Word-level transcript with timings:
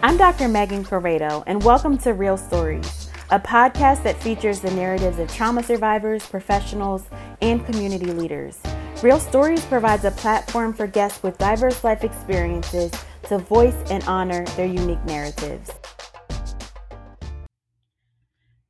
I'm 0.00 0.16
Dr. 0.16 0.46
Megan 0.46 0.84
Corrado, 0.84 1.42
and 1.48 1.60
welcome 1.64 1.98
to 1.98 2.14
Real 2.14 2.38
Storiez, 2.38 3.08
a 3.30 3.40
podcast 3.40 4.04
that 4.04 4.22
features 4.22 4.60
the 4.60 4.70
narratives 4.70 5.18
of 5.18 5.28
trauma 5.34 5.60
survivors, 5.60 6.24
professionals, 6.24 7.04
and 7.42 7.66
community 7.66 8.12
leaders. 8.12 8.60
Real 9.02 9.18
Storiez 9.18 9.68
provides 9.68 10.04
a 10.04 10.12
platform 10.12 10.72
for 10.72 10.86
guests 10.86 11.20
with 11.24 11.36
diverse 11.38 11.82
life 11.82 12.04
experiences 12.04 12.92
to 13.24 13.38
voice 13.38 13.74
and 13.90 14.04
honor 14.04 14.44
their 14.54 14.68
unique 14.68 15.04
narratives. 15.04 15.72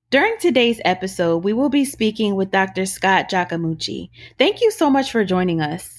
During 0.09 0.39
today's 0.39 0.81
episode, 0.87 1.45
we 1.45 1.53
will 1.53 1.69
be 1.69 1.85
speaking 1.85 2.37
with 2.37 2.53
Dr. 2.53 2.87
Scott 2.87 3.29
Giacomucci. 3.29 4.09
Thank 4.39 4.63
you 4.63 4.71
so 4.71 4.89
much 4.89 5.13
for 5.13 5.27
joining 5.27 5.61
us. 5.61 5.98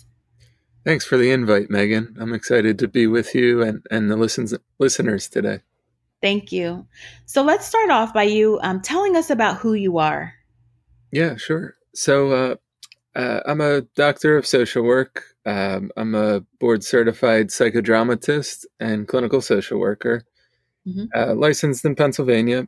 Thanks 0.86 1.06
for 1.06 1.18
the 1.18 1.32
invite, 1.32 1.70
Megan. 1.70 2.16
I'm 2.20 2.34
excited 2.34 2.80
to 2.80 2.88
be 2.88 3.06
with 3.06 3.36
you 3.36 3.62
and, 3.62 3.86
and 3.92 4.10
the 4.10 4.16
listens, 4.16 4.54
listeners 4.80 5.28
today. 5.28 5.60
Thank 6.22 6.52
you. 6.52 6.88
So 7.26 7.44
let's 7.44 7.66
start 7.66 7.90
off 7.90 8.14
by 8.14 8.24
you 8.24 8.60
um, 8.62 8.82
telling 8.82 9.16
us 9.16 9.30
about 9.30 9.58
who 9.58 9.74
you 9.74 9.98
are. 9.98 10.34
Yeah, 11.12 11.36
sure. 11.36 11.76
So 11.94 12.32
uh, 12.32 12.56
uh, 13.16 13.42
I'm 13.46 13.62
a 13.62 13.82
doctor 13.96 14.38
of 14.38 14.46
social 14.46 14.84
work. 14.84 15.24
Um, 15.46 15.92
I'm 15.98 16.16
a 16.16 16.42
board 16.60 16.84
certified 16.84 17.48
psychodramatist 17.48 18.66
and 18.80 19.08
clinical 19.08 19.42
social 19.42 19.80
worker, 19.80 20.24
mm-hmm. 20.88 21.06
uh, 21.16 21.34
licensed 21.36 21.86
in 21.86 21.96
Pennsylvania. 21.96 22.68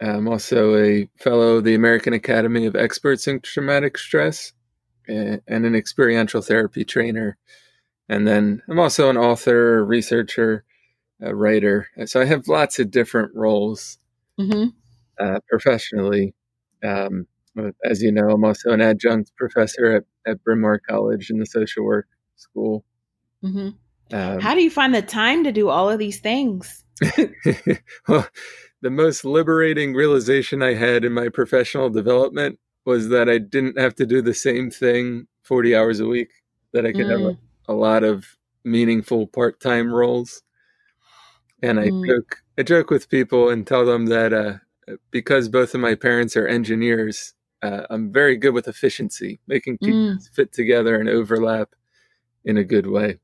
I'm 0.00 0.26
also 0.26 0.76
a 0.76 1.08
fellow 1.18 1.56
of 1.56 1.64
the 1.64 1.74
American 1.74 2.12
Academy 2.12 2.66
of 2.66 2.74
Experts 2.74 3.28
in 3.28 3.40
Traumatic 3.40 3.98
Stress 3.98 4.52
and 5.08 5.40
an 5.48 5.74
experiential 5.74 6.42
therapy 6.42 6.84
trainer. 6.84 7.36
And 8.08 8.26
then 8.26 8.62
I'm 8.68 8.78
also 8.78 9.10
an 9.10 9.16
author, 9.16 9.84
researcher, 9.84 10.64
a 11.20 11.34
writer. 11.34 11.88
So 12.06 12.20
I 12.20 12.24
have 12.24 12.48
lots 12.48 12.78
of 12.78 12.90
different 12.90 13.32
roles 13.34 13.98
mm-hmm. 14.38 14.68
uh, 15.18 15.40
professionally. 15.48 16.34
Um, 16.84 17.26
as 17.84 18.02
you 18.02 18.10
know, 18.10 18.30
I'm 18.30 18.44
also 18.44 18.70
an 18.70 18.80
adjunct 18.80 19.32
professor 19.36 19.96
at, 19.96 20.04
at 20.26 20.42
Bryn 20.42 20.60
Mawr 20.60 20.80
College 20.88 21.30
in 21.30 21.38
the 21.38 21.46
social 21.46 21.84
work 21.84 22.06
school. 22.36 22.84
Mm-hmm. 23.44 23.70
Um, 24.14 24.40
How 24.40 24.54
do 24.54 24.62
you 24.62 24.70
find 24.70 24.94
the 24.94 25.02
time 25.02 25.44
to 25.44 25.52
do 25.52 25.68
all 25.68 25.88
of 25.88 25.98
these 25.98 26.20
things? 26.20 26.84
well, 28.08 28.26
the 28.82 28.90
most 28.90 29.24
liberating 29.24 29.94
realization 29.94 30.62
I 30.62 30.74
had 30.74 31.04
in 31.04 31.12
my 31.12 31.28
professional 31.28 31.88
development 31.88 32.58
was 32.84 33.08
that 33.08 33.28
I 33.28 33.38
didn't 33.38 33.78
have 33.78 33.94
to 33.96 34.06
do 34.06 34.22
the 34.22 34.34
same 34.34 34.70
thing 34.70 35.26
40 35.42 35.76
hours 35.76 36.00
a 36.00 36.06
week, 36.06 36.30
that 36.72 36.86
I 36.86 36.92
could 36.92 37.06
mm. 37.06 37.10
have 37.10 37.20
a, 37.20 37.32
mm. 37.32 37.38
a, 37.68 37.74
lot 37.74 38.04
of 38.04 38.36
meaningful 38.64 39.26
part 39.26 39.60
time 39.60 39.92
roles. 39.92 40.42
And 41.62 41.78
I 41.78 41.88
mm. 41.88 42.06
joke, 42.06 42.42
I 42.58 42.62
joke 42.62 42.90
with 42.90 43.08
people 43.08 43.48
and 43.48 43.66
tell 43.66 43.84
them 43.84 44.06
that 44.06 44.32
uh, 44.32 44.54
because 45.10 45.48
both 45.48 45.74
of 45.74 45.80
my 45.80 45.94
parents 45.94 46.36
are 46.36 46.46
engineers, 46.46 47.34
uh, 47.62 47.82
I'm 47.90 48.12
very 48.12 48.36
good 48.36 48.54
with 48.54 48.68
efficiency, 48.68 49.40
making 49.46 49.78
pieces 49.78 50.28
mm. 50.28 50.34
fit 50.34 50.52
together 50.52 50.98
and 50.98 51.08
overlap 51.08 51.74
in 52.44 52.56
a 52.56 52.64
good 52.64 52.86
way. 52.86 53.18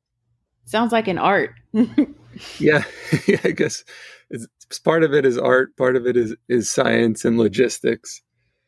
Sounds 0.64 0.92
like 0.92 1.09
an 1.09 1.19
art. 1.19 1.55
yeah, 1.73 2.84
yeah, 3.27 3.41
I 3.45 3.51
guess 3.51 3.84
it's, 4.31 4.47
part 4.84 5.03
of 5.03 5.14
it 5.14 5.25
is 5.25 5.39
art, 5.39 5.77
part 5.77 5.97
of 5.97 6.06
it 6.06 6.17
is 6.17 6.36
is 6.48 6.70
science 6.70 7.25
and 7.25 7.39
logistics. 7.39 8.23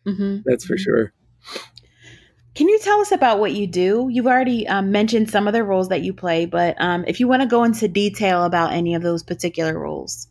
Mm-hmm. 0.06 0.39
That's 0.45 0.65
for 0.65 0.77
sure. 0.77 1.12
Can 2.55 2.69
you 2.69 2.79
tell 2.81 3.01
us 3.01 3.12
about 3.12 3.39
what 3.39 3.53
you 3.53 3.67
do? 3.67 4.09
You've 4.11 4.27
already 4.27 4.67
um, 4.67 4.91
mentioned 4.91 5.31
some 5.31 5.47
of 5.47 5.53
the 5.53 5.62
roles 5.62 5.89
that 5.89 6.03
you 6.03 6.12
play, 6.12 6.47
but 6.47 6.81
um, 6.81 7.05
if 7.06 7.20
you 7.20 7.29
want 7.29 7.43
to 7.43 7.48
go 7.48 7.65
into 7.65 7.87
detail 7.87 8.45
about 8.45 8.72
any 8.72 8.94
of 8.94 9.03
those 9.03 9.22
particular 9.22 9.78
roles. 9.78 10.28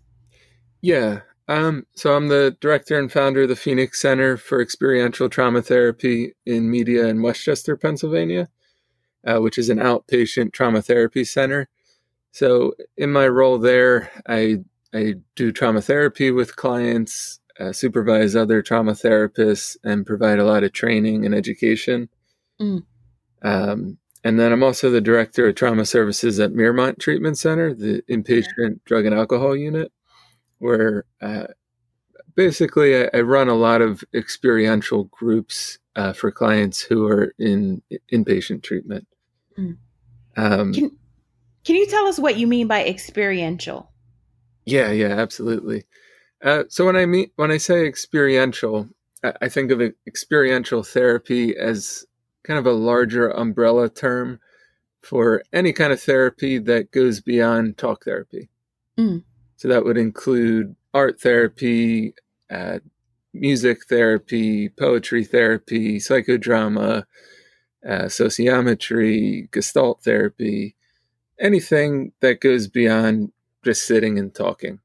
Yeah. 0.81 1.21
Um, 1.47 1.87
so 1.95 2.15
I'm 2.15 2.27
the 2.27 2.55
director 2.61 2.99
and 2.99 3.11
founder 3.11 3.43
of 3.43 3.49
the 3.49 3.55
Phoenix 3.55 4.01
Center 4.01 4.37
for 4.37 4.61
Experiential 4.61 5.29
Trauma 5.29 5.61
Therapy 5.61 6.33
in 6.45 6.69
Media 6.69 7.07
in 7.07 7.21
West 7.21 7.43
Chester, 7.43 7.75
Pennsylvania, 7.75 8.49
uh, 9.25 9.39
which 9.39 9.57
is 9.57 9.69
an 9.69 9.79
outpatient 9.79 10.53
trauma 10.53 10.81
therapy 10.81 11.23
center. 11.23 11.67
So 12.31 12.73
in 12.97 13.11
my 13.11 13.27
role 13.27 13.57
there, 13.57 14.11
I 14.27 14.57
I 14.93 15.15
do 15.35 15.51
trauma 15.51 15.81
therapy 15.81 16.31
with 16.31 16.55
clients, 16.55 17.38
uh, 17.59 17.73
supervise 17.73 18.35
other 18.35 18.61
trauma 18.61 18.93
therapists, 18.93 19.77
and 19.83 20.05
provide 20.05 20.39
a 20.39 20.45
lot 20.45 20.63
of 20.63 20.73
training 20.73 21.25
and 21.25 21.35
education. 21.35 22.09
Mm. 22.61 22.83
Um, 23.41 23.97
and 24.23 24.39
then 24.39 24.51
I'm 24.51 24.63
also 24.63 24.89
the 24.89 25.01
director 25.01 25.47
of 25.47 25.55
trauma 25.55 25.85
services 25.85 26.39
at 26.39 26.51
Mirmont 26.51 26.99
Treatment 26.99 27.37
Center, 27.37 27.73
the 27.73 28.03
inpatient 28.09 28.45
yeah. 28.57 28.69
drug 28.85 29.05
and 29.05 29.15
alcohol 29.15 29.55
unit, 29.55 29.91
where 30.57 31.05
uh, 31.21 31.47
basically 32.35 33.03
I, 33.03 33.09
I, 33.13 33.21
run 33.21 33.47
a 33.47 33.55
lot 33.55 33.81
of 33.81 34.03
experiential 34.13 35.05
groups 35.05 35.79
uh, 35.95 36.13
for 36.13 36.31
clients 36.31 36.81
who 36.81 37.07
are 37.07 37.33
in 37.39 37.81
inpatient 38.11 38.63
treatment. 38.63 39.07
Mm. 39.57 39.77
Um, 40.35 40.73
can, 40.73 40.97
can 41.63 41.75
you 41.75 41.87
tell 41.87 42.07
us 42.07 42.19
what 42.19 42.37
you 42.37 42.47
mean 42.47 42.67
by 42.67 42.85
experiential? 42.85 43.91
Yeah, 44.65 44.91
yeah, 44.91 45.07
absolutely. 45.07 45.83
Uh, 46.43 46.63
so 46.69 46.85
when 46.85 46.95
I 46.95 47.05
mean 47.05 47.31
when 47.35 47.51
I 47.51 47.57
say 47.57 47.85
experiential, 47.85 48.87
I, 49.23 49.33
I 49.41 49.49
think 49.49 49.71
of 49.71 49.81
experiential 50.07 50.83
therapy 50.83 51.55
as 51.57 52.05
kind 52.43 52.59
of 52.59 52.65
a 52.65 52.71
larger 52.71 53.29
umbrella 53.29 53.89
term 53.89 54.39
for 55.01 55.43
any 55.53 55.73
kind 55.73 55.93
of 55.93 56.01
therapy 56.01 56.57
that 56.57 56.91
goes 56.91 57.21
beyond 57.21 57.77
talk 57.77 58.05
therapy. 58.05 58.49
Mm. 58.97 59.23
So 59.55 59.67
that 59.67 59.85
would 59.85 59.97
include 59.97 60.75
art 60.93 61.19
therapy, 61.21 62.13
uh, 62.49 62.79
music 63.33 63.85
therapy, 63.87 64.69
poetry 64.69 65.23
therapy, 65.23 65.97
psychodrama, 65.97 67.05
uh, 67.87 68.03
sociometry, 68.05 69.49
gestalt 69.51 70.03
therapy, 70.03 70.75
anything 71.39 72.11
that 72.19 72.41
goes 72.41 72.67
beyond 72.67 73.31
just 73.63 73.85
sitting 73.85 74.17
and 74.17 74.33
talking. 74.33 74.79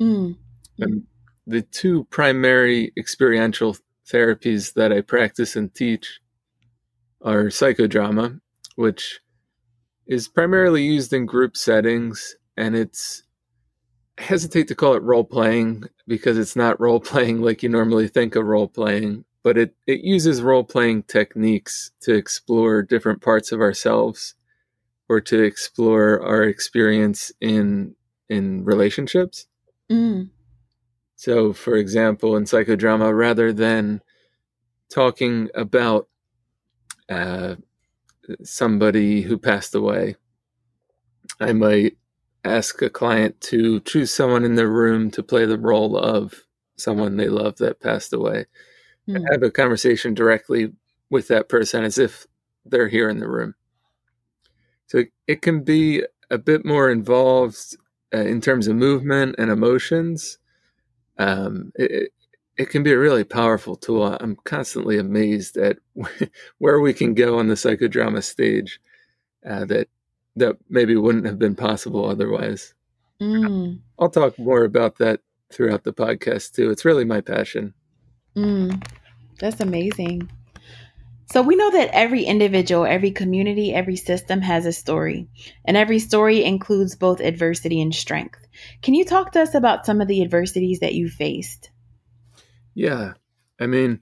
Mm. 0.00 0.36
And 0.78 1.04
the 1.46 1.62
two 1.62 2.04
primary 2.04 2.92
experiential 2.96 3.76
therapies 4.06 4.74
that 4.74 4.92
I 4.92 5.00
practice 5.00 5.56
and 5.56 5.74
teach 5.74 6.20
are 7.22 7.44
psychodrama, 7.44 8.40
which 8.76 9.20
is 10.06 10.28
primarily 10.28 10.84
used 10.84 11.12
in 11.12 11.26
group 11.26 11.56
settings, 11.56 12.36
and 12.56 12.76
it's 12.76 13.22
I 14.18 14.22
hesitate 14.22 14.68
to 14.68 14.74
call 14.74 14.94
it 14.94 15.02
role 15.02 15.24
playing 15.24 15.84
because 16.06 16.38
it's 16.38 16.56
not 16.56 16.80
role 16.86 17.00
playing 17.00 17.42
like 17.42 17.62
you 17.62 17.68
normally 17.68 18.08
think 18.08 18.36
of 18.36 18.46
role 18.46 18.68
playing, 18.68 19.24
but 19.42 19.58
it, 19.58 19.74
it 19.86 20.00
uses 20.00 20.42
role 20.42 20.64
playing 20.64 21.04
techniques 21.04 21.90
to 22.00 22.14
explore 22.14 22.82
different 22.82 23.22
parts 23.22 23.52
of 23.52 23.60
ourselves 23.60 24.34
or 25.08 25.20
to 25.20 25.42
explore 25.42 26.22
our 26.22 26.42
experience 26.42 27.30
in 27.40 27.94
in 28.28 28.64
relationships. 28.64 29.46
Mm. 29.90 30.30
So, 31.16 31.52
for 31.52 31.76
example, 31.76 32.36
in 32.36 32.44
psychodrama, 32.44 33.16
rather 33.16 33.52
than 33.52 34.02
talking 34.90 35.48
about 35.54 36.08
uh, 37.08 37.56
somebody 38.42 39.22
who 39.22 39.38
passed 39.38 39.74
away, 39.74 40.16
I 41.40 41.52
might 41.52 41.96
ask 42.44 42.80
a 42.82 42.90
client 42.90 43.40
to 43.40 43.80
choose 43.80 44.12
someone 44.12 44.44
in 44.44 44.54
the 44.54 44.68
room 44.68 45.10
to 45.12 45.22
play 45.22 45.46
the 45.46 45.58
role 45.58 45.96
of 45.96 46.44
someone 46.76 47.16
they 47.16 47.28
love 47.28 47.56
that 47.56 47.80
passed 47.80 48.12
away 48.12 48.44
mm. 49.08 49.16
and 49.16 49.28
have 49.30 49.42
a 49.42 49.50
conversation 49.50 50.14
directly 50.14 50.72
with 51.10 51.28
that 51.28 51.48
person 51.48 51.84
as 51.84 51.98
if 51.98 52.26
they're 52.64 52.88
here 52.88 53.08
in 53.08 53.18
the 53.18 53.28
room. 53.28 53.54
So 54.86 55.04
it 55.26 55.42
can 55.42 55.64
be 55.64 56.04
a 56.30 56.38
bit 56.38 56.64
more 56.64 56.90
involved 56.90 57.76
uh, 58.14 58.18
in 58.18 58.40
terms 58.40 58.68
of 58.68 58.76
movement 58.76 59.34
and 59.38 59.50
emotions, 59.50 60.38
um, 61.18 61.72
it, 61.74 62.12
it 62.56 62.70
can 62.70 62.82
be 62.82 62.92
a 62.92 62.98
really 62.98 63.24
powerful 63.24 63.76
tool. 63.76 64.04
I'm 64.04 64.36
constantly 64.44 64.98
amazed 64.98 65.56
at 65.56 65.78
where 66.58 66.80
we 66.80 66.92
can 66.92 67.14
go 67.14 67.38
on 67.38 67.48
the 67.48 67.54
psychodrama 67.54 68.22
stage 68.22 68.80
uh, 69.46 69.64
that 69.66 69.88
that 70.36 70.56
maybe 70.68 70.96
wouldn't 70.96 71.26
have 71.26 71.38
been 71.38 71.54
possible 71.54 72.06
otherwise. 72.06 72.74
Mm. 73.20 73.80
I'll 73.98 74.10
talk 74.10 74.38
more 74.38 74.64
about 74.64 74.98
that 74.98 75.20
throughout 75.50 75.84
the 75.84 75.92
podcast 75.92 76.54
too. 76.54 76.70
It's 76.70 76.84
really 76.84 77.04
my 77.04 77.22
passion. 77.22 77.72
Mm. 78.36 78.86
That's 79.38 79.60
amazing. 79.60 80.30
So 81.30 81.42
we 81.42 81.56
know 81.56 81.70
that 81.72 81.90
every 81.92 82.22
individual, 82.22 82.84
every 82.84 83.10
community, 83.10 83.74
every 83.74 83.96
system 83.96 84.42
has 84.42 84.64
a 84.64 84.72
story, 84.72 85.28
and 85.64 85.76
every 85.76 85.98
story 85.98 86.44
includes 86.44 86.94
both 86.94 87.20
adversity 87.20 87.80
and 87.80 87.94
strength. 87.94 88.45
Can 88.82 88.94
you 88.94 89.04
talk 89.04 89.32
to 89.32 89.42
us 89.42 89.54
about 89.54 89.86
some 89.86 90.00
of 90.00 90.08
the 90.08 90.22
adversities 90.22 90.80
that 90.80 90.94
you 90.94 91.08
faced? 91.08 91.70
Yeah. 92.74 93.14
I 93.60 93.66
mean, 93.66 94.00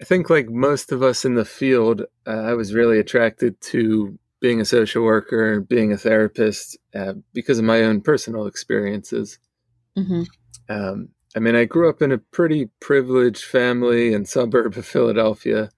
I 0.00 0.04
think 0.04 0.28
like 0.28 0.48
most 0.50 0.92
of 0.92 1.02
us 1.02 1.24
in 1.24 1.34
the 1.34 1.44
field, 1.44 2.02
uh, 2.26 2.30
I 2.30 2.54
was 2.54 2.74
really 2.74 2.98
attracted 2.98 3.60
to 3.62 4.18
being 4.40 4.60
a 4.60 4.64
social 4.64 5.02
worker 5.02 5.54
and 5.54 5.66
being 5.66 5.92
a 5.92 5.96
therapist 5.96 6.76
uh, 6.94 7.14
because 7.32 7.58
of 7.58 7.64
my 7.64 7.82
own 7.82 8.02
personal 8.02 8.46
experiences. 8.46 9.38
Mm-hmm. 9.96 10.24
Um, 10.68 11.08
I 11.34 11.38
mean, 11.38 11.56
I 11.56 11.64
grew 11.64 11.88
up 11.88 12.02
in 12.02 12.12
a 12.12 12.18
pretty 12.18 12.66
privileged 12.80 13.44
family 13.44 14.12
and 14.12 14.28
suburb 14.36 14.76
of 14.76 14.86
Philadelphia, 14.86 15.70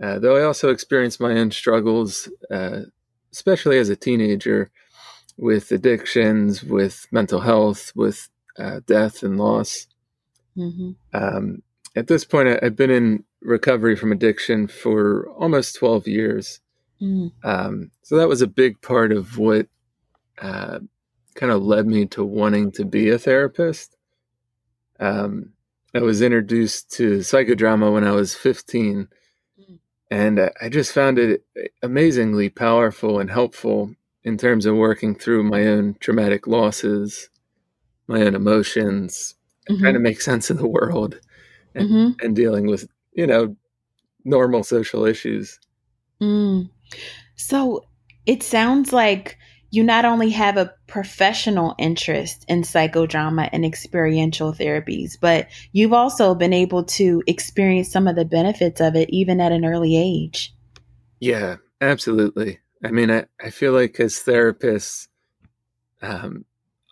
uh, 0.00 0.18
though 0.18 0.36
I 0.36 0.44
also 0.44 0.70
experienced 0.70 1.20
my 1.20 1.32
own 1.32 1.50
struggles, 1.50 2.30
uh, 2.50 2.82
especially 3.32 3.78
as 3.78 3.88
a 3.88 3.96
teenager, 3.96 4.70
with 5.36 5.70
addictions, 5.72 6.62
with 6.62 7.06
mental 7.10 7.40
health, 7.40 7.92
with 7.94 8.28
uh, 8.58 8.80
death 8.86 9.22
and 9.22 9.38
loss. 9.38 9.86
Mm-hmm. 10.56 10.92
Um, 11.12 11.62
at 11.94 12.06
this 12.06 12.24
point, 12.24 12.48
I, 12.48 12.58
have 12.62 12.76
been 12.76 12.90
in 12.90 13.24
recovery 13.42 13.96
from 13.96 14.12
addiction 14.12 14.66
for 14.66 15.28
almost 15.30 15.76
12 15.76 16.08
years. 16.08 16.60
Mm. 17.00 17.32
Um, 17.44 17.90
so 18.02 18.16
that 18.16 18.28
was 18.28 18.42
a 18.42 18.46
big 18.46 18.80
part 18.80 19.12
of 19.12 19.38
what 19.38 19.68
uh, 20.40 20.80
kind 21.34 21.52
of 21.52 21.62
led 21.62 21.86
me 21.86 22.06
to 22.06 22.24
wanting 22.24 22.72
to 22.72 22.84
be 22.84 23.10
a 23.10 23.18
therapist. 23.18 23.96
Um, 24.98 25.52
I 25.94 26.00
was 26.00 26.22
introduced 26.22 26.90
to 26.92 27.18
psychodrama 27.18 27.92
when 27.92 28.04
I 28.04 28.12
was 28.12 28.34
15, 28.34 29.08
mm. 29.60 29.78
and 30.10 30.50
I 30.60 30.68
just 30.68 30.92
found 30.92 31.18
it 31.18 31.44
amazingly 31.82 32.48
powerful 32.48 33.18
and 33.18 33.30
helpful 33.30 33.94
in 34.26 34.36
terms 34.36 34.66
of 34.66 34.74
working 34.74 35.14
through 35.14 35.44
my 35.44 35.66
own 35.68 35.96
traumatic 36.00 36.48
losses, 36.48 37.30
my 38.08 38.22
own 38.22 38.34
emotions, 38.34 39.36
mm-hmm. 39.70 39.80
trying 39.80 39.94
to 39.94 40.00
make 40.00 40.20
sense 40.20 40.50
of 40.50 40.58
the 40.58 40.66
world, 40.66 41.18
and, 41.76 41.88
mm-hmm. 41.88 42.26
and 42.26 42.34
dealing 42.34 42.66
with 42.66 42.88
you 43.12 43.26
know 43.26 43.56
normal 44.24 44.64
social 44.64 45.06
issues. 45.06 45.60
Mm. 46.20 46.68
So 47.36 47.84
it 48.26 48.42
sounds 48.42 48.92
like 48.92 49.38
you 49.70 49.84
not 49.84 50.04
only 50.04 50.30
have 50.30 50.56
a 50.56 50.72
professional 50.88 51.76
interest 51.78 52.44
in 52.48 52.62
psychodrama 52.62 53.48
and 53.52 53.64
experiential 53.64 54.52
therapies, 54.52 55.12
but 55.20 55.48
you've 55.72 55.92
also 55.92 56.34
been 56.34 56.52
able 56.52 56.82
to 56.84 57.22
experience 57.28 57.92
some 57.92 58.08
of 58.08 58.16
the 58.16 58.24
benefits 58.24 58.80
of 58.80 58.96
it 58.96 59.08
even 59.10 59.40
at 59.40 59.52
an 59.52 59.64
early 59.64 59.96
age. 59.96 60.52
Yeah, 61.20 61.56
absolutely. 61.80 62.58
I 62.84 62.90
mean, 62.90 63.10
I, 63.10 63.24
I 63.40 63.50
feel 63.50 63.72
like 63.72 63.98
as 64.00 64.14
therapists, 64.14 65.08
um, 66.02 66.44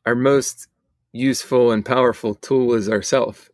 our 0.06 0.14
most 0.14 0.68
useful 1.12 1.70
and 1.70 1.84
powerful 1.84 2.34
tool 2.34 2.74
is 2.74 2.88
ourself. 2.88 3.50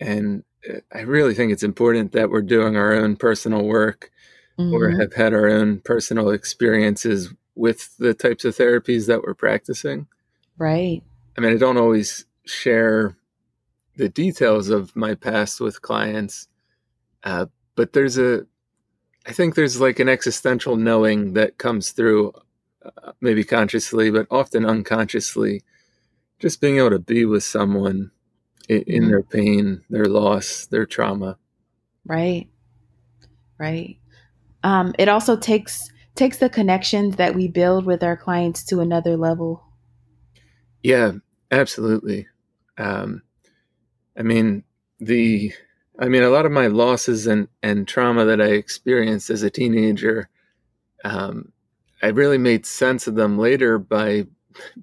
And 0.00 0.42
uh, 0.68 0.78
I 0.92 1.00
really 1.00 1.34
think 1.34 1.52
it's 1.52 1.62
important 1.62 2.12
that 2.12 2.30
we're 2.30 2.42
doing 2.42 2.76
our 2.76 2.92
own 2.92 3.16
personal 3.16 3.64
work 3.64 4.10
mm-hmm. 4.58 4.74
or 4.74 4.90
have 4.90 5.14
had 5.14 5.34
our 5.34 5.48
own 5.48 5.80
personal 5.80 6.30
experiences 6.30 7.32
with 7.54 7.96
the 7.98 8.14
types 8.14 8.44
of 8.44 8.56
therapies 8.56 9.06
that 9.06 9.22
we're 9.22 9.34
practicing. 9.34 10.06
Right. 10.58 11.02
I 11.36 11.40
mean, 11.40 11.52
I 11.52 11.58
don't 11.58 11.76
always 11.76 12.26
share 12.44 13.16
the 13.96 14.08
details 14.08 14.68
of 14.68 14.94
my 14.96 15.14
past 15.14 15.60
with 15.60 15.82
clients, 15.82 16.48
uh, 17.24 17.46
but 17.74 17.92
there's 17.92 18.18
a, 18.18 18.46
I 19.26 19.32
think 19.32 19.54
there's 19.54 19.80
like 19.80 20.00
an 20.00 20.08
existential 20.08 20.76
knowing 20.76 21.34
that 21.34 21.58
comes 21.58 21.90
through, 21.90 22.32
uh, 22.84 23.12
maybe 23.20 23.44
consciously, 23.44 24.10
but 24.10 24.26
often 24.30 24.64
unconsciously, 24.64 25.62
just 26.38 26.60
being 26.60 26.78
able 26.78 26.90
to 26.90 26.98
be 26.98 27.24
with 27.24 27.44
someone 27.44 28.10
in, 28.68 28.82
in 28.82 29.02
mm-hmm. 29.02 29.10
their 29.10 29.22
pain, 29.22 29.84
their 29.90 30.06
loss, 30.06 30.66
their 30.66 30.86
trauma. 30.86 31.38
Right. 32.04 32.48
Right. 33.58 33.98
Um, 34.64 34.94
it 34.98 35.08
also 35.08 35.36
takes 35.36 35.90
takes 36.14 36.38
the 36.38 36.50
connections 36.50 37.16
that 37.16 37.34
we 37.34 37.48
build 37.48 37.86
with 37.86 38.02
our 38.02 38.16
clients 38.16 38.64
to 38.64 38.80
another 38.80 39.16
level. 39.16 39.64
Yeah, 40.82 41.12
absolutely. 41.50 42.26
Um, 42.76 43.22
I 44.16 44.22
mean, 44.22 44.64
the 44.98 45.52
I 46.02 46.08
mean, 46.08 46.22
a 46.22 46.30
lot 46.30 46.46
of 46.46 46.52
my 46.52 46.66
losses 46.66 47.26
and, 47.26 47.48
and 47.62 47.86
trauma 47.86 48.24
that 48.24 48.40
I 48.40 48.48
experienced 48.48 49.30
as 49.30 49.42
a 49.42 49.50
teenager, 49.50 50.28
um, 51.04 51.52
I 52.02 52.08
really 52.08 52.38
made 52.38 52.66
sense 52.66 53.06
of 53.06 53.14
them 53.14 53.38
later 53.38 53.78
by 53.78 54.26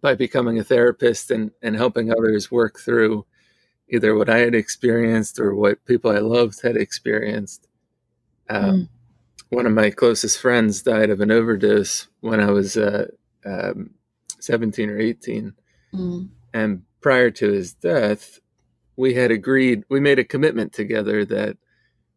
by 0.01 0.16
becoming 0.16 0.57
a 0.57 0.63
therapist 0.63 1.30
and, 1.30 1.51
and 1.62 1.75
helping 1.75 2.12
others 2.12 2.50
work 2.50 2.80
through 2.80 3.24
either 3.88 4.16
what 4.16 4.27
I 4.27 4.39
had 4.39 4.56
experienced 4.56 5.39
or 5.39 5.54
what 5.54 5.86
people 5.86 6.10
I 6.10 6.18
loved 6.18 6.63
had 6.63 6.75
experienced. 6.75 7.68
Um, 8.50 8.63
mm 8.63 8.88
one 9.50 9.66
of 9.66 9.74
my 9.74 9.89
closest 9.89 10.39
friends 10.39 10.81
died 10.81 11.10
of 11.10 11.21
an 11.21 11.31
overdose 11.31 12.07
when 12.21 12.39
I 12.39 12.51
was 12.51 12.77
uh, 12.77 13.07
um, 13.45 13.92
17 14.39 14.89
or 14.89 15.00
18. 15.00 15.54
Mm. 15.94 16.30
And 16.54 16.83
prior 17.01 17.31
to 17.31 17.51
his 17.51 17.74
death, 17.74 18.39
we 19.00 19.13
had 19.13 19.31
agreed, 19.31 19.86
we 19.88 20.01
made 20.01 20.19
a 20.19 20.25
commitment 20.25 20.74
together 20.74 21.24
that 21.24 21.56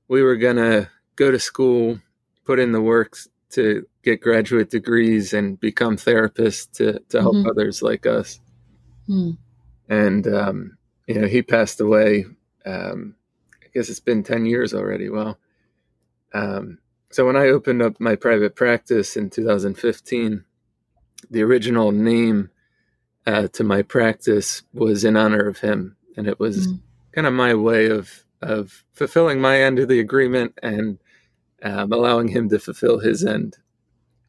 we 0.09 0.21
were 0.21 0.35
going 0.35 0.57
to 0.57 0.91
go 1.15 1.31
to 1.31 1.39
school, 1.39 2.01
put 2.45 2.59
in 2.59 2.73
the 2.73 2.81
work 2.81 3.17
to 3.51 3.87
get 4.03 4.21
graduate 4.21 4.69
degrees 4.69 5.33
and 5.33 5.61
become 5.61 5.97
therapists 5.97 6.69
to, 6.73 6.99
to 7.09 7.21
help 7.21 7.37
mm-hmm. 7.37 7.49
others 7.49 7.83
like 7.83 8.05
us. 8.05 8.41
Mm. 9.09 9.39
And, 9.89 10.27
um, 10.27 10.77
you 11.07 11.21
know, 11.21 11.29
he 11.29 11.41
passed 11.41 11.81
away. 11.81 12.25
Um, 12.67 13.15
I 13.63 13.67
guess 13.73 13.89
it's 13.89 14.01
been 14.01 14.25
10 14.25 14.47
years 14.47 14.75
already. 14.75 15.09
Well, 15.09 15.39
um, 16.35 16.79
so 17.13 17.25
when 17.25 17.37
I 17.37 17.47
opened 17.47 17.81
up 17.81 18.01
my 18.01 18.17
private 18.17 18.57
practice 18.57 19.17
in 19.17 19.31
2015, 19.31 20.45
the 21.31 21.43
original 21.45 21.93
name 21.93 22.51
uh, 23.25 23.47
to 23.53 23.63
my 23.63 23.83
practice 23.83 24.65
was 24.75 25.05
in 25.05 25.17
honor 25.17 25.47
of 25.47 25.61
him, 25.61 25.97
and 26.17 26.27
it 26.27 26.39
was 26.39 26.69
mm. 26.69 26.81
kind 27.13 27.27
of 27.27 27.33
my 27.33 27.55
way 27.55 27.87
of 27.87 28.25
of 28.41 28.85
fulfilling 28.93 29.41
my 29.41 29.61
end 29.61 29.79
of 29.79 29.89
the 29.89 30.01
agreement 30.01 30.59
and 30.63 30.99
um, 31.63 31.93
allowing 31.93 32.29
him 32.29 32.49
to 32.49 32.59
fulfill 32.59 32.99
his 32.99 33.25
end. 33.25 33.57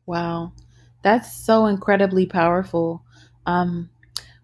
Wow, 0.06 0.54
that's 1.02 1.36
so 1.36 1.66
incredibly 1.66 2.26
powerful. 2.26 3.04
Um, 3.46 3.90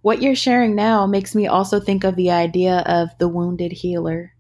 what 0.02 0.22
you're 0.22 0.36
sharing 0.36 0.76
now 0.76 1.06
makes 1.06 1.36
me 1.36 1.48
also 1.48 1.80
think 1.80 2.04
of 2.04 2.16
the 2.16 2.32
idea 2.32 2.80
of 2.86 3.10
the 3.20 3.28
wounded 3.28 3.72
healer. 3.72 4.34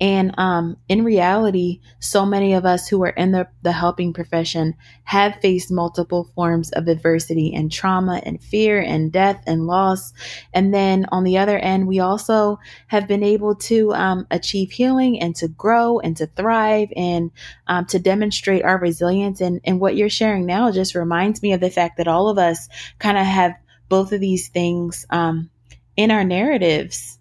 And 0.00 0.34
um, 0.38 0.78
in 0.88 1.04
reality, 1.04 1.80
so 1.98 2.24
many 2.24 2.54
of 2.54 2.64
us 2.64 2.88
who 2.88 3.02
are 3.04 3.10
in 3.10 3.32
the, 3.32 3.48
the 3.62 3.72
helping 3.72 4.14
profession 4.14 4.74
have 5.04 5.40
faced 5.42 5.70
multiple 5.70 6.30
forms 6.34 6.70
of 6.72 6.88
adversity 6.88 7.52
and 7.54 7.70
trauma 7.70 8.22
and 8.24 8.42
fear 8.42 8.80
and 8.80 9.12
death 9.12 9.42
and 9.46 9.66
loss. 9.66 10.14
And 10.54 10.72
then 10.72 11.04
on 11.12 11.24
the 11.24 11.36
other 11.36 11.58
end, 11.58 11.86
we 11.86 12.00
also 12.00 12.58
have 12.86 13.06
been 13.06 13.22
able 13.22 13.54
to 13.56 13.92
um, 13.92 14.26
achieve 14.30 14.70
healing 14.70 15.20
and 15.20 15.36
to 15.36 15.48
grow 15.48 15.98
and 16.00 16.16
to 16.16 16.26
thrive 16.26 16.88
and 16.96 17.30
um, 17.66 17.84
to 17.86 17.98
demonstrate 17.98 18.64
our 18.64 18.78
resilience. 18.78 19.42
And, 19.42 19.60
and 19.64 19.80
what 19.80 19.96
you're 19.96 20.08
sharing 20.08 20.46
now 20.46 20.70
just 20.72 20.94
reminds 20.94 21.42
me 21.42 21.52
of 21.52 21.60
the 21.60 21.70
fact 21.70 21.98
that 21.98 22.08
all 22.08 22.30
of 22.30 22.38
us 22.38 22.68
kind 22.98 23.18
of 23.18 23.26
have 23.26 23.52
both 23.90 24.12
of 24.12 24.20
these 24.20 24.48
things 24.48 25.04
um, 25.10 25.50
in 25.96 26.10
our 26.10 26.24
narratives 26.24 27.18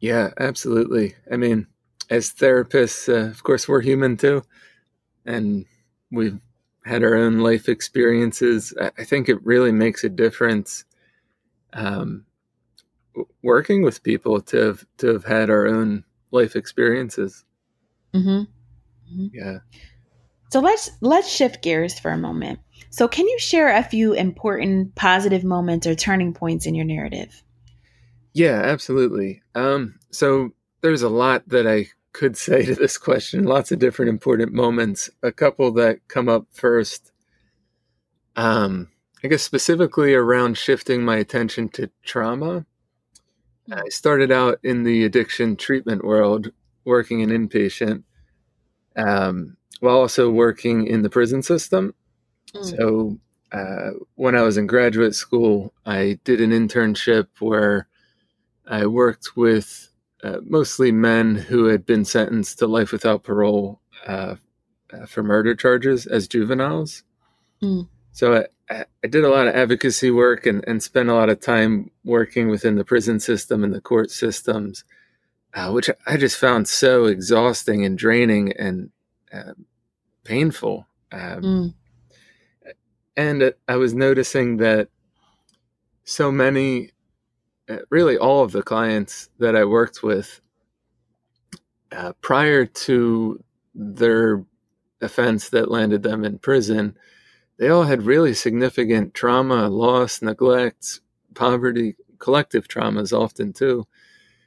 yeah, 0.00 0.30
absolutely. 0.38 1.14
I 1.30 1.36
mean, 1.36 1.66
as 2.10 2.32
therapists, 2.32 3.08
uh, 3.08 3.30
of 3.30 3.42
course, 3.42 3.68
we're 3.68 3.80
human 3.80 4.16
too, 4.16 4.42
and 5.24 5.66
we've 6.10 6.38
had 6.84 7.02
our 7.02 7.14
own 7.14 7.38
life 7.38 7.68
experiences. 7.68 8.72
I 8.80 9.04
think 9.04 9.28
it 9.28 9.44
really 9.44 9.72
makes 9.72 10.04
a 10.04 10.08
difference 10.08 10.84
um, 11.72 12.24
working 13.42 13.82
with 13.82 14.02
people 14.02 14.40
to 14.42 14.56
have, 14.56 14.86
to 14.98 15.08
have 15.08 15.24
had 15.24 15.50
our 15.50 15.66
own 15.66 16.04
life 16.30 16.54
experiences. 16.54 17.44
Mm-hmm. 18.14 18.30
Mm-hmm. 19.12 19.26
Yeah. 19.32 19.58
So 20.52 20.60
let's 20.60 20.90
let's 21.00 21.28
shift 21.28 21.62
gears 21.62 21.98
for 21.98 22.12
a 22.12 22.18
moment. 22.18 22.60
So, 22.90 23.08
can 23.08 23.26
you 23.26 23.38
share 23.38 23.76
a 23.76 23.82
few 23.82 24.12
important 24.12 24.94
positive 24.94 25.44
moments 25.44 25.86
or 25.86 25.94
turning 25.94 26.32
points 26.32 26.66
in 26.66 26.74
your 26.74 26.84
narrative? 26.84 27.42
Yeah, 28.36 28.60
absolutely. 28.60 29.42
Um, 29.54 29.98
so 30.10 30.50
there's 30.82 31.00
a 31.00 31.08
lot 31.08 31.48
that 31.48 31.66
I 31.66 31.86
could 32.12 32.36
say 32.46 32.66
to 32.66 32.74
this 32.74 32.98
question, 32.98 33.44
lots 33.44 33.72
of 33.72 33.78
different 33.78 34.10
important 34.10 34.52
moments. 34.52 35.08
A 35.22 35.32
couple 35.32 35.72
that 35.72 36.06
come 36.08 36.28
up 36.28 36.46
first, 36.52 37.12
um, 38.36 38.88
I 39.24 39.28
guess 39.28 39.42
specifically 39.42 40.12
around 40.12 40.58
shifting 40.58 41.02
my 41.02 41.16
attention 41.16 41.70
to 41.70 41.90
trauma. 42.04 42.66
I 43.72 43.88
started 43.88 44.30
out 44.30 44.58
in 44.62 44.82
the 44.82 45.04
addiction 45.04 45.56
treatment 45.56 46.04
world, 46.04 46.52
working 46.84 47.20
in 47.20 47.30
inpatient, 47.30 48.02
um, 48.96 49.56
while 49.80 49.96
also 49.96 50.30
working 50.30 50.86
in 50.86 51.00
the 51.00 51.10
prison 51.10 51.42
system. 51.42 51.94
Mm. 52.54 52.76
So 52.76 53.18
uh, 53.50 53.92
when 54.16 54.36
I 54.36 54.42
was 54.42 54.58
in 54.58 54.66
graduate 54.66 55.14
school, 55.14 55.72
I 55.86 56.20
did 56.24 56.42
an 56.42 56.50
internship 56.50 57.28
where 57.38 57.88
I 58.66 58.86
worked 58.86 59.36
with 59.36 59.90
uh, 60.22 60.38
mostly 60.44 60.92
men 60.92 61.36
who 61.36 61.66
had 61.66 61.86
been 61.86 62.04
sentenced 62.04 62.58
to 62.58 62.66
life 62.66 62.92
without 62.92 63.22
parole 63.22 63.80
uh, 64.06 64.36
uh, 64.92 65.06
for 65.06 65.22
murder 65.22 65.54
charges 65.54 66.06
as 66.06 66.28
juveniles. 66.28 67.04
Mm. 67.62 67.88
So 68.12 68.44
I, 68.70 68.84
I 69.04 69.06
did 69.08 69.24
a 69.24 69.28
lot 69.28 69.46
of 69.46 69.54
advocacy 69.54 70.10
work 70.10 70.46
and, 70.46 70.64
and 70.66 70.82
spent 70.82 71.08
a 71.08 71.14
lot 71.14 71.28
of 71.28 71.40
time 71.40 71.90
working 72.04 72.48
within 72.48 72.76
the 72.76 72.84
prison 72.84 73.20
system 73.20 73.62
and 73.62 73.74
the 73.74 73.80
court 73.80 74.10
systems, 74.10 74.84
uh, 75.54 75.70
which 75.70 75.90
I 76.06 76.16
just 76.16 76.38
found 76.38 76.66
so 76.66 77.04
exhausting 77.04 77.84
and 77.84 77.96
draining 77.96 78.52
and 78.52 78.90
uh, 79.32 79.52
painful. 80.24 80.86
Um, 81.12 81.42
mm. 81.42 81.74
And 83.16 83.54
I 83.68 83.76
was 83.76 83.94
noticing 83.94 84.58
that 84.58 84.88
so 86.04 86.30
many, 86.30 86.90
really 87.90 88.16
all 88.16 88.42
of 88.42 88.52
the 88.52 88.62
clients 88.62 89.28
that 89.38 89.56
I 89.56 89.64
worked 89.64 90.02
with 90.02 90.40
uh, 91.92 92.12
prior 92.20 92.66
to 92.66 93.42
their 93.74 94.44
offense 95.00 95.48
that 95.50 95.70
landed 95.70 96.02
them 96.02 96.24
in 96.24 96.38
prison, 96.38 96.96
they 97.58 97.68
all 97.68 97.84
had 97.84 98.02
really 98.02 98.34
significant 98.34 99.14
trauma, 99.14 99.68
loss, 99.68 100.22
neglect, 100.22 101.00
poverty, 101.34 101.96
collective 102.18 102.68
traumas 102.68 103.12
often 103.12 103.52
too, 103.52 103.86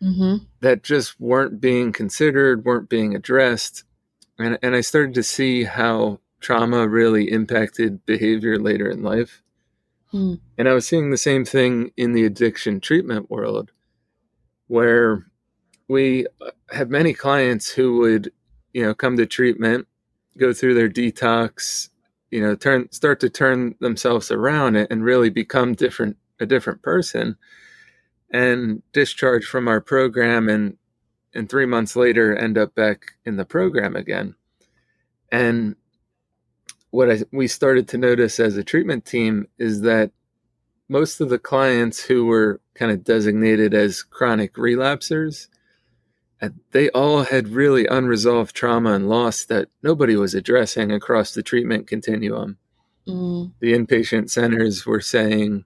mm-hmm. 0.02 0.44
that 0.62 0.84
just 0.84 1.20
weren't 1.20 1.62
being 1.62 1.92
considered, 1.92 2.66
weren't 2.66 2.90
being 2.90 3.16
addressed. 3.16 3.84
And, 4.38 4.58
and 4.62 4.76
I 4.76 4.82
started 4.82 5.14
to 5.16 5.24
see 5.24 5.64
how 5.64 6.20
trauma 6.40 6.88
really 6.88 7.32
impacted 7.32 8.06
behavior 8.06 8.58
later 8.58 8.90
in 8.90 9.04
life. 9.04 9.42
Mm. 10.14 10.40
And 10.58 10.68
I 10.68 10.74
was 10.74 10.88
seeing 10.88 11.12
the 11.12 11.18
same 11.18 11.46
thing 11.46 11.92
in 11.96 12.14
the 12.14 12.26
addiction 12.26 12.80
treatment 12.80 13.30
world, 13.30 13.72
where 14.68 15.26
we 15.88 16.26
have 16.72 16.90
many 16.90 17.14
clients 17.14 17.70
who 17.70 17.98
would, 18.00 18.32
you 18.74 18.84
know, 18.84 18.94
come 18.94 19.18
to 19.18 19.26
treatment, 19.26 19.88
go 20.38 20.54
through 20.54 20.74
their 20.74 20.90
detox, 20.90 21.90
you 22.32 22.42
know, 22.42 22.56
turn 22.56 22.92
start 22.92 23.20
to 23.20 23.30
turn 23.30 23.76
themselves 23.80 24.32
around 24.32 24.76
and 24.76 25.04
really 25.04 25.30
become 25.30 25.74
different 25.74 26.18
a 26.40 26.46
different 26.46 26.82
person 26.82 27.36
and 28.32 28.82
discharge 28.94 29.46
from 29.46 29.68
our 29.68 29.82
program 29.82 30.48
and 30.48 30.78
and 31.34 31.50
3 31.50 31.66
months 31.66 31.96
later 31.96 32.36
end 32.36 32.58
up 32.58 32.74
back 32.76 33.14
in 33.26 33.36
the 33.38 33.46
program 33.46 33.96
again. 33.96 34.36
And 35.32 35.76
what 36.92 37.12
I, 37.12 37.20
we 37.32 37.48
started 37.48 37.88
to 37.90 37.98
notice 37.98 38.40
as 38.40 38.58
a 38.58 38.64
treatment 38.64 39.06
team 39.06 39.48
is 39.58 39.82
that 39.82 40.12
most 40.88 41.22
of 41.22 41.30
the 41.30 41.40
clients 41.40 42.02
who 42.02 42.26
were 42.26 42.62
kind 42.74 42.92
of 42.92 43.04
designated 43.04 43.74
as 43.74 44.02
chronic 44.02 44.58
relapsers 44.58 45.48
they 46.72 46.90
all 46.92 47.24
had 47.24 47.50
really 47.50 47.86
unresolved 47.88 48.56
trauma 48.56 48.94
and 48.94 49.10
loss 49.10 49.46
that 49.46 49.68
nobody 49.84 50.16
was 50.16 50.34
addressing 50.34 50.92
across 50.92 51.34
the 51.34 51.44
treatment 51.44 51.88
continuum. 51.88 52.58
Mm. 53.08 53.52
The 53.60 53.74
inpatient 53.74 54.30
centers 54.30 54.86
were 54.86 55.02
saying, 55.02 55.66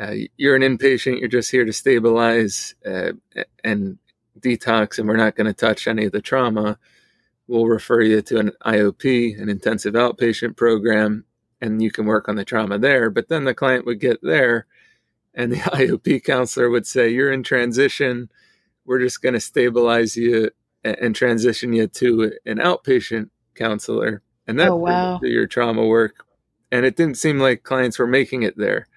uh, 0.00 0.14
You're 0.36 0.56
an 0.56 0.62
inpatient, 0.62 1.20
you're 1.20 1.28
just 1.28 1.50
here 1.50 1.64
to 1.64 1.72
stabilize 1.72 2.74
uh, 2.84 3.12
and 3.62 3.98
detox, 4.40 4.98
and 4.98 5.06
we're 5.06 5.16
not 5.16 5.36
going 5.36 5.46
to 5.46 5.52
touch 5.52 5.86
any 5.86 6.06
of 6.06 6.12
the 6.12 6.20
trauma. 6.20 6.78
We'll 7.52 7.66
refer 7.66 8.00
you 8.00 8.22
to 8.22 8.38
an 8.38 8.52
IOP, 8.64 9.40
an 9.40 9.48
intensive 9.48 9.94
outpatient 9.94 10.56
program, 10.56 11.24
and 11.60 11.82
you 11.82 11.90
can 11.90 12.06
work 12.06 12.28
on 12.28 12.36
the 12.36 12.44
trauma 12.44 12.78
there. 12.78 13.10
But 13.10 13.28
then 13.28 13.44
the 13.44 13.54
client 13.54 13.84
would 13.84 14.00
get 14.00 14.20
there, 14.22 14.66
and 15.34 15.52
the 15.52 15.56
IOP 15.58 16.24
counselor 16.24 16.70
would 16.70 16.86
say, 16.86 17.10
You're 17.10 17.32
in 17.32 17.42
transition 17.42 18.30
we're 18.84 19.00
just 19.00 19.22
going 19.22 19.34
to 19.34 19.40
stabilize 19.40 20.16
you 20.16 20.50
and 20.84 21.14
transition 21.14 21.72
you 21.72 21.86
to 21.86 22.32
an 22.44 22.58
outpatient 22.58 23.30
counselor 23.54 24.22
and 24.48 24.58
that's 24.58 24.70
oh, 24.70 24.76
wow. 24.76 25.20
your 25.22 25.46
trauma 25.46 25.86
work 25.86 26.26
and 26.72 26.84
it 26.84 26.96
didn't 26.96 27.16
seem 27.16 27.38
like 27.38 27.62
clients 27.62 27.98
were 27.98 28.06
making 28.06 28.42
it 28.42 28.56
there 28.56 28.88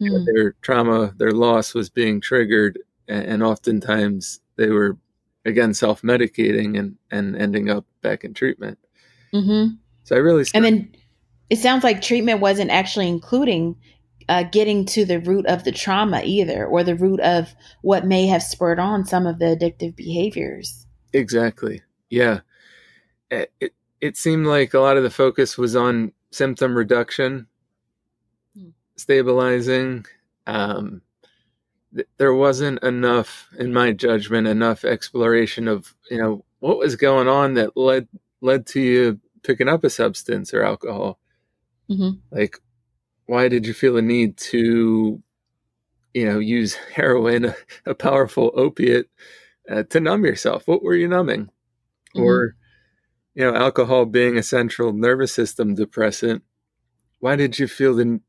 mm. 0.00 0.26
their 0.26 0.52
trauma 0.62 1.14
their 1.18 1.30
loss 1.30 1.74
was 1.74 1.88
being 1.88 2.20
triggered 2.20 2.78
and 3.06 3.42
oftentimes 3.42 4.40
they 4.56 4.70
were 4.70 4.96
again 5.44 5.74
self-medicating 5.74 6.78
and 6.78 6.96
and 7.10 7.36
ending 7.36 7.70
up 7.70 7.84
back 8.00 8.24
in 8.24 8.34
treatment 8.34 8.78
mm-hmm. 9.32 9.74
so 10.04 10.16
i 10.16 10.18
really 10.18 10.44
started- 10.44 10.66
and 10.66 10.78
then 10.78 10.96
it 11.50 11.58
sounds 11.58 11.84
like 11.84 12.00
treatment 12.00 12.40
wasn't 12.40 12.70
actually 12.70 13.08
including 13.08 13.76
uh, 14.28 14.44
getting 14.44 14.84
to 14.86 15.04
the 15.04 15.20
root 15.20 15.46
of 15.46 15.64
the 15.64 15.72
trauma 15.72 16.22
either, 16.24 16.66
or 16.66 16.82
the 16.82 16.94
root 16.94 17.20
of 17.20 17.54
what 17.82 18.06
may 18.06 18.26
have 18.26 18.42
spurred 18.42 18.78
on 18.78 19.04
some 19.04 19.26
of 19.26 19.38
the 19.38 19.44
addictive 19.56 19.96
behaviors. 19.96 20.86
Exactly. 21.12 21.82
Yeah. 22.10 22.40
It, 23.30 23.52
it, 23.60 23.74
it 24.00 24.16
seemed 24.16 24.46
like 24.46 24.74
a 24.74 24.80
lot 24.80 24.96
of 24.96 25.02
the 25.02 25.10
focus 25.10 25.58
was 25.58 25.76
on 25.76 26.12
symptom 26.30 26.76
reduction, 26.76 27.46
hmm. 28.56 28.70
stabilizing. 28.96 30.06
Um, 30.46 31.02
there 32.16 32.34
wasn't 32.34 32.82
enough, 32.82 33.48
in 33.58 33.72
my 33.72 33.92
judgment, 33.92 34.46
enough 34.46 34.84
exploration 34.84 35.68
of 35.68 35.94
you 36.10 36.18
know 36.18 36.44
what 36.60 36.78
was 36.78 36.96
going 36.96 37.28
on 37.28 37.54
that 37.54 37.76
led 37.76 38.08
led 38.40 38.66
to 38.68 38.80
you 38.80 39.20
picking 39.42 39.68
up 39.68 39.84
a 39.84 39.90
substance 39.90 40.54
or 40.54 40.62
alcohol. 40.62 41.18
Mm-hmm. 41.90 42.18
Like 42.30 42.58
why 43.26 43.48
did 43.48 43.66
you 43.66 43.74
feel 43.74 43.96
a 43.96 44.02
need 44.02 44.36
to 44.36 45.22
you 46.14 46.26
know 46.26 46.38
use 46.38 46.74
heroin 46.94 47.54
a 47.86 47.94
powerful 47.94 48.52
opiate 48.54 49.08
uh, 49.70 49.82
to 49.84 50.00
numb 50.00 50.24
yourself 50.24 50.66
what 50.66 50.82
were 50.82 50.94
you 50.94 51.08
numbing 51.08 51.44
mm-hmm. 51.46 52.22
or 52.22 52.56
you 53.34 53.44
know 53.44 53.56
alcohol 53.56 54.04
being 54.04 54.36
a 54.36 54.42
central 54.42 54.92
nervous 54.92 55.32
system 55.32 55.74
depressant 55.74 56.42
why 57.20 57.36
did 57.36 57.58
you 57.58 57.66
feel 57.66 57.94
the 57.94 58.20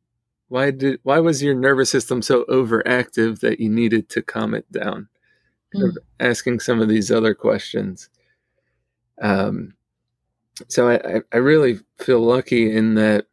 why 0.47 0.71
did 0.71 0.99
why 1.03 1.19
was 1.19 1.41
your 1.41 1.55
nervous 1.55 1.89
system 1.89 2.21
so 2.21 2.43
overactive 2.45 3.39
that 3.39 3.59
you 3.59 3.69
needed 3.69 4.09
to 4.09 4.21
calm 4.21 4.53
it 4.53 4.69
down 4.71 5.07
mm. 5.75 5.91
asking 6.19 6.59
some 6.59 6.81
of 6.81 6.89
these 6.89 7.11
other 7.11 7.33
questions 7.33 8.09
um 9.21 9.73
so 10.67 10.89
I, 10.89 11.21
I 11.31 11.37
really 11.37 11.79
feel 11.97 12.19
lucky 12.19 12.75
in 12.75 12.93
that 12.95 13.25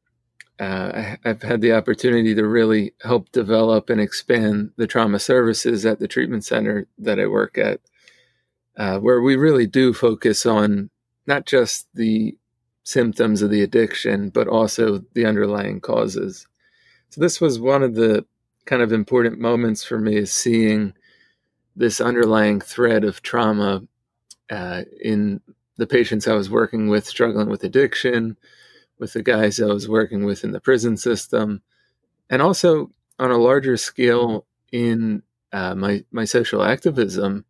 uh, 0.60 1.16
I've 1.24 1.42
had 1.42 1.62
the 1.62 1.72
opportunity 1.72 2.34
to 2.34 2.46
really 2.46 2.92
help 3.02 3.32
develop 3.32 3.88
and 3.88 4.00
expand 4.00 4.72
the 4.76 4.86
trauma 4.86 5.18
services 5.18 5.86
at 5.86 6.00
the 6.00 6.08
treatment 6.08 6.44
center 6.44 6.86
that 6.98 7.18
I 7.18 7.26
work 7.26 7.56
at, 7.56 7.80
uh, 8.76 8.98
where 8.98 9.22
we 9.22 9.36
really 9.36 9.66
do 9.66 9.94
focus 9.94 10.44
on 10.44 10.90
not 11.26 11.46
just 11.46 11.88
the 11.94 12.36
symptoms 12.84 13.40
of 13.40 13.50
the 13.50 13.62
addiction, 13.62 14.28
but 14.28 14.48
also 14.48 15.02
the 15.14 15.24
underlying 15.24 15.80
causes. 15.80 16.46
So, 17.10 17.20
this 17.20 17.40
was 17.40 17.58
one 17.60 17.82
of 17.82 17.94
the 17.94 18.24
kind 18.66 18.82
of 18.82 18.92
important 18.92 19.38
moments 19.38 19.84
for 19.84 19.98
me 19.98 20.16
is 20.16 20.32
seeing 20.32 20.94
this 21.76 22.00
underlying 22.00 22.60
thread 22.60 23.04
of 23.04 23.22
trauma 23.22 23.82
uh, 24.50 24.82
in 25.02 25.40
the 25.76 25.86
patients 25.86 26.28
I 26.28 26.34
was 26.34 26.50
working 26.50 26.88
with 26.88 27.06
struggling 27.06 27.48
with 27.48 27.64
addiction 27.64 28.36
with 29.00 29.14
the 29.14 29.22
guys 29.22 29.60
I 29.60 29.66
was 29.66 29.88
working 29.88 30.24
with 30.24 30.44
in 30.44 30.52
the 30.52 30.60
prison 30.60 30.96
system, 30.96 31.62
and 32.28 32.40
also 32.42 32.90
on 33.18 33.30
a 33.30 33.38
larger 33.38 33.76
scale 33.76 34.46
in 34.70 35.22
uh, 35.52 35.74
my 35.74 36.04
my 36.12 36.24
social 36.24 36.62
activism, 36.62 37.44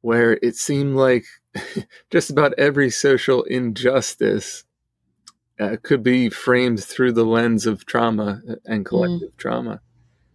where 0.00 0.38
it 0.42 0.56
seemed 0.56 0.96
like 0.96 1.26
just 2.10 2.30
about 2.30 2.54
every 2.58 2.90
social 2.90 3.44
injustice 3.44 4.64
uh, 5.60 5.76
could 5.82 6.02
be 6.02 6.30
framed 6.30 6.82
through 6.82 7.12
the 7.12 7.24
lens 7.24 7.66
of 7.66 7.86
trauma 7.86 8.42
and 8.64 8.84
collective 8.84 9.30
mm. 9.30 9.36
trauma. 9.36 9.80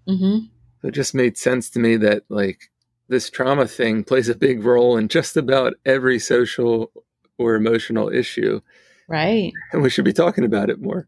Mm-hmm. 0.08 0.46
So 0.82 0.88
it 0.88 0.94
just 0.94 1.16
made 1.16 1.38
sense 1.38 1.70
to 1.72 1.80
me 1.80 1.98
that 1.98 2.24
like 2.30 2.70
this 3.08 3.30
trauma 3.30 3.68
thing 3.68 4.04
plays 4.04 4.30
a 4.30 4.36
big 4.36 4.64
role 4.64 4.98
in 4.98 5.08
just 5.08 5.36
about 5.36 5.74
every 5.86 6.20
social 6.20 6.92
or 7.38 7.56
emotional 7.56 8.10
issue 8.10 8.62
Right. 9.08 9.54
And 9.74 9.82
we 9.82 9.90
should 9.90 10.06
be 10.06 10.14
talking 10.14 10.44
about 10.44 10.70
it 10.70 10.82
more. 10.82 11.08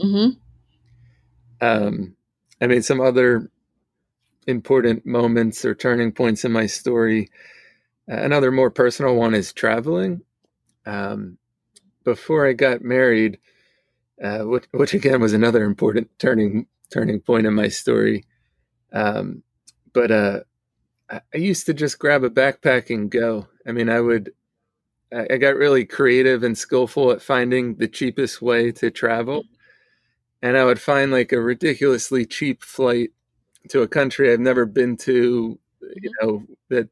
Mm-hmm. 0.00 0.38
Um, 1.60 2.16
I 2.60 2.66
mean, 2.66 2.82
some 2.82 3.00
other 3.00 3.50
important 4.46 5.06
moments 5.06 5.64
or 5.64 5.74
turning 5.74 6.12
points 6.12 6.44
in 6.44 6.52
my 6.52 6.66
story. 6.66 7.30
Uh, 8.10 8.16
another 8.16 8.52
more 8.52 8.70
personal 8.70 9.14
one 9.14 9.34
is 9.34 9.52
traveling. 9.52 10.22
Um, 10.84 11.38
before 12.04 12.46
I 12.46 12.52
got 12.52 12.82
married, 12.82 13.38
uh, 14.22 14.40
which, 14.40 14.64
which, 14.72 14.94
again 14.94 15.20
was 15.20 15.32
another 15.32 15.64
important 15.64 16.10
turning 16.18 16.66
turning 16.92 17.20
point 17.20 17.46
in 17.46 17.54
my 17.54 17.68
story. 17.68 18.24
Um, 18.92 19.42
but 19.92 20.10
uh, 20.10 20.40
I 21.10 21.36
used 21.36 21.66
to 21.66 21.74
just 21.74 21.98
grab 21.98 22.24
a 22.24 22.30
backpack 22.30 22.94
and 22.94 23.10
go. 23.10 23.48
I 23.66 23.72
mean, 23.72 23.88
I 23.88 24.00
would 24.00 24.32
I 25.14 25.36
got 25.36 25.56
really 25.56 25.84
creative 25.84 26.42
and 26.42 26.58
skillful 26.58 27.12
at 27.12 27.22
finding 27.22 27.76
the 27.76 27.86
cheapest 27.86 28.42
way 28.42 28.72
to 28.72 28.90
travel. 28.90 29.44
And 30.42 30.56
I 30.56 30.64
would 30.64 30.80
find 30.80 31.12
like 31.12 31.32
a 31.32 31.40
ridiculously 31.40 32.26
cheap 32.26 32.62
flight 32.62 33.10
to 33.68 33.82
a 33.82 33.88
country 33.88 34.32
I've 34.32 34.40
never 34.40 34.66
been 34.66 34.96
to, 34.98 35.58
you 35.80 36.10
mm-hmm. 36.20 36.26
know, 36.26 36.46
that 36.68 36.88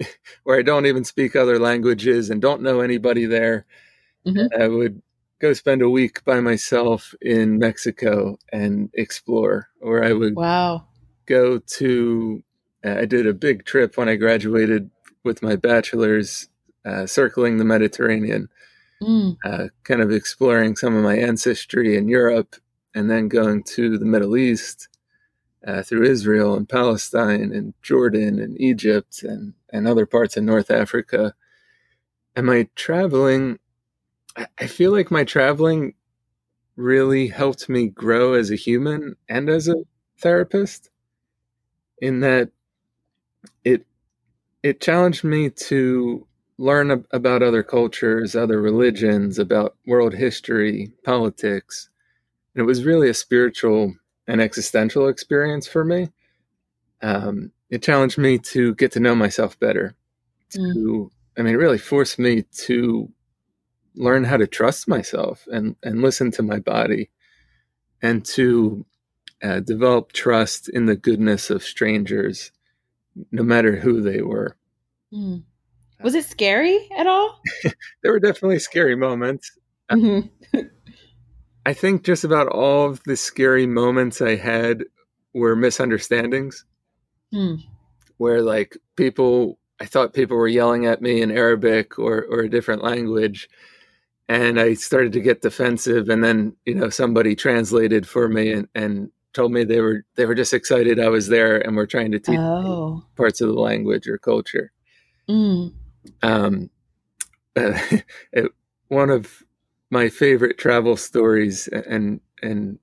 where 0.44 0.58
I 0.58 0.62
don't 0.62 0.86
even 0.86 1.04
speak 1.04 1.36
other 1.36 1.58
languages 1.58 2.30
and 2.30 2.40
don't 2.40 2.62
know 2.62 2.80
anybody 2.80 3.26
there. 3.26 3.66
Mm-hmm. 4.26 4.60
I 4.60 4.68
would 4.68 5.02
go 5.38 5.52
spend 5.52 5.82
a 5.82 5.90
week 5.90 6.24
by 6.24 6.40
myself 6.40 7.14
in 7.20 7.58
Mexico 7.58 8.38
and 8.52 8.90
explore, 8.94 9.68
or 9.80 10.04
I 10.04 10.12
would 10.12 10.34
wow 10.36 10.86
go 11.26 11.58
to. 11.58 12.42
Uh, 12.84 12.98
I 12.98 13.04
did 13.04 13.26
a 13.26 13.34
big 13.34 13.64
trip 13.64 13.96
when 13.96 14.08
I 14.08 14.16
graduated 14.16 14.90
with 15.24 15.42
my 15.42 15.56
bachelor's, 15.56 16.48
uh, 16.84 17.06
circling 17.06 17.58
the 17.58 17.64
Mediterranean, 17.64 18.48
mm. 19.02 19.36
uh, 19.44 19.68
kind 19.82 20.00
of 20.00 20.12
exploring 20.12 20.76
some 20.76 20.94
of 20.96 21.02
my 21.02 21.16
ancestry 21.16 21.96
in 21.96 22.08
Europe, 22.08 22.56
and 22.94 23.10
then 23.10 23.28
going 23.28 23.64
to 23.74 23.98
the 23.98 24.04
Middle 24.04 24.36
East 24.36 24.88
uh, 25.66 25.82
through 25.82 26.04
Israel 26.04 26.54
and 26.54 26.68
Palestine 26.68 27.52
and 27.52 27.74
Jordan 27.82 28.38
and 28.38 28.58
Egypt 28.60 29.22
and, 29.22 29.54
and 29.72 29.88
other 29.88 30.06
parts 30.06 30.36
of 30.36 30.44
North 30.44 30.70
Africa. 30.70 31.34
And 32.36 32.46
my 32.46 32.68
traveling, 32.76 33.58
I 34.58 34.66
feel 34.66 34.92
like 34.92 35.10
my 35.10 35.24
traveling 35.24 35.94
really 36.76 37.26
helped 37.28 37.68
me 37.68 37.88
grow 37.88 38.34
as 38.34 38.50
a 38.50 38.56
human 38.56 39.16
and 39.28 39.48
as 39.48 39.68
a 39.68 39.76
therapist 40.18 40.90
in 42.00 42.20
that 42.20 42.50
it 43.64 43.86
it 44.62 44.80
challenged 44.80 45.24
me 45.24 45.48
to 45.50 46.26
learn 46.58 46.90
ab- 46.90 47.06
about 47.10 47.42
other 47.42 47.62
cultures, 47.62 48.34
other 48.34 48.60
religions, 48.60 49.38
about 49.38 49.76
world 49.86 50.14
history, 50.14 50.90
politics. 51.04 51.88
And 52.54 52.62
it 52.62 52.66
was 52.66 52.84
really 52.84 53.08
a 53.08 53.14
spiritual 53.14 53.94
and 54.26 54.40
existential 54.40 55.08
experience 55.08 55.68
for 55.68 55.84
me. 55.84 56.10
Um, 57.02 57.52
it 57.70 57.82
challenged 57.82 58.18
me 58.18 58.38
to 58.38 58.74
get 58.74 58.92
to 58.92 59.00
know 59.00 59.14
myself 59.14 59.58
better. 59.60 59.94
To, 60.50 60.58
mm. 60.58 61.10
I 61.38 61.42
mean, 61.42 61.54
it 61.54 61.58
really 61.58 61.78
forced 61.78 62.18
me 62.18 62.42
to 62.64 63.10
learn 63.96 64.24
how 64.24 64.36
to 64.36 64.46
trust 64.46 64.88
myself 64.88 65.46
and, 65.50 65.76
and 65.82 66.02
listen 66.02 66.30
to 66.32 66.42
my 66.42 66.58
body 66.58 67.10
and 68.02 68.24
to 68.24 68.84
uh, 69.42 69.60
develop 69.60 70.12
trust 70.12 70.68
in 70.68 70.86
the 70.86 70.96
goodness 70.96 71.50
of 71.50 71.62
strangers, 71.62 72.52
no 73.32 73.42
matter 73.42 73.76
who 73.76 74.00
they 74.00 74.22
were. 74.22 74.56
Mm. 75.12 75.42
Was 76.02 76.14
it 76.14 76.24
scary 76.24 76.88
at 76.96 77.06
all? 77.06 77.40
there 78.02 78.12
were 78.12 78.20
definitely 78.20 78.58
scary 78.58 78.96
moments. 78.96 79.50
Mm-hmm. 79.90 80.58
I 81.66 81.72
think 81.72 82.04
just 82.04 82.22
about 82.22 82.48
all 82.48 82.88
of 82.88 83.02
the 83.04 83.16
scary 83.16 83.66
moments 83.66 84.20
I 84.20 84.36
had 84.36 84.84
were 85.34 85.56
misunderstandings. 85.56 86.64
Hmm. 87.32 87.56
Where 88.18 88.40
like 88.40 88.76
people, 88.94 89.58
I 89.80 89.86
thought 89.86 90.14
people 90.14 90.36
were 90.36 90.48
yelling 90.48 90.86
at 90.86 91.02
me 91.02 91.22
in 91.22 91.30
Arabic 91.30 91.98
or 91.98 92.24
or 92.30 92.40
a 92.40 92.48
different 92.48 92.84
language, 92.84 93.48
and 94.28 94.60
I 94.60 94.74
started 94.74 95.12
to 95.12 95.20
get 95.20 95.42
defensive. 95.42 96.08
And 96.08 96.22
then 96.22 96.56
you 96.64 96.74
know 96.74 96.90
somebody 96.90 97.34
translated 97.34 98.08
for 98.08 98.28
me 98.28 98.52
and 98.52 98.68
and 98.74 99.10
told 99.32 99.52
me 99.52 99.64
they 99.64 99.80
were 99.80 100.04
they 100.14 100.26
were 100.26 100.34
just 100.34 100.54
excited 100.54 100.98
I 100.98 101.08
was 101.08 101.28
there 101.28 101.58
and 101.58 101.76
were 101.76 101.86
trying 101.86 102.12
to 102.12 102.18
teach 102.18 102.38
oh. 102.38 103.04
parts 103.16 103.40
of 103.40 103.48
the 103.48 103.60
language 103.60 104.08
or 104.08 104.18
culture. 104.18 104.72
Mm. 105.28 105.74
Um, 106.22 106.70
uh, 107.54 107.78
it, 108.32 108.50
one 108.88 109.10
of 109.10 109.42
my 109.90 110.08
favorite 110.08 110.58
travel 110.58 110.96
stories 110.96 111.68
and 111.68 112.20
and 112.42 112.78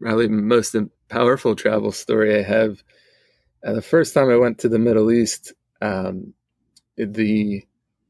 probably 0.00 0.28
most 0.28 0.74
powerful 1.08 1.54
travel 1.54 1.92
story 1.92 2.38
I 2.38 2.42
have. 2.42 2.82
Uh, 3.64 3.74
the 3.74 3.82
first 3.82 4.14
time 4.14 4.28
I 4.28 4.36
went 4.36 4.58
to 4.58 4.68
the 4.68 4.78
Middle 4.78 5.12
East, 5.12 5.52
um, 5.80 6.34
the 6.96 7.62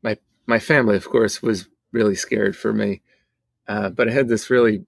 my 0.02 0.16
my 0.46 0.58
family, 0.58 0.96
of 0.96 1.08
course, 1.08 1.42
was 1.42 1.68
really 1.92 2.14
scared 2.14 2.56
for 2.56 2.72
me, 2.72 3.02
uh, 3.68 3.90
but 3.90 4.08
I 4.08 4.12
had 4.12 4.28
this 4.28 4.50
really 4.50 4.84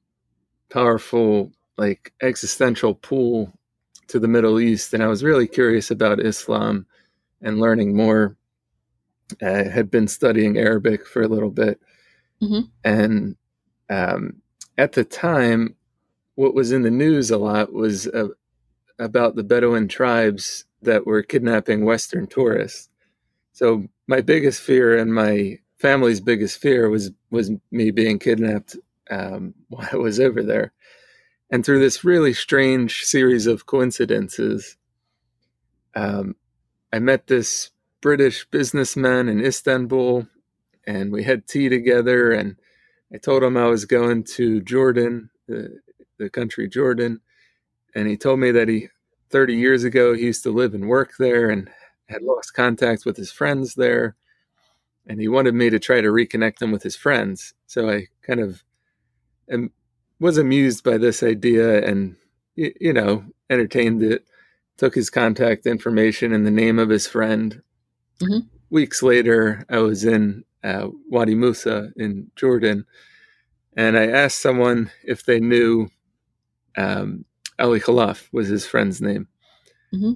powerful, 0.70 1.52
like 1.76 2.12
existential 2.22 2.94
pull 2.94 3.52
to 4.08 4.18
the 4.18 4.28
Middle 4.28 4.60
East, 4.60 4.94
and 4.94 5.02
I 5.02 5.08
was 5.08 5.24
really 5.24 5.46
curious 5.46 5.90
about 5.90 6.20
Islam 6.20 6.86
and 7.40 7.60
learning 7.60 7.96
more. 7.96 8.36
I 9.42 9.64
had 9.64 9.90
been 9.90 10.08
studying 10.08 10.58
Arabic 10.58 11.06
for 11.06 11.22
a 11.22 11.28
little 11.28 11.50
bit, 11.50 11.80
Mm-hmm. 12.44 12.60
And 12.84 13.36
um, 13.88 14.42
at 14.76 14.92
the 14.92 15.04
time, 15.04 15.76
what 16.34 16.54
was 16.54 16.72
in 16.72 16.82
the 16.82 16.90
news 16.90 17.30
a 17.30 17.38
lot 17.38 17.72
was 17.72 18.06
uh, 18.08 18.28
about 18.98 19.36
the 19.36 19.44
Bedouin 19.44 19.88
tribes 19.88 20.64
that 20.82 21.06
were 21.06 21.22
kidnapping 21.22 21.84
Western 21.84 22.26
tourists. 22.26 22.88
So 23.52 23.86
my 24.06 24.20
biggest 24.20 24.60
fear 24.60 24.96
and 24.96 25.14
my 25.14 25.58
family's 25.84 26.20
biggest 26.20 26.62
fear 26.62 26.88
was 26.88 27.10
was 27.30 27.50
me 27.70 27.90
being 27.90 28.18
kidnapped 28.18 28.74
um, 29.10 29.52
while 29.68 29.86
I 29.92 29.96
was 29.96 30.18
over 30.18 30.42
there. 30.42 30.72
And 31.50 31.62
through 31.62 31.80
this 31.80 32.04
really 32.04 32.32
strange 32.32 33.02
series 33.02 33.46
of 33.46 33.66
coincidences, 33.66 34.78
um, 35.94 36.36
I 36.90 37.00
met 37.00 37.26
this 37.26 37.70
British 38.00 38.46
businessman 38.50 39.28
in 39.28 39.44
Istanbul 39.44 40.26
and 40.86 41.12
we 41.12 41.22
had 41.22 41.46
tea 41.46 41.68
together. 41.68 42.32
And 42.32 42.56
I 43.12 43.18
told 43.18 43.42
him 43.42 43.58
I 43.58 43.66
was 43.66 43.84
going 43.84 44.24
to 44.36 44.62
Jordan, 44.62 45.28
the, 45.46 45.80
the 46.18 46.30
country 46.30 46.66
Jordan. 46.66 47.20
And 47.94 48.08
he 48.08 48.16
told 48.16 48.40
me 48.40 48.50
that 48.52 48.68
he, 48.68 48.88
30 49.28 49.54
years 49.54 49.84
ago, 49.84 50.14
he 50.14 50.24
used 50.24 50.44
to 50.44 50.50
live 50.50 50.72
and 50.72 50.88
work 50.88 51.12
there 51.18 51.50
and 51.50 51.68
had 52.08 52.22
lost 52.22 52.54
contact 52.54 53.04
with 53.04 53.18
his 53.18 53.30
friends 53.30 53.74
there. 53.74 54.16
And 55.06 55.20
he 55.20 55.28
wanted 55.28 55.54
me 55.54 55.70
to 55.70 55.78
try 55.78 56.00
to 56.00 56.08
reconnect 56.08 56.62
him 56.62 56.72
with 56.72 56.82
his 56.82 56.96
friends. 56.96 57.54
So 57.66 57.90
I 57.90 58.06
kind 58.22 58.40
of 58.40 58.64
am, 59.50 59.70
was 60.18 60.38
amused 60.38 60.82
by 60.82 60.98
this 60.98 61.22
idea 61.22 61.86
and, 61.86 62.16
you 62.56 62.92
know, 62.92 63.24
entertained 63.50 64.02
it, 64.02 64.24
took 64.76 64.94
his 64.94 65.10
contact 65.10 65.66
information 65.66 66.32
and 66.32 66.46
the 66.46 66.50
name 66.50 66.78
of 66.78 66.88
his 66.88 67.06
friend. 67.06 67.62
Mm-hmm. 68.20 68.46
Weeks 68.70 69.02
later, 69.02 69.64
I 69.68 69.78
was 69.78 70.04
in 70.04 70.44
uh, 70.64 70.88
Wadi 71.08 71.34
Musa 71.34 71.90
in 71.96 72.30
Jordan, 72.36 72.86
and 73.76 73.98
I 73.98 74.06
asked 74.06 74.40
someone 74.40 74.90
if 75.04 75.24
they 75.24 75.38
knew 75.38 75.88
um, 76.76 77.24
Ali 77.58 77.80
Khalaf 77.80 78.28
was 78.32 78.48
his 78.48 78.66
friend's 78.66 79.00
name, 79.00 79.28
mm-hmm. 79.94 80.12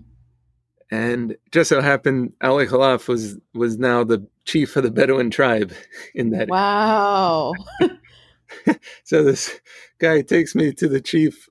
And 0.90 1.36
just 1.50 1.68
so 1.68 1.80
happened 1.80 2.32
Ali 2.42 2.66
Khalaf 2.66 3.08
was 3.08 3.38
was 3.54 3.78
now 3.78 4.04
the 4.04 4.26
chief 4.44 4.76
of 4.76 4.82
the 4.82 4.90
Bedouin 4.90 5.30
tribe 5.30 5.72
in 6.14 6.30
that. 6.30 6.48
Wow! 6.48 7.54
so 9.04 9.22
this 9.22 9.60
guy 9.98 10.22
takes 10.22 10.54
me 10.54 10.72
to 10.72 10.88
the 10.88 11.00
chief 11.00 11.48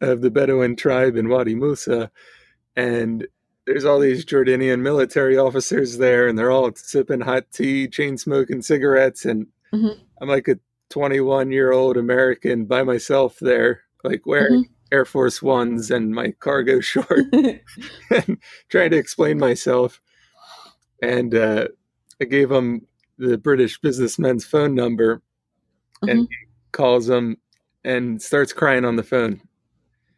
of 0.00 0.20
the 0.20 0.30
Bedouin 0.30 0.76
tribe 0.76 1.16
in 1.16 1.28
Wadi 1.28 1.54
Musa, 1.54 2.10
and 2.76 3.26
there's 3.66 3.84
all 3.84 4.00
these 4.00 4.24
Jordanian 4.24 4.80
military 4.80 5.36
officers 5.36 5.98
there, 5.98 6.26
and 6.26 6.38
they're 6.38 6.50
all 6.50 6.70
sipping 6.74 7.20
hot 7.20 7.50
tea, 7.52 7.86
chain 7.88 8.16
smoking 8.16 8.62
cigarettes, 8.62 9.26
and 9.26 9.48
mm-hmm. 9.72 10.00
I'm 10.20 10.28
like 10.28 10.48
a 10.48 10.58
21 10.90 11.50
year 11.50 11.72
old 11.72 11.98
American 11.98 12.64
by 12.64 12.82
myself 12.82 13.38
there, 13.40 13.82
like 14.02 14.24
wearing 14.24 14.64
mm-hmm. 14.64 14.72
Air 14.90 15.04
Force 15.04 15.42
Ones 15.42 15.90
and 15.90 16.14
my 16.14 16.32
cargo 16.32 16.80
short, 16.80 17.24
and 17.32 17.60
trying 18.68 18.90
to 18.90 18.96
explain 18.96 19.38
myself. 19.38 20.00
And 21.02 21.34
uh, 21.34 21.68
I 22.20 22.24
gave 22.24 22.50
him 22.50 22.86
the 23.18 23.38
British 23.38 23.80
businessman's 23.80 24.44
phone 24.44 24.74
number, 24.74 25.16
mm-hmm. 26.02 26.08
and 26.08 26.20
he 26.20 26.36
calls 26.72 27.08
him 27.08 27.38
and 27.84 28.20
starts 28.20 28.52
crying 28.52 28.84
on 28.84 28.96
the 28.96 29.02
phone. 29.02 29.40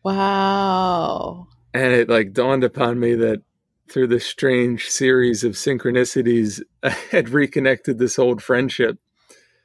Wow 0.03 1.49
and 1.73 1.93
it 1.93 2.09
like 2.09 2.33
dawned 2.33 2.65
upon 2.65 2.99
me 2.99 3.15
that 3.15 3.43
through 3.89 4.07
this 4.07 4.27
strange 4.27 4.89
series 4.89 5.43
of 5.43 5.53
synchronicities, 5.53 6.63
I 6.83 6.91
had 7.11 7.31
reconnected 7.31 7.99
this 7.99 8.19
old 8.19 8.43
friendship. 8.43 8.99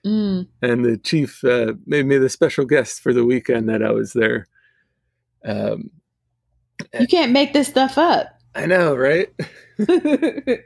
Mm. 0.05 0.47
And 0.61 0.85
the 0.85 0.97
chief 0.97 1.43
uh, 1.43 1.73
made 1.85 2.05
me 2.05 2.17
the 2.17 2.29
special 2.29 2.65
guest 2.65 3.01
for 3.01 3.13
the 3.13 3.25
weekend 3.25 3.69
that 3.69 3.83
I 3.83 3.91
was 3.91 4.13
there. 4.13 4.47
Um, 5.45 5.91
you 6.99 7.07
can't 7.07 7.31
make 7.31 7.53
this 7.53 7.67
stuff 7.67 7.97
up. 7.97 8.27
I 8.53 8.65
know, 8.65 8.95
right? 8.95 9.29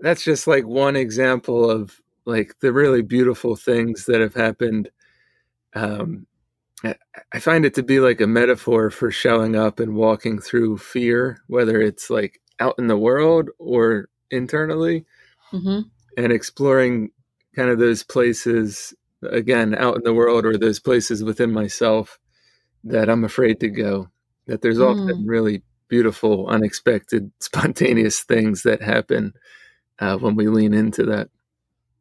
That's 0.00 0.24
just 0.24 0.46
like 0.46 0.66
one 0.66 0.96
example 0.96 1.70
of 1.70 2.00
like 2.24 2.54
the 2.60 2.72
really 2.72 3.02
beautiful 3.02 3.56
things 3.56 4.06
that 4.06 4.20
have 4.20 4.34
happened 4.34 4.90
um, 5.74 6.26
I 7.32 7.40
find 7.40 7.64
it 7.64 7.74
to 7.74 7.82
be 7.82 8.00
like 8.00 8.20
a 8.20 8.26
metaphor 8.26 8.90
for 8.90 9.10
showing 9.10 9.54
up 9.54 9.80
and 9.80 9.94
walking 9.94 10.40
through 10.40 10.78
fear, 10.78 11.42
whether 11.46 11.80
it's 11.80 12.08
like 12.08 12.40
out 12.58 12.76
in 12.78 12.86
the 12.86 12.96
world 12.96 13.50
or 13.58 14.08
internally, 14.30 15.04
mm-hmm. 15.52 15.80
and 16.16 16.32
exploring 16.32 17.10
kind 17.54 17.68
of 17.68 17.78
those 17.78 18.02
places 18.02 18.94
again 19.22 19.74
out 19.74 19.96
in 19.96 20.02
the 20.04 20.14
world 20.14 20.46
or 20.46 20.56
those 20.56 20.80
places 20.80 21.22
within 21.22 21.52
myself 21.52 22.18
that 22.84 23.10
I'm 23.10 23.24
afraid 23.24 23.60
to 23.60 23.68
go. 23.68 24.08
That 24.46 24.62
there's 24.62 24.78
mm. 24.78 24.90
often 24.90 25.26
really 25.26 25.62
beautiful, 25.88 26.48
unexpected, 26.48 27.30
spontaneous 27.40 28.20
things 28.20 28.62
that 28.62 28.82
happen 28.82 29.34
uh, 29.98 30.16
when 30.16 30.34
we 30.36 30.48
lean 30.48 30.74
into 30.74 31.04
that. 31.06 31.28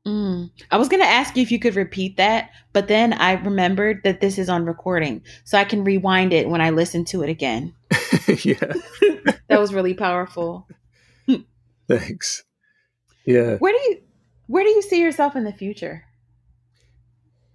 Mm. 0.05 0.49
I 0.71 0.77
was 0.77 0.87
going 0.87 1.01
to 1.01 1.07
ask 1.07 1.35
you 1.35 1.43
if 1.43 1.51
you 1.51 1.59
could 1.59 1.75
repeat 1.75 2.17
that, 2.17 2.51
but 2.73 2.87
then 2.87 3.13
I 3.13 3.33
remembered 3.33 4.01
that 4.03 4.21
this 4.21 4.37
is 4.39 4.49
on 4.49 4.65
recording, 4.65 5.21
so 5.43 5.57
I 5.57 5.65
can 5.65 5.83
rewind 5.83 6.33
it 6.33 6.49
when 6.49 6.61
I 6.61 6.69
listen 6.69 7.05
to 7.05 7.21
it 7.21 7.29
again. 7.29 7.75
yeah. 8.43 8.73
that 9.47 9.59
was 9.59 9.73
really 9.73 9.93
powerful. 9.93 10.67
Thanks. 11.89 12.43
Yeah. 13.25 13.57
Where 13.57 13.73
do 13.73 13.79
you 13.89 14.01
where 14.45 14.63
do 14.63 14.69
you 14.69 14.81
see 14.83 15.01
yourself 15.01 15.35
in 15.35 15.43
the 15.43 15.51
future? 15.51 16.05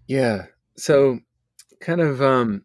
Yeah. 0.06 0.46
So 0.76 1.20
kind 1.80 2.00
of 2.00 2.20
um 2.20 2.64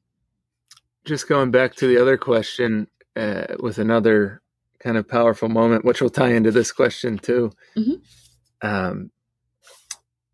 just 1.06 1.28
going 1.28 1.52
back 1.52 1.76
to 1.76 1.88
the 1.88 2.02
other 2.02 2.18
question 2.18 2.88
uh, 3.16 3.56
with 3.60 3.78
another 3.78 4.42
kind 4.80 4.98
of 4.98 5.08
powerful 5.08 5.50
moment, 5.50 5.86
which 5.86 6.02
will 6.02 6.10
tie 6.10 6.32
into 6.34 6.52
this 6.52 6.72
question 6.72 7.18
too. 7.18 7.52
Mm-hmm. 7.78 8.68
Um, 8.68 9.12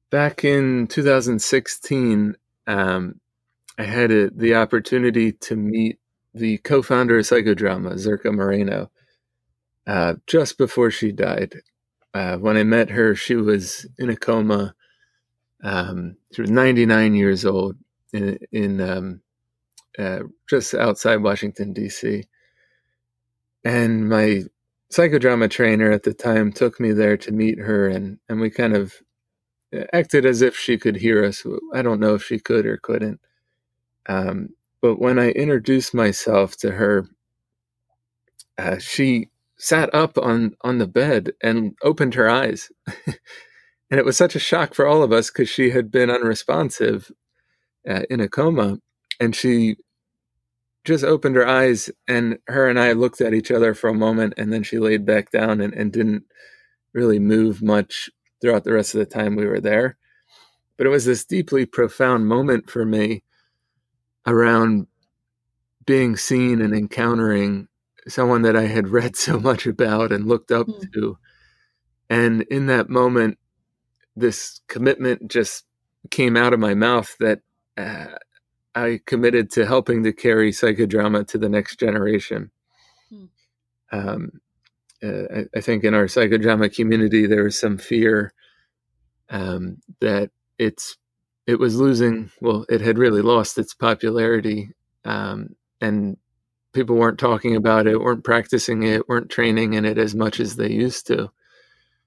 back 0.10 0.44
in 0.44 0.88
2016, 0.88 2.36
um, 2.68 3.20
I 3.78 3.84
had 3.84 4.12
a, 4.12 4.30
the 4.30 4.56
opportunity 4.56 5.32
to 5.34 5.56
meet 5.56 6.00
the 6.34 6.58
co-founder 6.60 7.20
of 7.20 7.26
Psychodrama, 7.26 7.94
Zerka 7.94 8.34
Moreno, 8.34 8.92
uh, 9.88 10.16
just 10.28 10.58
before 10.58 10.92
she 10.92 11.12
died. 11.12 11.56
Uh, 12.14 12.38
when 12.38 12.58
I 12.58 12.64
met 12.64 12.90
her, 12.92 13.16
she 13.16 13.36
was 13.36 13.86
in 13.98 14.10
a 14.10 14.16
coma. 14.16 14.76
Um, 15.64 16.18
she 16.32 16.42
was 16.42 16.52
99 16.52 17.16
years 17.16 17.46
old 17.46 17.78
in, 18.14 18.40
in 18.52 18.82
um, 18.82 19.22
uh, 19.98 20.20
just 20.50 20.74
outside 20.74 21.18
Washington, 21.18 21.74
D.C. 21.74 22.24
And 23.64 24.10
my 24.10 24.44
psychodrama 24.94 25.50
trainer 25.50 25.92
at 25.92 26.04
the 26.04 26.14
time 26.14 26.52
took 26.52 26.80
me 26.80 26.92
there 26.92 27.18
to 27.18 27.32
meet 27.32 27.60
her, 27.60 27.88
and, 27.88 28.20
and 28.30 28.40
we 28.40 28.50
kind 28.50 28.76
of 28.76 28.94
acted 29.94 30.26
as 30.26 30.42
if 30.42 30.56
she 30.56 30.78
could 30.78 30.96
hear 30.98 31.24
us. 31.24 31.46
I 31.74 31.82
don't 31.82 32.00
know 32.00 32.16
if 32.16 32.24
she 32.24 32.40
could 32.40 32.66
or 32.66 32.78
couldn't. 32.78 33.20
Um, 34.08 34.50
but 34.82 35.00
when 35.00 35.18
I 35.20 35.32
introduced 35.32 35.94
myself 35.94 36.58
to 36.58 36.72
her, 36.72 37.08
uh, 38.58 38.78
she 38.80 39.30
sat 39.58 39.94
up 39.94 40.18
on 40.18 40.56
on 40.62 40.78
the 40.78 40.88
bed 40.88 41.32
and 41.42 41.76
opened 41.82 42.14
her 42.14 42.30
eyes, 42.30 42.72
and 43.08 44.00
it 44.00 44.06
was 44.06 44.18
such 44.18 44.36
a 44.36 44.40
shock 44.40 44.74
for 44.74 44.86
all 44.86 45.04
of 45.04 45.12
us 45.12 45.30
because 45.30 45.50
she 45.50 45.72
had 45.72 45.92
been 45.92 46.10
unresponsive 46.10 47.12
uh, 47.90 48.04
in 48.10 48.20
a 48.20 48.30
coma, 48.30 48.78
and 49.20 49.36
she 49.36 49.78
just 50.86 51.04
opened 51.04 51.36
her 51.36 51.48
eyes, 51.48 51.90
and 52.08 52.38
her 52.48 52.70
and 52.70 52.80
I 52.80 52.94
looked 52.94 53.20
at 53.20 53.34
each 53.34 53.52
other 53.52 53.74
for 53.74 53.90
a 53.90 53.94
moment, 53.94 54.36
and 54.38 54.54
then 54.54 54.64
she 54.64 54.78
laid 54.80 55.06
back 55.06 55.32
down 55.32 55.60
and, 55.60 55.74
and 55.74 55.92
didn't 55.92 56.24
really 56.94 57.20
move 57.20 57.62
much 57.62 58.10
throughout 58.42 58.64
the 58.64 58.74
rest 58.74 58.94
of 58.94 59.00
the 59.00 59.06
time 59.06 59.36
we 59.36 59.46
were 59.46 59.60
there. 59.60 59.98
But 60.78 60.88
it 60.88 60.92
was 60.92 61.06
this 61.06 61.26
deeply 61.26 61.66
profound 61.66 62.28
moment 62.28 62.70
for 62.70 62.86
me 62.86 63.24
around 64.26 64.88
being 65.86 66.16
seen 66.16 66.62
and 66.62 66.74
encountering 66.74 67.68
someone 68.08 68.44
that 68.44 68.56
I 68.56 68.64
had 68.64 68.88
read 68.90 69.16
so 69.16 69.40
much 69.40 69.66
about 69.66 70.12
and 70.12 70.28
looked 70.28 70.52
up 70.52 70.68
mm. 70.68 70.94
to. 70.94 71.18
And 72.10 72.44
in 72.44 72.68
that 72.68 72.90
moment, 72.90 73.38
this 74.16 74.62
commitment 74.68 75.30
just 75.30 75.66
came 76.12 76.38
out 76.38 76.54
of 76.54 76.60
my 76.60 76.74
mouth 76.74 77.16
that 77.20 77.40
uh, 77.78 78.16
I 78.76 79.00
committed 79.06 79.50
to 79.52 79.66
helping 79.66 80.04
to 80.04 80.12
carry 80.12 80.52
psychodrama 80.52 81.26
to 81.30 81.38
the 81.38 81.50
next 81.50 81.80
generation. 81.80 82.52
Mm. 83.12 83.30
Um, 83.92 84.32
uh, 85.02 85.24
I, 85.34 85.46
I, 85.56 85.62
think 85.62 85.84
in 85.84 85.94
our 85.94 86.06
psychodrama 86.06 86.76
community, 86.76 87.26
there 87.26 87.44
was 87.44 87.58
some 87.58 87.78
fear 87.78 88.34
um, 89.30 89.78
that 90.02 90.32
it's 90.58 90.98
it 91.48 91.60
was 91.60 91.80
losing. 91.80 92.32
Well, 92.42 92.66
it 92.70 92.82
had 92.82 92.98
really 92.98 93.22
lost 93.22 93.58
its 93.58 93.74
popularity, 93.74 94.72
um, 95.06 95.56
and 95.80 96.18
people 96.74 96.98
weren't 96.98 97.20
talking 97.20 97.56
about 97.56 97.88
it, 97.88 98.00
weren't 98.00 98.24
practicing 98.24 98.84
it, 98.84 99.08
weren't 99.08 99.30
training 99.30 99.74
in 99.74 99.86
it 99.86 99.98
as 99.98 100.14
much 100.16 100.40
as 100.40 100.58
they 100.58 100.70
used 100.70 101.08
to. 101.08 101.32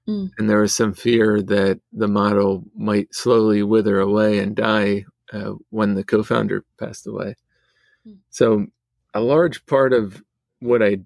Mm. 0.07 0.29
And 0.37 0.49
there 0.49 0.61
was 0.61 0.75
some 0.75 0.93
fear 0.93 1.41
that 1.41 1.79
the 1.93 2.07
model 2.07 2.63
might 2.75 3.13
slowly 3.15 3.63
wither 3.63 3.99
away 3.99 4.39
and 4.39 4.55
die 4.55 5.05
uh, 5.33 5.53
when 5.69 5.95
the 5.95 6.03
co-founder 6.03 6.63
passed 6.79 7.07
away. 7.07 7.35
Mm. 8.07 8.17
So, 8.29 8.67
a 9.13 9.21
large 9.21 9.65
part 9.65 9.93
of 9.93 10.23
what 10.59 10.83
I 10.83 10.99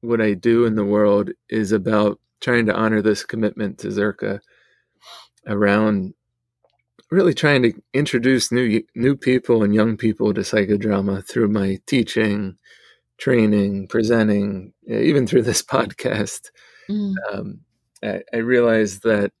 what 0.00 0.20
I 0.20 0.34
do 0.34 0.64
in 0.64 0.74
the 0.76 0.84
world 0.84 1.30
is 1.48 1.72
about 1.72 2.18
trying 2.40 2.66
to 2.66 2.74
honor 2.74 3.02
this 3.02 3.24
commitment 3.24 3.78
to 3.78 3.88
Zerka 3.88 4.40
around 5.46 6.14
really 7.10 7.34
trying 7.34 7.62
to 7.62 7.72
introduce 7.92 8.52
new 8.52 8.82
new 8.94 9.16
people 9.16 9.62
and 9.62 9.74
young 9.74 9.96
people 9.96 10.32
to 10.32 10.40
psychodrama 10.40 11.26
through 11.26 11.48
my 11.48 11.78
teaching, 11.86 12.56
training, 13.18 13.88
presenting, 13.88 14.72
even 14.86 15.26
through 15.26 15.42
this 15.42 15.62
podcast. 15.74 16.50
Mm. 16.88 17.14
Um, 17.32 17.60
I, 18.02 18.22
I 18.32 18.38
realized 18.38 19.02
that 19.02 19.32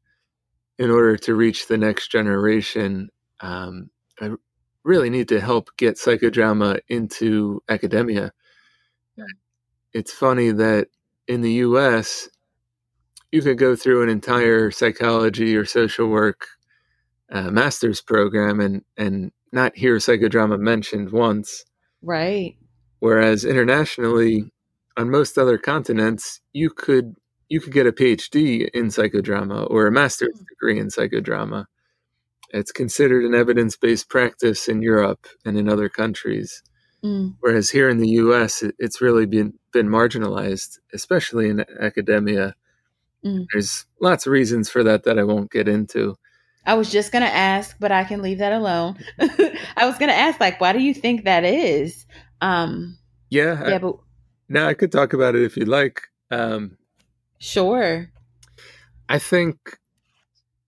in 0.78 0.90
order 0.90 1.16
to 1.16 1.34
reach 1.34 1.68
the 1.68 1.78
next 1.78 2.10
generation, 2.10 3.10
um, 3.40 3.90
I 4.20 4.30
really 4.84 5.10
need 5.10 5.28
to 5.28 5.40
help 5.40 5.70
get 5.76 5.96
psychodrama 5.96 6.80
into 6.88 7.62
academia. 7.68 8.32
It's 9.92 10.12
funny 10.12 10.52
that 10.52 10.88
in 11.26 11.40
the 11.40 11.52
US, 11.52 12.28
you 13.32 13.42
could 13.42 13.58
go 13.58 13.76
through 13.76 14.02
an 14.02 14.08
entire 14.08 14.70
psychology 14.70 15.56
or 15.56 15.64
social 15.64 16.08
work 16.08 16.46
uh, 17.30 17.50
master's 17.50 18.00
program 18.00 18.60
and 18.60 18.82
and 18.96 19.32
not 19.52 19.76
hear 19.76 19.96
psychodrama 19.96 20.58
mentioned 20.58 21.10
once. 21.10 21.64
Right. 22.02 22.56
Whereas 23.00 23.44
internationally, 23.44 24.50
on 24.96 25.10
most 25.10 25.38
other 25.38 25.58
continents, 25.58 26.40
you 26.52 26.70
could 26.70 27.14
you 27.48 27.60
could 27.60 27.72
get 27.72 27.86
a 27.86 27.92
PhD 27.92 28.68
in 28.70 28.86
psychodrama 28.86 29.68
or 29.70 29.86
a 29.86 29.92
master's 29.92 30.38
hmm. 30.38 30.44
degree 30.48 30.78
in 30.78 30.88
psychodrama. 30.88 31.66
It's 32.52 32.72
considered 32.72 33.24
an 33.24 33.34
evidence 33.34 33.76
based 33.76 34.08
practice 34.08 34.68
in 34.68 34.82
Europe 34.82 35.26
and 35.44 35.56
in 35.56 35.68
other 35.68 35.88
countries. 35.88 36.62
Mm. 37.04 37.36
Whereas 37.40 37.70
here 37.70 37.88
in 37.88 37.98
the 37.98 38.08
US, 38.08 38.62
it's 38.78 39.00
really 39.00 39.26
been, 39.26 39.54
been 39.72 39.88
marginalized, 39.88 40.78
especially 40.92 41.48
in 41.48 41.64
academia. 41.80 42.54
Mm. 43.24 43.46
There's 43.52 43.86
lots 44.00 44.26
of 44.26 44.32
reasons 44.32 44.68
for 44.68 44.82
that 44.84 45.04
that 45.04 45.18
I 45.18 45.24
won't 45.24 45.50
get 45.50 45.68
into. 45.68 46.16
I 46.66 46.74
was 46.74 46.90
just 46.90 47.10
going 47.10 47.24
to 47.24 47.34
ask, 47.34 47.76
but 47.80 47.90
I 47.90 48.04
can 48.04 48.20
leave 48.20 48.38
that 48.38 48.52
alone. 48.52 48.98
I 49.20 49.86
was 49.86 49.96
going 49.96 50.10
to 50.10 50.16
ask, 50.16 50.38
like, 50.40 50.60
why 50.60 50.72
do 50.72 50.80
you 50.80 50.92
think 50.92 51.24
that 51.24 51.44
is? 51.44 52.06
Um, 52.40 52.98
yeah. 53.30 53.68
Yeah, 53.68 53.76
I, 53.76 53.78
but. 53.78 53.96
No, 54.48 54.66
I 54.66 54.74
could 54.74 54.92
talk 54.92 55.12
about 55.12 55.34
it 55.34 55.42
if 55.42 55.56
you'd 55.56 55.68
like. 55.68 56.02
Um, 56.30 56.76
sure. 57.38 58.10
I 59.08 59.18
think 59.18 59.78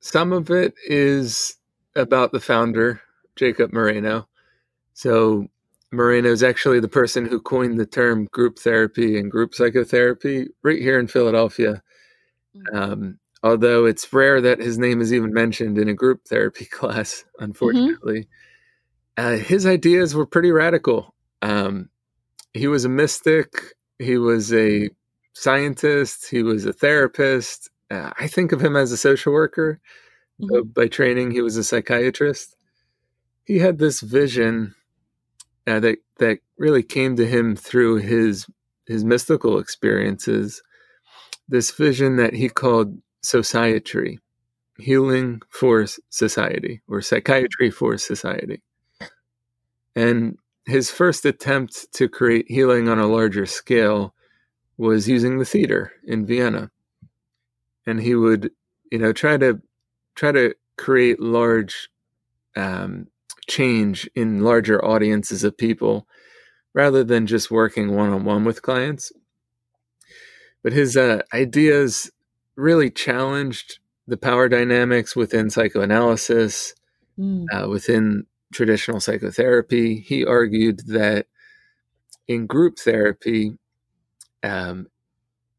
some 0.01 0.33
of 0.33 0.51
it 0.51 0.75
is 0.87 1.57
about 1.97 2.33
the 2.33 2.41
founder, 2.41 3.01
Jacob 3.37 3.73
Moreno. 3.73 4.29
So 4.95 5.49
Moreno 5.91 6.31
is 6.31 6.43
actually 6.43 6.81
the 6.81 6.89
person 6.89 7.27
who 7.27 7.41
coined 7.41 7.79
the 7.79 7.87
term 7.87 8.27
group 8.27 8.59
therapy 8.59 9.19
and 9.19 9.31
group 9.31 9.55
psychotherapy 9.55 10.49
right 10.63 10.81
here 10.81 10.99
in 10.99 11.07
Philadelphia. 11.07 11.83
Mm-hmm. 12.57 12.77
Um, 12.77 13.19
although 13.43 13.85
it's 13.85 14.13
rare 14.13 14.41
that 14.41 14.59
his 14.59 14.79
name 14.79 15.01
is 15.01 15.13
even 15.13 15.33
mentioned 15.33 15.79
in 15.79 15.89
a 15.89 15.95
group 15.95 16.25
therapy 16.27 16.65
class, 16.71 17.25
unfortunately. 17.39 18.21
Mm-hmm. 18.21 18.29
Uh, 19.19 19.37
his 19.37 19.67
ideas 19.67 20.15
were 20.15 20.27
pretty 20.27 20.51
radical. 20.51 21.15
Um, 21.43 21.91
he 22.55 22.67
was 22.67 22.85
a 22.85 22.89
mystic, 22.89 23.53
he 23.99 24.17
was 24.17 24.53
a 24.55 24.89
scientist, 25.35 26.29
he 26.31 26.43
was 26.43 26.65
a 26.65 26.73
therapist. 26.73 27.71
Uh, 27.91 28.11
I 28.19 28.27
think 28.27 28.53
of 28.53 28.63
him 28.63 28.77
as 28.77 28.93
a 28.93 28.97
social 28.97 29.33
worker. 29.33 29.81
Mm-hmm. 30.41 30.69
by 30.71 30.89
training, 30.89 31.31
he 31.31 31.43
was 31.43 31.57
a 31.57 31.65
psychiatrist. 31.65 32.57
He 33.45 33.59
had 33.59 33.79
this 33.79 34.01
vision 34.01 34.75
uh, 35.67 35.81
that 35.81 35.99
that 36.19 36.39
really 36.59 36.83
came 36.83 37.17
to 37.17 37.27
him 37.27 37.57
through 37.57 37.97
his 37.97 38.47
his 38.87 39.05
mystical 39.05 39.59
experiences 39.59 40.63
this 41.49 41.71
vision 41.71 42.17
that 42.17 42.35
he 42.35 42.49
called 42.49 42.97
sociatry, 43.23 44.19
healing 44.79 45.41
for 45.51 45.87
society, 46.09 46.81
or 46.89 47.03
psychiatry 47.03 47.71
for 47.71 47.99
society. 47.99 48.63
And 49.95 50.39
his 50.67 50.91
first 50.91 51.27
attempt 51.27 51.93
to 51.93 52.09
create 52.09 52.47
healing 52.49 52.89
on 52.89 52.99
a 52.99 53.07
larger 53.07 53.47
scale 53.47 54.15
was 54.79 55.09
using 55.09 55.39
the 55.39 55.45
theater 55.45 55.93
in 56.07 56.25
Vienna. 56.25 56.71
And 57.87 58.01
he 58.01 58.15
would, 58.15 58.51
you 58.91 58.99
know, 58.99 59.13
try 59.13 59.37
to 59.37 59.61
try 60.15 60.33
to 60.33 60.55
create 60.77 61.21
large 61.21 61.89
um, 62.57 63.07
change 63.49 64.09
in 64.15 64.41
larger 64.41 64.85
audiences 64.85 65.45
of 65.45 65.57
people 65.57 66.07
rather 66.75 67.05
than 67.05 67.27
just 67.27 67.51
working 67.51 67.95
one 67.95 68.11
on 68.11 68.25
one 68.25 68.45
with 68.45 68.63
clients 68.63 69.13
but 70.63 70.73
his 70.73 70.97
uh, 70.97 71.23
ideas 71.35 72.11
really 72.57 72.91
challenged 72.91 73.79
the 74.07 74.17
power 74.17 74.49
dynamics 74.49 75.17
within 75.17 75.51
psychoanalysis, 75.51 76.75
mm. 77.19 77.47
uh, 77.53 77.69
within 77.69 78.25
traditional 78.53 79.01
psychotherapy. 79.01 80.01
He 80.01 80.25
argued 80.25 80.81
that 80.87 81.27
in 82.29 82.47
group 82.47 82.79
therapy, 82.79 83.59
um, 84.43 84.87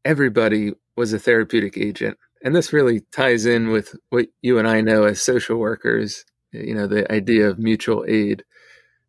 everybody 0.04 0.72
was 0.96 1.12
a 1.12 1.18
therapeutic 1.18 1.76
agent. 1.76 2.18
And 2.44 2.54
this 2.54 2.74
really 2.74 3.00
ties 3.10 3.46
in 3.46 3.70
with 3.70 3.96
what 4.10 4.26
you 4.42 4.58
and 4.58 4.68
I 4.68 4.82
know 4.82 5.04
as 5.04 5.22
social 5.22 5.56
workers, 5.56 6.26
you 6.52 6.74
know, 6.74 6.86
the 6.86 7.10
idea 7.10 7.48
of 7.48 7.58
mutual 7.58 8.04
aid, 8.06 8.44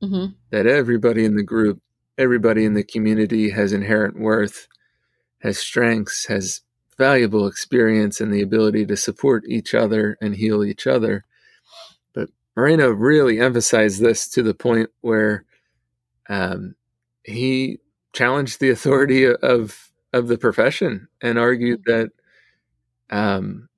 mm-hmm. 0.02 0.32
that 0.52 0.66
everybody 0.66 1.26
in 1.26 1.36
the 1.36 1.44
group, 1.44 1.82
everybody 2.18 2.64
in 2.64 2.76
the 2.76 2.84
community 2.84 3.50
has 3.50 3.74
inherent 3.74 4.18
worth, 4.18 4.70
has 5.42 5.60
strengths, 5.60 6.28
has 6.28 6.62
valuable 6.98 7.46
experience 7.46 8.22
and 8.22 8.34
the 8.34 8.42
ability 8.42 8.86
to 8.86 8.96
support 8.96 9.44
each 9.50 9.74
other 9.74 10.18
and 10.22 10.38
heal 10.38 10.64
each 10.64 10.88
other. 10.88 11.26
But 12.14 12.30
Moreno 12.56 12.90
really 12.90 13.42
emphasized 13.42 14.00
this 14.00 14.30
to 14.30 14.44
the 14.44 14.54
point 14.54 14.90
where 15.02 15.44
um, 16.30 16.76
he 17.24 17.80
challenged 18.14 18.62
the 18.62 18.70
authority 18.70 19.28
of 19.28 19.92
of 20.14 20.30
the 20.30 20.38
profession 20.38 21.10
and 21.22 21.38
argued 21.38 21.84
that 21.86 22.10
um, 23.10 23.70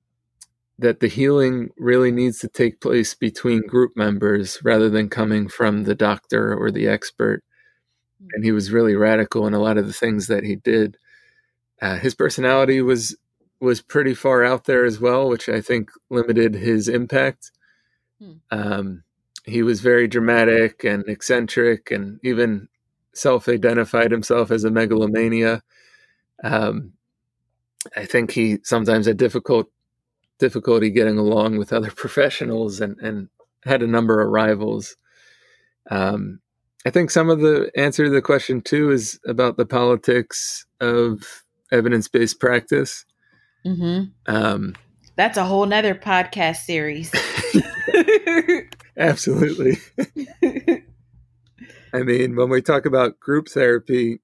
that 0.78 1.00
the 1.00 1.08
healing 1.08 1.70
really 1.76 2.12
needs 2.12 2.38
to 2.38 2.48
take 2.48 2.80
place 2.80 3.14
between 3.14 3.66
group 3.66 3.96
members 3.96 4.58
rather 4.62 4.88
than 4.88 5.08
coming 5.08 5.48
from 5.48 5.84
the 5.84 5.94
doctor 5.94 6.54
or 6.54 6.70
the 6.70 6.86
expert. 6.86 7.42
And 8.32 8.44
he 8.44 8.52
was 8.52 8.72
really 8.72 8.94
radical 8.94 9.46
in 9.46 9.54
a 9.54 9.60
lot 9.60 9.78
of 9.78 9.86
the 9.86 9.92
things 9.92 10.26
that 10.28 10.44
he 10.44 10.56
did. 10.56 10.96
Uh, 11.80 11.96
his 11.98 12.14
personality 12.14 12.82
was 12.82 13.16
was 13.60 13.80
pretty 13.80 14.14
far 14.14 14.44
out 14.44 14.64
there 14.64 14.84
as 14.84 15.00
well, 15.00 15.28
which 15.28 15.48
I 15.48 15.60
think 15.60 15.90
limited 16.10 16.54
his 16.54 16.88
impact. 16.88 17.50
Hmm. 18.20 18.32
Um, 18.50 19.02
he 19.44 19.62
was 19.62 19.80
very 19.80 20.06
dramatic 20.06 20.84
and 20.84 21.08
eccentric, 21.08 21.90
and 21.90 22.20
even 22.22 22.68
self-identified 23.14 24.12
himself 24.12 24.50
as 24.50 24.64
a 24.64 24.70
megalomania. 24.70 25.62
Um, 26.44 26.92
I 27.96 28.04
think 28.04 28.32
he 28.32 28.58
sometimes 28.62 29.06
had 29.06 29.16
difficult 29.16 29.70
difficulty 30.38 30.90
getting 30.90 31.18
along 31.18 31.58
with 31.58 31.72
other 31.72 31.90
professionals 31.96 32.80
and, 32.80 32.98
and 33.00 33.28
had 33.64 33.82
a 33.82 33.86
number 33.86 34.20
of 34.20 34.30
rivals. 34.30 34.96
Um, 35.90 36.40
I 36.86 36.90
think 36.90 37.10
some 37.10 37.28
of 37.28 37.40
the 37.40 37.70
answer 37.76 38.04
to 38.04 38.10
the 38.10 38.22
question 38.22 38.60
too 38.62 38.90
is 38.90 39.18
about 39.26 39.56
the 39.56 39.66
politics 39.66 40.64
of 40.80 41.44
evidence 41.72 42.08
based 42.08 42.40
practice. 42.40 43.04
Mm-hmm. 43.66 44.04
Um, 44.32 44.74
That's 45.16 45.36
a 45.36 45.44
whole 45.44 45.66
nother 45.66 45.94
podcast 45.94 46.58
series. 46.58 47.12
absolutely. 48.96 49.78
I 51.92 52.02
mean, 52.02 52.36
when 52.36 52.48
we 52.48 52.62
talk 52.62 52.86
about 52.86 53.18
group 53.18 53.48
therapy, 53.48 54.20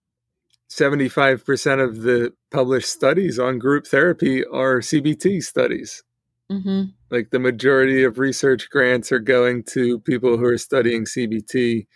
75% 0.75 1.85
of 1.85 2.03
the 2.03 2.33
published 2.51 2.89
studies 2.89 3.39
on 3.39 3.61
group 3.61 3.87
therapy 3.87 4.45
are 4.45 4.81
CBT 4.81 5.43
studies. 5.45 6.03
Mm-hmm. 6.51 6.87
Like 7.11 7.31
the 7.31 7.39
majority 7.39 8.03
of 8.03 8.19
research 8.19 8.69
grants 8.71 9.13
are 9.13 9.21
going 9.21 9.63
to 9.75 10.01
people 10.01 10.37
who 10.37 10.47
are 10.47 10.59
studying 10.59 11.05
CBT 11.05 11.87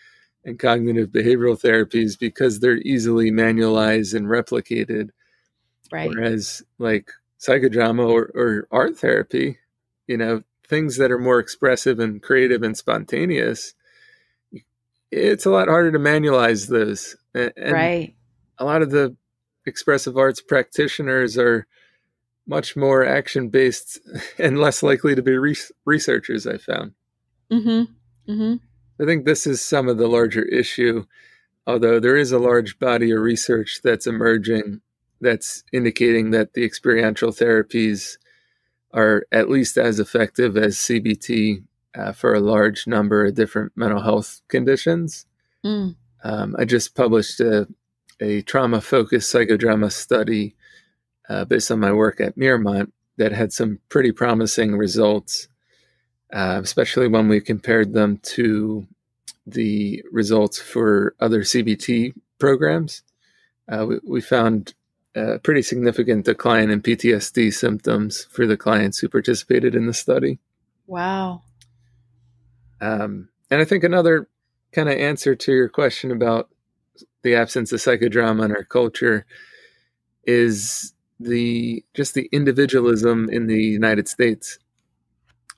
and 0.44 0.60
cognitive 0.60 1.08
behavioral 1.08 1.60
therapies 1.60 2.16
because 2.16 2.60
they're 2.60 2.78
easily 2.78 3.32
manualized 3.32 4.14
and 4.14 4.26
replicated. 4.26 5.10
Right. 5.90 6.08
Whereas, 6.08 6.62
like 6.78 7.10
psychodrama 7.40 8.08
or, 8.08 8.30
or 8.34 8.68
art 8.70 8.96
therapy, 8.96 9.58
you 10.06 10.16
know, 10.16 10.44
things 10.68 10.98
that 10.98 11.10
are 11.10 11.18
more 11.18 11.40
expressive 11.40 11.98
and 11.98 12.22
creative 12.22 12.62
and 12.62 12.76
spontaneous, 12.76 13.74
it's 15.10 15.46
a 15.46 15.50
lot 15.50 15.66
harder 15.66 15.90
to 15.90 15.98
manualize 15.98 16.68
those. 16.68 17.16
And 17.34 17.52
right. 17.58 18.14
A 18.58 18.64
lot 18.64 18.82
of 18.82 18.90
the 18.90 19.16
expressive 19.66 20.16
arts 20.16 20.40
practitioners 20.40 21.38
are 21.38 21.66
much 22.46 22.76
more 22.76 23.04
action 23.04 23.48
based 23.48 24.00
and 24.38 24.58
less 24.58 24.82
likely 24.82 25.14
to 25.14 25.22
be 25.22 25.36
re- 25.36 25.56
researchers, 25.84 26.46
I 26.46 26.58
found. 26.58 26.92
Mm-hmm. 27.50 28.32
Mm-hmm. 28.32 28.54
I 29.00 29.06
think 29.06 29.24
this 29.24 29.46
is 29.46 29.60
some 29.60 29.88
of 29.88 29.98
the 29.98 30.08
larger 30.08 30.42
issue, 30.42 31.04
although 31.66 32.00
there 32.00 32.16
is 32.16 32.32
a 32.32 32.38
large 32.38 32.78
body 32.78 33.12
of 33.12 33.20
research 33.20 33.80
that's 33.82 34.06
emerging 34.06 34.80
that's 35.20 35.64
indicating 35.72 36.30
that 36.30 36.54
the 36.54 36.64
experiential 36.64 37.30
therapies 37.30 38.18
are 38.92 39.26
at 39.32 39.50
least 39.50 39.76
as 39.76 39.98
effective 39.98 40.56
as 40.56 40.76
CBT 40.76 41.64
uh, 41.96 42.12
for 42.12 42.34
a 42.34 42.40
large 42.40 42.86
number 42.86 43.26
of 43.26 43.34
different 43.34 43.72
mental 43.74 44.00
health 44.00 44.40
conditions. 44.48 45.26
Mm. 45.64 45.96
Um, 46.22 46.56
I 46.58 46.64
just 46.64 46.94
published 46.94 47.40
a, 47.40 47.66
a 48.20 48.42
trauma 48.42 48.80
focused 48.80 49.32
psychodrama 49.32 49.92
study 49.92 50.54
uh, 51.28 51.44
based 51.44 51.70
on 51.70 51.80
my 51.80 51.92
work 51.92 52.20
at 52.20 52.36
Mirmont 52.36 52.90
that 53.16 53.32
had 53.32 53.52
some 53.52 53.78
pretty 53.88 54.12
promising 54.12 54.76
results, 54.76 55.48
uh, 56.32 56.60
especially 56.62 57.08
when 57.08 57.28
we 57.28 57.40
compared 57.40 57.92
them 57.92 58.18
to 58.18 58.86
the 59.46 60.02
results 60.12 60.58
for 60.58 61.14
other 61.20 61.40
CBT 61.40 62.14
programs. 62.38 63.02
Uh, 63.68 63.86
we, 63.86 63.98
we, 64.06 64.20
found 64.20 64.74
a 65.14 65.38
pretty 65.38 65.62
significant 65.62 66.24
decline 66.24 66.70
in 66.70 66.80
PTSD 66.80 67.52
symptoms 67.52 68.26
for 68.30 68.46
the 68.46 68.56
clients 68.56 68.98
who 68.98 69.08
participated 69.08 69.74
in 69.74 69.86
the 69.86 69.94
study. 69.94 70.38
Wow. 70.86 71.42
Um, 72.80 73.28
and 73.50 73.60
I 73.60 73.64
think 73.64 73.84
another 73.84 74.28
kind 74.72 74.88
of 74.88 74.96
answer 74.96 75.34
to 75.34 75.52
your 75.52 75.68
question 75.68 76.10
about 76.10 76.48
the 77.22 77.34
absence 77.34 77.72
of 77.72 77.80
psychodrama 77.80 78.44
in 78.44 78.52
our 78.52 78.64
culture 78.64 79.26
is 80.24 80.92
the 81.20 81.84
just 81.94 82.14
the 82.14 82.28
individualism 82.32 83.28
in 83.30 83.46
the 83.46 83.60
United 83.62 84.08
States. 84.08 84.58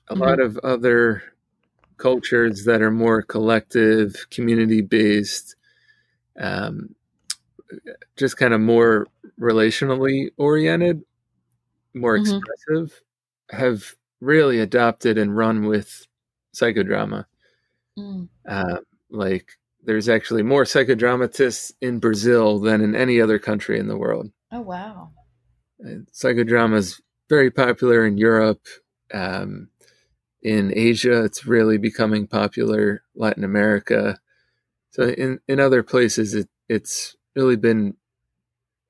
A 0.09 0.13
mm-hmm. 0.13 0.23
lot 0.23 0.39
of 0.39 0.57
other 0.59 1.23
cultures 1.97 2.65
that 2.65 2.81
are 2.81 2.91
more 2.91 3.21
collective, 3.21 4.25
community 4.31 4.81
based, 4.81 5.55
um, 6.39 6.95
just 8.17 8.37
kind 8.37 8.53
of 8.53 8.61
more 8.61 9.07
relationally 9.39 10.29
oriented, 10.37 11.03
more 11.93 12.17
mm-hmm. 12.17 12.37
expressive, 12.37 13.01
have 13.51 13.95
really 14.19 14.59
adopted 14.59 15.17
and 15.17 15.35
run 15.37 15.65
with 15.65 16.07
psychodrama. 16.55 17.25
Mm. 17.97 18.29
Uh, 18.47 18.77
like, 19.09 19.51
there's 19.83 20.09
actually 20.09 20.43
more 20.43 20.63
psychodramatists 20.63 21.71
in 21.81 21.99
Brazil 21.99 22.59
than 22.59 22.81
in 22.81 22.95
any 22.95 23.19
other 23.19 23.39
country 23.39 23.79
in 23.79 23.87
the 23.87 23.97
world. 23.97 24.31
Oh, 24.51 24.61
wow. 24.61 25.11
Psychodrama 26.13 26.75
is 26.75 27.01
very 27.29 27.49
popular 27.49 28.05
in 28.05 28.17
Europe. 28.17 28.67
Um, 29.13 29.69
in 30.43 30.71
Asia, 30.75 31.23
it's 31.23 31.45
really 31.45 31.77
becoming 31.77 32.27
popular. 32.27 33.03
Latin 33.15 33.43
America. 33.43 34.19
So 34.91 35.03
in, 35.03 35.39
in 35.47 35.59
other 35.59 35.83
places, 35.83 36.33
it, 36.33 36.49
it's 36.67 37.15
really 37.35 37.55
been 37.55 37.95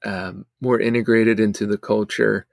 um, 0.04 0.46
more 0.60 0.80
integrated 0.80 1.40
into 1.40 1.66
the 1.66 1.78
culture 1.78 2.48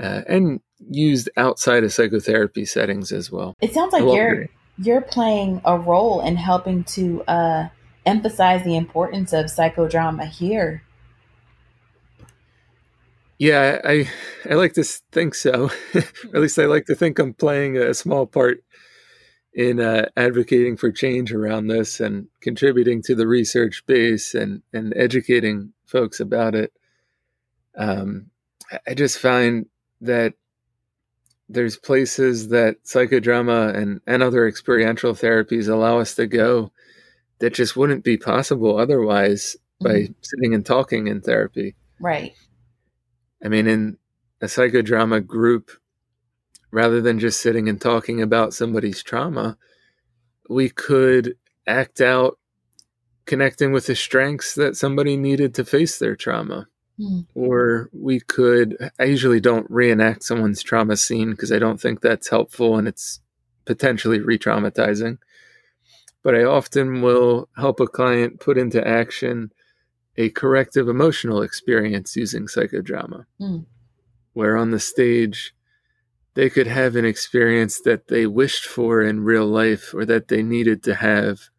uh, 0.00 0.22
and 0.28 0.60
used 0.78 1.28
outside 1.36 1.82
of 1.82 1.92
psychotherapy 1.92 2.64
settings 2.64 3.10
as 3.10 3.32
well. 3.32 3.54
It 3.60 3.74
sounds 3.74 3.92
like 3.92 4.02
you're 4.02 4.48
you're 4.78 5.00
playing 5.00 5.60
a 5.64 5.76
role 5.78 6.20
in 6.20 6.36
helping 6.36 6.84
to 6.84 7.22
uh, 7.24 7.68
emphasize 8.06 8.64
the 8.64 8.76
importance 8.76 9.32
of 9.32 9.46
psychodrama 9.46 10.28
here. 10.28 10.82
Yeah, 13.38 13.80
I 13.84 14.08
I 14.50 14.54
like 14.54 14.72
to 14.74 14.84
think 15.12 15.34
so. 15.34 15.70
at 15.94 16.34
least 16.34 16.58
I 16.58 16.66
like 16.66 16.86
to 16.86 16.94
think 16.94 17.18
I'm 17.18 17.34
playing 17.34 17.76
a 17.76 17.94
small 17.94 18.26
part 18.26 18.64
in 19.54 19.80
uh, 19.80 20.06
advocating 20.16 20.76
for 20.76 20.90
change 20.90 21.32
around 21.32 21.68
this 21.68 22.00
and 22.00 22.28
contributing 22.40 23.02
to 23.02 23.14
the 23.14 23.28
research 23.28 23.84
base 23.86 24.34
and 24.34 24.62
and 24.72 24.92
educating 24.96 25.72
folks 25.86 26.18
about 26.18 26.56
it. 26.56 26.72
Um, 27.76 28.30
I 28.86 28.94
just 28.94 29.18
find 29.18 29.66
that 30.00 30.34
there's 31.48 31.76
places 31.76 32.48
that 32.48 32.82
psychodrama 32.84 33.74
and, 33.74 34.00
and 34.06 34.22
other 34.22 34.46
experiential 34.46 35.14
therapies 35.14 35.68
allow 35.68 35.98
us 35.98 36.14
to 36.16 36.26
go 36.26 36.72
that 37.38 37.54
just 37.54 37.76
wouldn't 37.76 38.04
be 38.04 38.16
possible 38.16 38.78
otherwise 38.78 39.56
by 39.80 39.90
mm-hmm. 39.90 40.12
sitting 40.20 40.54
and 40.54 40.66
talking 40.66 41.06
in 41.06 41.20
therapy. 41.20 41.74
Right. 42.00 42.34
I 43.42 43.48
mean, 43.48 43.66
in 43.66 43.96
a 44.40 44.46
psychodrama 44.46 45.24
group, 45.26 45.70
rather 46.70 47.00
than 47.00 47.18
just 47.18 47.40
sitting 47.40 47.68
and 47.68 47.80
talking 47.80 48.20
about 48.20 48.54
somebody's 48.54 49.02
trauma, 49.02 49.56
we 50.48 50.68
could 50.68 51.34
act 51.66 52.00
out 52.00 52.38
connecting 53.24 53.72
with 53.72 53.86
the 53.86 53.94
strengths 53.94 54.54
that 54.54 54.76
somebody 54.76 55.16
needed 55.16 55.54
to 55.54 55.64
face 55.64 55.98
their 55.98 56.16
trauma. 56.16 56.66
Mm. 56.98 57.26
Or 57.34 57.90
we 57.92 58.20
could, 58.20 58.90
I 58.98 59.04
usually 59.04 59.40
don't 59.40 59.70
reenact 59.70 60.24
someone's 60.24 60.62
trauma 60.62 60.96
scene 60.96 61.30
because 61.30 61.52
I 61.52 61.58
don't 61.58 61.80
think 61.80 62.00
that's 62.00 62.28
helpful 62.28 62.76
and 62.76 62.88
it's 62.88 63.20
potentially 63.64 64.20
re 64.20 64.38
traumatizing. 64.38 65.18
But 66.22 66.34
I 66.34 66.44
often 66.44 67.00
will 67.00 67.48
help 67.56 67.80
a 67.80 67.86
client 67.86 68.40
put 68.40 68.58
into 68.58 68.86
action 68.86 69.52
a 70.16 70.30
corrective 70.30 70.88
emotional 70.88 71.42
experience 71.42 72.16
using 72.16 72.46
psychodrama, 72.46 73.24
mm. 73.40 73.64
where 74.32 74.56
on 74.56 74.72
the 74.72 74.80
stage, 74.80 75.54
they 76.34 76.50
could 76.50 76.66
have 76.66 76.96
an 76.96 77.04
experience 77.04 77.80
that 77.84 78.08
they 78.08 78.26
wished 78.26 78.64
for 78.64 79.00
in 79.00 79.24
real 79.24 79.46
life 79.46 79.94
or 79.94 80.04
that 80.04 80.28
they 80.28 80.42
needed 80.42 80.82
to 80.82 80.94
have 80.96 81.50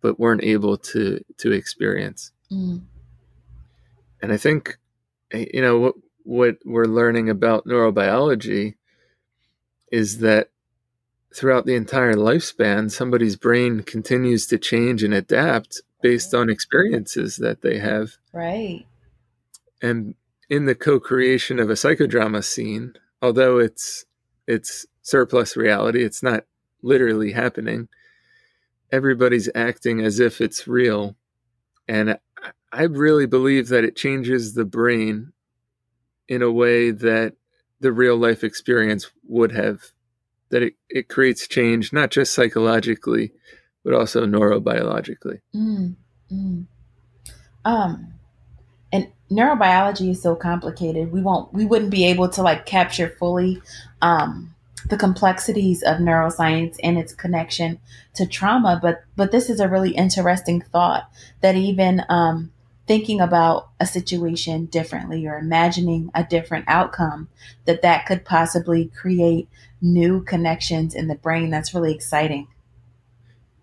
but 0.00 0.18
weren't 0.18 0.42
able 0.42 0.76
to 0.76 1.20
to 1.38 1.52
experience. 1.52 2.32
Mm. 2.50 2.82
And 4.22 4.32
I 4.32 4.36
think 4.36 4.78
eh, 5.32 5.46
you 5.52 5.60
know 5.60 5.78
what 5.78 5.94
what 6.24 6.58
we're 6.64 6.84
learning 6.84 7.28
about 7.28 7.66
neurobiology 7.66 8.76
is 9.90 10.18
that 10.18 10.50
throughout 11.34 11.66
the 11.66 11.74
entire 11.74 12.14
lifespan 12.14 12.90
somebody's 12.90 13.36
brain 13.36 13.82
continues 13.82 14.46
to 14.46 14.58
change 14.58 15.02
and 15.02 15.12
adapt 15.12 15.82
based 16.00 16.32
on 16.34 16.48
experiences 16.48 17.36
that 17.38 17.62
they 17.62 17.78
have. 17.78 18.12
Right. 18.32 18.86
And 19.80 20.14
in 20.48 20.66
the 20.66 20.74
co-creation 20.74 21.58
of 21.58 21.70
a 21.70 21.74
psychodrama 21.74 22.44
scene, 22.44 22.94
although 23.20 23.58
it's 23.58 24.04
it's 24.46 24.86
surplus 25.02 25.56
reality, 25.56 26.04
it's 26.04 26.22
not 26.22 26.44
literally 26.82 27.32
happening 27.32 27.88
everybody's 28.92 29.48
acting 29.54 30.02
as 30.02 30.20
if 30.20 30.40
it's 30.40 30.68
real. 30.68 31.16
And 31.88 32.18
I 32.72 32.84
really 32.84 33.26
believe 33.26 33.68
that 33.68 33.84
it 33.84 33.96
changes 33.96 34.54
the 34.54 34.64
brain 34.64 35.32
in 36.28 36.42
a 36.42 36.50
way 36.50 36.90
that 36.90 37.34
the 37.80 37.92
real 37.92 38.16
life 38.16 38.42
experience 38.42 39.10
would 39.28 39.52
have. 39.52 39.80
That 40.50 40.62
it, 40.62 40.74
it 40.88 41.08
creates 41.08 41.48
change, 41.48 41.92
not 41.92 42.10
just 42.10 42.34
psychologically, 42.34 43.32
but 43.84 43.94
also 43.94 44.26
neurobiologically. 44.26 45.40
Mm, 45.54 45.96
mm. 46.30 46.66
Um, 47.64 48.14
and 48.92 49.08
neurobiology 49.30 50.10
is 50.10 50.22
so 50.22 50.34
complicated. 50.34 51.12
We 51.12 51.22
won't, 51.22 51.52
we 51.52 51.64
wouldn't 51.64 51.90
be 51.90 52.04
able 52.06 52.28
to 52.30 52.42
like 52.42 52.66
capture 52.66 53.08
fully 53.08 53.62
um, 54.02 54.54
the 54.88 54.96
complexities 54.96 55.82
of 55.82 55.98
neuroscience 55.98 56.76
and 56.82 56.98
its 56.98 57.14
connection 57.14 57.78
to 58.14 58.26
trauma. 58.26 58.78
But 58.80 59.04
but 59.16 59.32
this 59.32 59.48
is 59.48 59.60
a 59.60 59.68
really 59.68 59.92
interesting 59.92 60.60
thought 60.60 61.10
that 61.40 61.54
even 61.54 62.02
um, 62.08 62.52
thinking 62.86 63.20
about 63.20 63.68
a 63.78 63.86
situation 63.86 64.66
differently 64.66 65.26
or 65.26 65.38
imagining 65.38 66.10
a 66.14 66.24
different 66.24 66.64
outcome 66.68 67.28
that 67.64 67.82
that 67.82 68.06
could 68.06 68.24
possibly 68.24 68.86
create 68.86 69.48
new 69.80 70.22
connections 70.22 70.94
in 70.94 71.08
the 71.08 71.14
brain. 71.14 71.50
That's 71.50 71.74
really 71.74 71.94
exciting. 71.94 72.48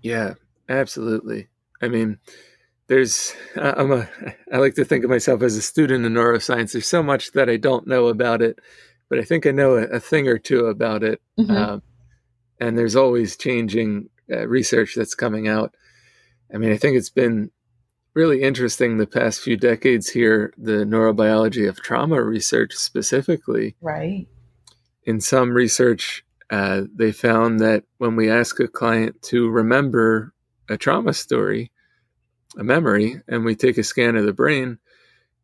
Yeah, 0.01 0.35
absolutely. 0.67 1.47
I 1.81 1.89
mean, 1.89 2.19
there's 2.87 3.35
I'm 3.55 3.91
a 3.91 4.09
I 4.51 4.57
like 4.57 4.75
to 4.75 4.85
think 4.85 5.03
of 5.03 5.09
myself 5.09 5.41
as 5.41 5.55
a 5.55 5.61
student 5.61 6.05
in 6.05 6.13
neuroscience. 6.13 6.71
There's 6.71 6.87
so 6.87 7.03
much 7.03 7.31
that 7.33 7.49
I 7.49 7.57
don't 7.57 7.87
know 7.87 8.07
about 8.07 8.41
it 8.41 8.59
but 9.09 9.19
I 9.19 9.23
think 9.23 9.45
I 9.45 9.51
know 9.51 9.75
a, 9.75 9.83
a 9.83 9.99
thing 9.99 10.27
or 10.27 10.37
two 10.37 10.67
about 10.67 11.03
it. 11.03 11.21
Mm-hmm. 11.39 11.55
Um, 11.55 11.81
and 12.59 12.77
there's 12.77 12.95
always 12.95 13.35
changing 13.35 14.09
uh, 14.31 14.47
research 14.47 14.93
that's 14.95 15.15
coming 15.15 15.47
out. 15.47 15.75
I 16.53 16.57
mean, 16.57 16.71
I 16.71 16.77
think 16.77 16.95
it's 16.95 17.09
been 17.09 17.51
really 18.13 18.41
interesting 18.41 18.97
the 18.97 19.07
past 19.07 19.41
few 19.41 19.57
decades 19.57 20.09
here, 20.09 20.53
the 20.57 20.83
neurobiology 20.85 21.67
of 21.67 21.81
trauma 21.81 22.21
research 22.21 22.73
specifically. 22.73 23.75
Right. 23.81 24.27
In 25.03 25.21
some 25.21 25.51
research, 25.51 26.23
uh, 26.49 26.83
they 26.93 27.11
found 27.11 27.59
that 27.59 27.83
when 27.97 28.15
we 28.15 28.29
ask 28.29 28.59
a 28.59 28.67
client 28.67 29.21
to 29.23 29.49
remember 29.49 30.33
a 30.67 30.77
trauma 30.77 31.13
story, 31.13 31.71
a 32.57 32.63
memory, 32.63 33.21
and 33.27 33.45
we 33.45 33.55
take 33.55 33.77
a 33.77 33.83
scan 33.83 34.15
of 34.15 34.25
the 34.25 34.33
brain, 34.33 34.79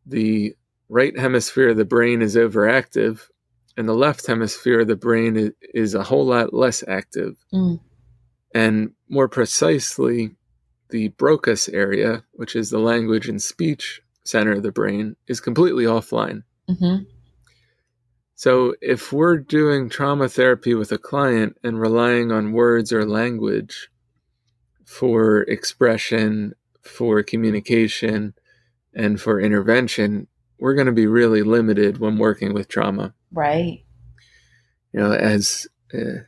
the 0.06 0.56
right 0.89 1.17
hemisphere 1.17 1.69
of 1.69 1.78
the 1.78 1.86
brain 1.86 2.21
is 2.21 2.36
overactive 2.36 3.28
and 3.77 3.88
the 3.88 3.93
left 3.93 4.25
hemisphere 4.25 4.81
of 4.81 4.88
the 4.88 4.95
brain 4.95 5.51
is, 5.73 5.93
a 5.93 6.03
whole 6.03 6.25
lot 6.25 6.53
less 6.53 6.83
active. 6.88 7.35
Mm. 7.53 7.79
And 8.53 8.91
more 9.09 9.27
precisely, 9.27 10.35
the 10.89 11.09
Broca's 11.09 11.67
area, 11.69 12.23
which 12.33 12.55
is 12.55 12.69
the 12.69 12.79
language 12.79 13.27
and 13.27 13.41
speech 13.41 14.01
center 14.23 14.53
of 14.53 14.63
the 14.63 14.71
brain, 14.71 15.15
is 15.27 15.41
completely 15.41 15.83
offline. 15.83 16.43
Mm-hmm. 16.69 17.03
So, 18.35 18.75
if 18.81 19.13
we're 19.13 19.38
doing 19.38 19.89
trauma 19.89 20.27
therapy 20.27 20.73
with 20.73 20.91
a 20.91 20.97
client 20.97 21.57
and 21.63 21.79
relying 21.79 22.31
on 22.31 22.51
words 22.51 22.91
or 22.91 23.05
language 23.05 23.89
for 24.85 25.43
expression, 25.43 26.53
for 26.81 27.23
communication, 27.23 28.33
and 28.93 29.19
for 29.19 29.39
intervention, 29.39 30.27
we're 30.59 30.75
going 30.75 30.87
to 30.87 30.93
be 30.93 31.07
really 31.07 31.43
limited 31.43 31.99
when 31.99 32.17
working 32.17 32.53
with 32.53 32.67
trauma. 32.67 33.13
Right. 33.31 33.83
You 34.93 34.99
know, 34.99 35.13
as 35.13 35.67
uh, 35.93 36.23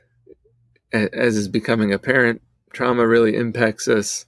as 0.91 1.37
is 1.37 1.47
becoming 1.47 1.93
apparent, 1.93 2.41
trauma 2.73 3.07
really 3.07 3.35
impacts 3.35 3.87
us 3.87 4.25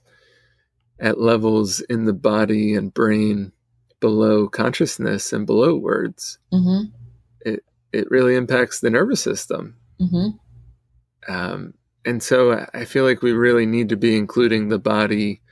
at 0.98 1.20
levels 1.20 1.80
in 1.80 2.04
the 2.04 2.12
body 2.12 2.74
and 2.74 2.92
brain 2.92 3.52
below 4.00 4.48
consciousness 4.48 5.32
and 5.32 5.46
below 5.46 5.76
words. 5.76 6.38
Mm-hmm. 6.52 6.94
It 7.42 7.64
it 7.92 8.10
really 8.10 8.36
impacts 8.36 8.80
the 8.80 8.90
nervous 8.90 9.22
system. 9.22 9.76
Mm-hmm. 10.00 11.32
Um, 11.32 11.74
and 12.04 12.22
so 12.22 12.66
I 12.72 12.84
feel 12.86 13.04
like 13.04 13.22
we 13.22 13.32
really 13.32 13.66
need 13.66 13.90
to 13.90 13.96
be 13.96 14.16
including 14.16 14.68
the 14.68 14.78
body 14.78 15.42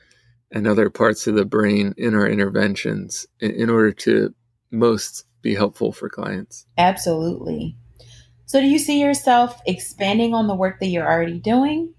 and 0.50 0.66
other 0.66 0.88
parts 0.88 1.26
of 1.26 1.34
the 1.34 1.44
brain 1.44 1.94
in 1.98 2.14
our 2.14 2.26
interventions 2.26 3.26
in, 3.40 3.50
in 3.50 3.70
order 3.70 3.92
to 3.92 4.34
most 4.70 5.24
be 5.42 5.54
helpful 5.54 5.92
for 5.92 6.08
clients. 6.08 6.66
Absolutely. 6.76 7.76
So, 8.46 8.60
do 8.60 8.66
you 8.66 8.78
see 8.78 9.00
yourself 9.00 9.60
expanding 9.66 10.34
on 10.34 10.46
the 10.46 10.54
work 10.54 10.80
that 10.80 10.86
you're 10.86 11.06
already 11.06 11.38
doing? 11.38 11.94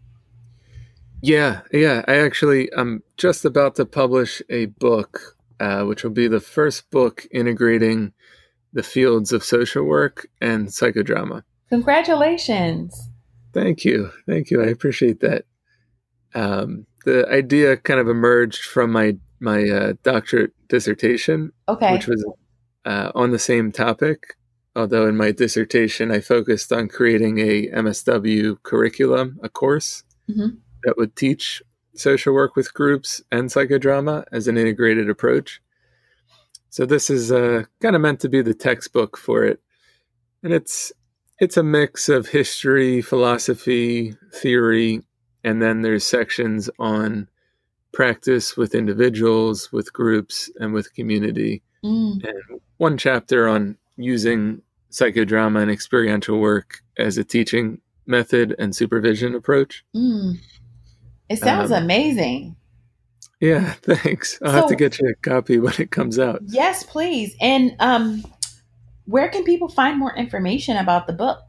Yeah, 1.22 1.62
yeah. 1.72 2.04
I 2.08 2.18
actually, 2.18 2.74
I'm 2.74 3.04
just 3.18 3.46
about 3.46 3.76
to 3.76 3.86
publish 3.86 4.42
a 4.50 4.68
book, 4.68 5.38
uh, 5.60 5.84
which 5.84 6.04
will 6.04 6.12
be 6.12 6.28
the 6.28 6.40
first 6.40 6.90
book 6.90 7.28
integrating 7.32 8.14
the 8.74 8.84
fields 8.84 9.32
of 9.32 9.44
social 9.44 9.84
work 9.84 10.28
and 10.42 10.68
psychodrama. 10.68 11.44
Congratulations. 11.70 13.10
Thank 13.54 13.84
you. 13.84 14.12
Thank 14.28 14.52
you. 14.52 14.64
I 14.64 14.68
appreciate 14.68 15.20
that. 15.22 15.46
Um, 16.34 16.86
the 17.06 17.28
idea 17.30 17.78
kind 17.78 18.00
of 18.00 18.08
emerged 18.08 18.64
from 18.64 18.92
my 18.92 19.18
my 19.40 19.64
uh, 19.70 19.94
doctorate 20.04 20.52
dissertation, 20.68 21.52
okay. 21.68 21.94
which 21.94 22.08
was 22.08 22.26
uh, 22.86 23.12
on 23.16 23.32
the 23.32 23.40
same 23.40 23.72
topic. 23.72 24.36
Although 24.76 25.08
in 25.08 25.18
my 25.18 25.32
dissertation, 25.32 26.12
I 26.12 26.20
focused 26.20 26.72
on 26.72 26.88
creating 26.88 27.40
a 27.40 27.68
MSW 27.68 28.62
curriculum, 28.64 29.40
a 29.44 29.50
course 29.50 30.04
mm-hmm. 30.30 30.58
that 30.84 30.98
would 30.98 31.16
teach 31.16 31.62
social 31.96 32.34
work 32.34 32.56
with 32.56 32.74
groups 32.74 33.22
and 33.32 33.50
psychodrama 33.50 34.24
as 34.32 34.48
an 34.48 34.58
integrated 34.58 35.10
approach. 35.10 35.62
So 36.70 36.86
this 36.86 37.10
is 37.10 37.32
uh, 37.32 37.64
kind 37.82 37.96
of 37.96 38.02
meant 38.02 38.20
to 38.22 38.30
be 38.30 38.42
the 38.42 38.54
textbook 38.54 39.18
for 39.18 39.44
it, 39.44 39.60
and 40.44 40.54
it's 40.54 40.94
it's 41.40 41.58
a 41.58 41.64
mix 41.64 42.10
of 42.10 42.28
history, 42.28 43.02
philosophy, 43.02 44.16
theory, 44.34 45.02
and 45.44 45.62
then 45.62 45.82
there's 45.82 46.06
sections 46.06 46.70
on 46.78 47.28
practice 47.92 48.56
with 48.56 48.76
individuals, 48.76 49.72
with 49.72 49.94
groups, 49.94 50.52
and 50.60 50.74
with 50.74 50.94
community. 50.94 51.64
Mm. 51.84 52.24
And 52.24 52.62
one 52.78 52.98
chapter 52.98 53.48
on 53.48 53.78
using 53.98 54.62
psychodrama 54.92 55.62
and 55.62 55.72
experiential 55.72 56.40
work 56.40 56.82
as 56.98 57.18
a 57.18 57.24
teaching 57.24 57.82
method 58.06 58.56
and 58.58 58.76
supervision 58.76 59.36
approach. 59.36 59.84
Mm. 59.96 60.40
It 61.30 61.40
sounds 61.40 61.72
um, 61.72 61.84
amazing. 61.84 62.56
Yeah, 63.40 63.74
thanks. 63.82 64.40
I'll 64.42 64.52
so, 64.52 64.58
have 64.58 64.68
to 64.68 64.76
get 64.76 65.00
you 65.00 65.10
a 65.10 65.16
copy 65.16 65.60
when 65.60 65.74
it 65.80 65.92
comes 65.92 66.20
out. 66.20 66.42
Yes, 66.46 66.84
please. 66.84 67.36
And 67.40 67.76
um, 67.80 68.24
where 69.06 69.30
can 69.30 69.44
people 69.44 69.70
find 69.70 69.98
more 69.98 70.16
information 70.16 70.78
about 70.78 71.08
the 71.08 71.14
book? 71.14 71.40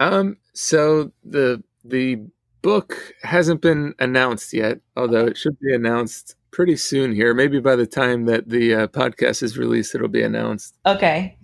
Um, 0.00 0.36
so 0.52 1.12
the 1.24 1.62
the 1.84 2.24
book 2.62 3.14
hasn't 3.22 3.60
been 3.60 3.94
announced 3.98 4.52
yet, 4.52 4.80
although 4.96 5.26
it 5.26 5.36
should 5.36 5.58
be 5.60 5.74
announced 5.74 6.36
pretty 6.52 6.76
soon 6.76 7.12
here. 7.12 7.34
Maybe 7.34 7.60
by 7.60 7.76
the 7.76 7.86
time 7.86 8.26
that 8.26 8.48
the 8.48 8.74
uh, 8.74 8.86
podcast 8.88 9.42
is 9.42 9.58
released, 9.58 9.94
it'll 9.94 10.08
be 10.08 10.22
announced. 10.22 10.76
Okay. 10.86 11.38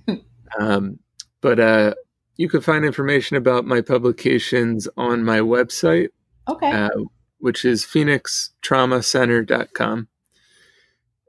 um, 0.59 0.99
but 1.41 1.59
uh, 1.59 1.95
you 2.37 2.49
can 2.49 2.61
find 2.61 2.85
information 2.85 3.37
about 3.37 3.65
my 3.65 3.81
publications 3.81 4.87
on 4.97 5.25
my 5.25 5.41
website. 5.41 6.09
Okay. 6.49 6.71
Uh, 6.71 6.91
which 7.39 7.65
is 7.65 7.85
phoenixtraumacenter.com. 7.85 10.09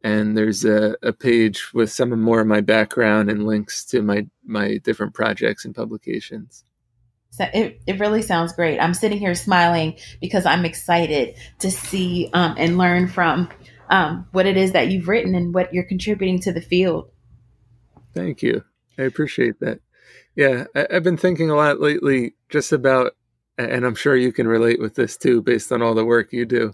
and 0.03 0.37
there's 0.37 0.65
a, 0.65 0.95
a 1.03 1.13
page 1.13 1.71
with 1.73 1.91
some 1.91 2.19
more 2.19 2.41
of 2.41 2.47
my 2.47 2.61
background 2.61 3.29
and 3.29 3.45
links 3.45 3.85
to 3.85 4.01
my 4.01 4.25
my 4.43 4.77
different 4.77 5.13
projects 5.13 5.65
and 5.65 5.75
publications. 5.75 6.63
So 7.31 7.45
it, 7.53 7.79
it 7.85 7.99
really 7.99 8.23
sounds 8.23 8.53
great. 8.53 8.79
I'm 8.79 8.95
sitting 8.95 9.19
here 9.19 9.35
smiling 9.35 9.99
because 10.19 10.47
I'm 10.47 10.65
excited 10.65 11.35
to 11.59 11.69
see 11.69 12.31
um, 12.33 12.55
and 12.57 12.75
learn 12.77 13.07
from 13.07 13.49
um, 13.89 14.27
what 14.31 14.45
it 14.45 14.57
is 14.57 14.71
that 14.71 14.89
you've 14.89 15.07
written 15.07 15.35
and 15.35 15.53
what 15.53 15.73
you're 15.73 15.83
contributing 15.83 16.39
to 16.41 16.51
the 16.51 16.61
field. 16.61 17.09
Thank 18.13 18.41
you. 18.41 18.63
I 18.97 19.03
appreciate 19.03 19.59
that. 19.59 19.79
Yeah, 20.35 20.65
I, 20.75 20.87
I've 20.91 21.03
been 21.03 21.17
thinking 21.17 21.49
a 21.49 21.55
lot 21.55 21.79
lately 21.79 22.33
just 22.49 22.71
about, 22.71 23.15
and 23.57 23.85
I'm 23.85 23.95
sure 23.95 24.15
you 24.15 24.31
can 24.31 24.47
relate 24.47 24.79
with 24.79 24.95
this 24.95 25.17
too, 25.17 25.41
based 25.41 25.71
on 25.71 25.81
all 25.81 25.93
the 25.93 26.05
work 26.05 26.31
you 26.31 26.45
do, 26.45 26.73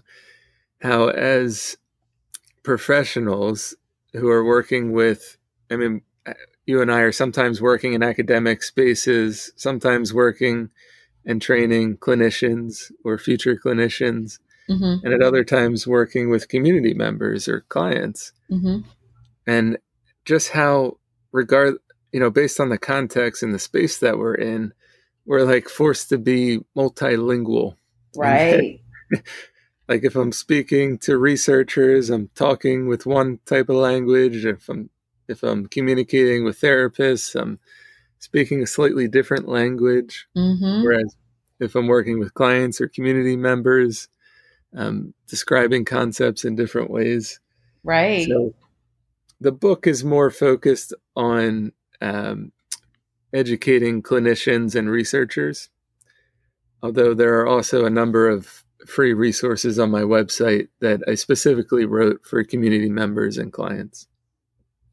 how 0.82 1.08
as 1.08 1.76
professionals 2.62 3.74
who 4.12 4.28
are 4.28 4.44
working 4.44 4.92
with, 4.92 5.36
I 5.70 5.76
mean, 5.76 6.02
you 6.66 6.82
and 6.82 6.90
I 6.90 7.00
are 7.00 7.12
sometimes 7.12 7.62
working 7.62 7.92
in 7.92 8.02
academic 8.02 8.62
spaces, 8.62 9.52
sometimes 9.56 10.12
working 10.12 10.70
and 11.24 11.40
training 11.40 11.96
clinicians 11.98 12.90
or 13.04 13.18
future 13.18 13.56
clinicians, 13.56 14.38
mm-hmm. 14.68 15.04
and 15.04 15.14
at 15.14 15.22
other 15.22 15.44
times 15.44 15.86
working 15.86 16.30
with 16.30 16.48
community 16.48 16.94
members 16.94 17.48
or 17.48 17.62
clients. 17.68 18.32
Mm-hmm. 18.50 18.88
And 19.46 19.78
just 20.24 20.50
how, 20.50 20.98
regard, 21.32 21.76
you 22.12 22.20
know, 22.20 22.30
based 22.30 22.60
on 22.60 22.68
the 22.68 22.78
context 22.78 23.42
and 23.42 23.54
the 23.54 23.58
space 23.58 23.98
that 23.98 24.18
we're 24.18 24.34
in, 24.34 24.72
we're 25.24 25.44
like 25.44 25.68
forced 25.68 26.08
to 26.10 26.18
be 26.18 26.60
multilingual. 26.76 27.76
Right. 28.18 28.80
like 29.88 30.02
if 30.02 30.16
I'm 30.16 30.32
speaking 30.32 30.96
to 31.00 31.18
researchers, 31.18 32.08
I'm 32.08 32.30
talking 32.34 32.88
with 32.88 33.04
one 33.04 33.40
type 33.44 33.68
of 33.68 33.76
language. 33.76 34.46
If 34.46 34.70
I'm 34.70 34.88
if 35.28 35.42
I'm 35.42 35.66
communicating 35.66 36.44
with 36.44 36.58
therapists, 36.58 37.38
I'm 37.38 37.58
speaking 38.18 38.62
a 38.62 38.66
slightly 38.66 39.06
different 39.06 39.48
language. 39.48 40.26
Mm-hmm. 40.34 40.82
Whereas 40.82 41.14
if 41.60 41.74
I'm 41.74 41.88
working 41.88 42.18
with 42.18 42.32
clients 42.32 42.80
or 42.80 42.88
community 42.88 43.36
members, 43.36 44.08
I'm 44.76 45.14
describing 45.26 45.84
concepts 45.84 46.44
in 46.44 46.54
different 46.54 46.90
ways. 46.90 47.40
Right. 47.82 48.28
So 48.28 48.54
the 49.40 49.52
book 49.52 49.86
is 49.86 50.04
more 50.04 50.30
focused 50.30 50.92
on 51.14 51.72
um, 52.00 52.52
educating 53.32 54.02
clinicians 54.02 54.74
and 54.74 54.90
researchers, 54.90 55.70
although 56.82 57.14
there 57.14 57.40
are 57.40 57.46
also 57.46 57.84
a 57.84 57.90
number 57.90 58.28
of 58.28 58.64
free 58.86 59.14
resources 59.14 59.78
on 59.78 59.90
my 59.90 60.02
website 60.02 60.68
that 60.80 61.00
I 61.08 61.14
specifically 61.14 61.86
wrote 61.86 62.24
for 62.24 62.42
community 62.44 62.90
members 62.90 63.38
and 63.38 63.52
clients. 63.52 64.06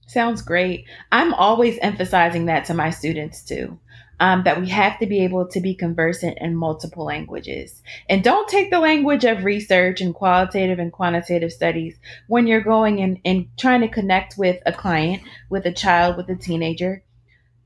Sounds 0.07 0.41
great. 0.41 0.85
I'm 1.11 1.33
always 1.33 1.77
emphasizing 1.81 2.45
that 2.45 2.65
to 2.65 2.73
my 2.73 2.89
students 2.89 3.43
too. 3.43 3.79
Um, 4.23 4.43
that 4.43 4.61
we 4.61 4.69
have 4.69 4.99
to 4.99 5.05
be 5.05 5.25
able 5.25 5.49
to 5.49 5.59
be 5.59 5.75
conversant 5.75 6.37
in 6.39 6.55
multiple 6.55 7.03
languages. 7.03 7.83
And 8.07 8.23
don't 8.23 8.47
take 8.47 8.71
the 8.71 8.79
language 8.79 9.25
of 9.25 9.43
research 9.43 9.99
and 9.99 10.15
qualitative 10.15 10.79
and 10.79 10.93
quantitative 10.93 11.51
studies 11.51 11.97
when 12.27 12.47
you're 12.47 12.61
going 12.61 13.01
and, 13.01 13.19
and 13.25 13.49
trying 13.57 13.81
to 13.81 13.89
connect 13.89 14.37
with 14.37 14.61
a 14.65 14.71
client, 14.71 15.23
with 15.49 15.65
a 15.65 15.73
child, 15.73 16.15
with 16.15 16.29
a 16.29 16.37
teenager. 16.37 17.03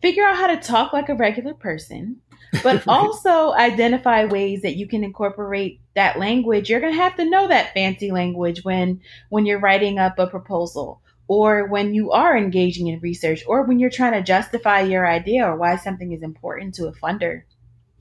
Figure 0.02 0.26
out 0.26 0.36
how 0.36 0.48
to 0.48 0.58
talk 0.58 0.94
like 0.94 1.10
a 1.10 1.14
regular 1.14 1.54
person, 1.54 2.22
but 2.64 2.84
also 2.88 3.54
identify 3.54 4.26
ways 4.26 4.64
that 4.64 4.78
you 4.78 4.88
can 4.88 5.04
incorporate 5.04 5.80
that 5.94 6.18
language. 6.18 6.72
You're 6.72 6.80
going 6.80 6.94
to 6.94 7.00
have 7.00 7.18
to 7.18 7.30
know 7.30 7.48
that 7.50 7.76
fancy 7.76 8.10
language 8.10 8.64
when 8.64 9.02
when 9.30 9.46
you're 9.46 9.60
writing 9.60 10.00
up 10.00 10.18
a 10.18 10.26
proposal 10.26 11.04
or 11.28 11.68
when 11.68 11.94
you 11.94 12.12
are 12.12 12.38
engaging 12.38 12.88
in 12.88 13.00
research 13.00 13.44
or 13.48 13.64
when 13.64 13.80
you're 13.80 13.90
trying 13.90 14.14
to 14.14 14.22
justify 14.22 14.82
your 14.82 15.08
idea 15.08 15.46
or 15.46 15.56
why 15.56 15.76
something 15.76 16.12
is 16.12 16.24
important 16.24 16.74
to 16.76 16.88
a 16.88 16.94
funder. 16.94 17.44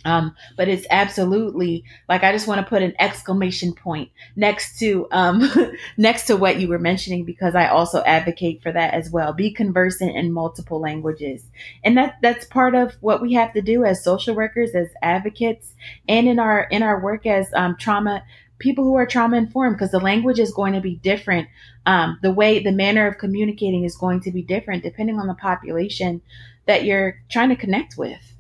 Um, 0.07 0.37
but 0.57 0.69
it's 0.69 0.87
absolutely 0.89 1.83
like 2.09 2.23
I 2.23 2.31
just 2.31 2.47
want 2.47 2.61
to 2.61 2.69
put 2.69 2.83
an 2.83 2.95
exclamation 3.01 3.73
point 3.73 4.11
next 4.37 4.79
to 4.79 5.09
um, 5.11 5.51
next 5.97 6.27
to 6.27 6.37
what 6.37 6.61
you 6.61 6.69
were 6.69 6.79
mentioning 6.79 7.25
because 7.25 7.57
I 7.57 7.67
also 7.67 8.05
advocate 8.05 8.63
for 8.63 8.71
that 8.71 8.95
as 8.95 9.11
well. 9.11 9.33
Be 9.33 9.51
conversant 9.51 10.17
in 10.17 10.33
multiple 10.33 10.81
languages, 10.81 11.45
and 11.83 11.97
that 11.97 12.19
that's 12.23 12.45
part 12.45 12.77
of 12.77 12.95
what 13.01 13.21
we 13.21 13.33
have 13.33 13.53
to 13.55 13.63
do 13.63 13.85
as 13.85 14.05
social 14.05 14.37
workers, 14.37 14.77
as 14.77 14.89
advocates, 15.03 15.73
and 16.09 16.29
in 16.29 16.39
our 16.39 16.69
in 16.71 16.85
our 16.85 17.03
work 17.03 17.27
as 17.27 17.53
um, 17.55 17.77
trauma 17.77 18.23
people 18.59 18.85
who 18.85 18.97
are 18.97 19.07
trauma 19.07 19.37
informed 19.37 19.77
because 19.77 19.91
the 19.91 20.01
language 20.01 20.39
is 20.39 20.53
going 20.53 20.73
to 20.73 20.81
be 20.81 20.97
different. 20.97 21.49
Um, 21.85 22.19
the 22.23 22.33
way, 22.33 22.59
the 22.63 22.73
manner 22.73 23.07
of 23.07 23.19
communicating 23.19 23.85
is 23.85 23.97
going 23.97 24.21
to 24.23 24.31
be 24.31 24.43
different 24.43 24.83
depending 24.83 25.19
on 25.19 25.27
the 25.27 25.35
population 25.35 26.23
that 26.67 26.85
you're 26.85 27.23
trying 27.31 27.51
to 27.51 27.57
connect 27.57 27.97
with. 27.97 28.35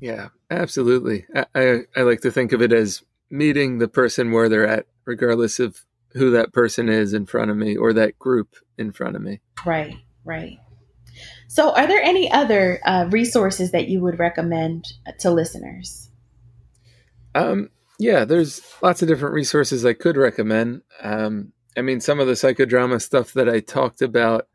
Yeah, 0.00 0.28
absolutely. 0.50 1.26
I, 1.34 1.46
I, 1.54 1.78
I 1.96 2.02
like 2.02 2.20
to 2.22 2.30
think 2.30 2.52
of 2.52 2.62
it 2.62 2.72
as 2.72 3.02
meeting 3.30 3.78
the 3.78 3.88
person 3.88 4.32
where 4.32 4.48
they're 4.48 4.66
at, 4.66 4.86
regardless 5.04 5.58
of 5.58 5.84
who 6.12 6.30
that 6.30 6.52
person 6.52 6.88
is 6.88 7.12
in 7.12 7.26
front 7.26 7.50
of 7.50 7.56
me 7.56 7.76
or 7.76 7.92
that 7.92 8.18
group 8.18 8.56
in 8.78 8.92
front 8.92 9.16
of 9.16 9.22
me. 9.22 9.40
Right, 9.64 9.96
right. 10.24 10.58
So, 11.48 11.74
are 11.74 11.86
there 11.86 12.02
any 12.02 12.30
other 12.30 12.80
uh, 12.84 13.08
resources 13.10 13.70
that 13.72 13.88
you 13.88 14.00
would 14.00 14.18
recommend 14.18 14.84
to 15.20 15.30
listeners? 15.30 16.10
Um, 17.34 17.70
yeah, 17.98 18.24
there's 18.24 18.60
lots 18.82 19.02
of 19.02 19.08
different 19.08 19.34
resources 19.34 19.84
I 19.84 19.92
could 19.92 20.16
recommend. 20.16 20.82
Um, 21.02 21.52
I 21.76 21.82
mean, 21.82 22.00
some 22.00 22.20
of 22.20 22.26
the 22.26 22.34
psychodrama 22.34 23.00
stuff 23.00 23.32
that 23.34 23.48
I 23.48 23.60
talked 23.60 24.02
about, 24.02 24.48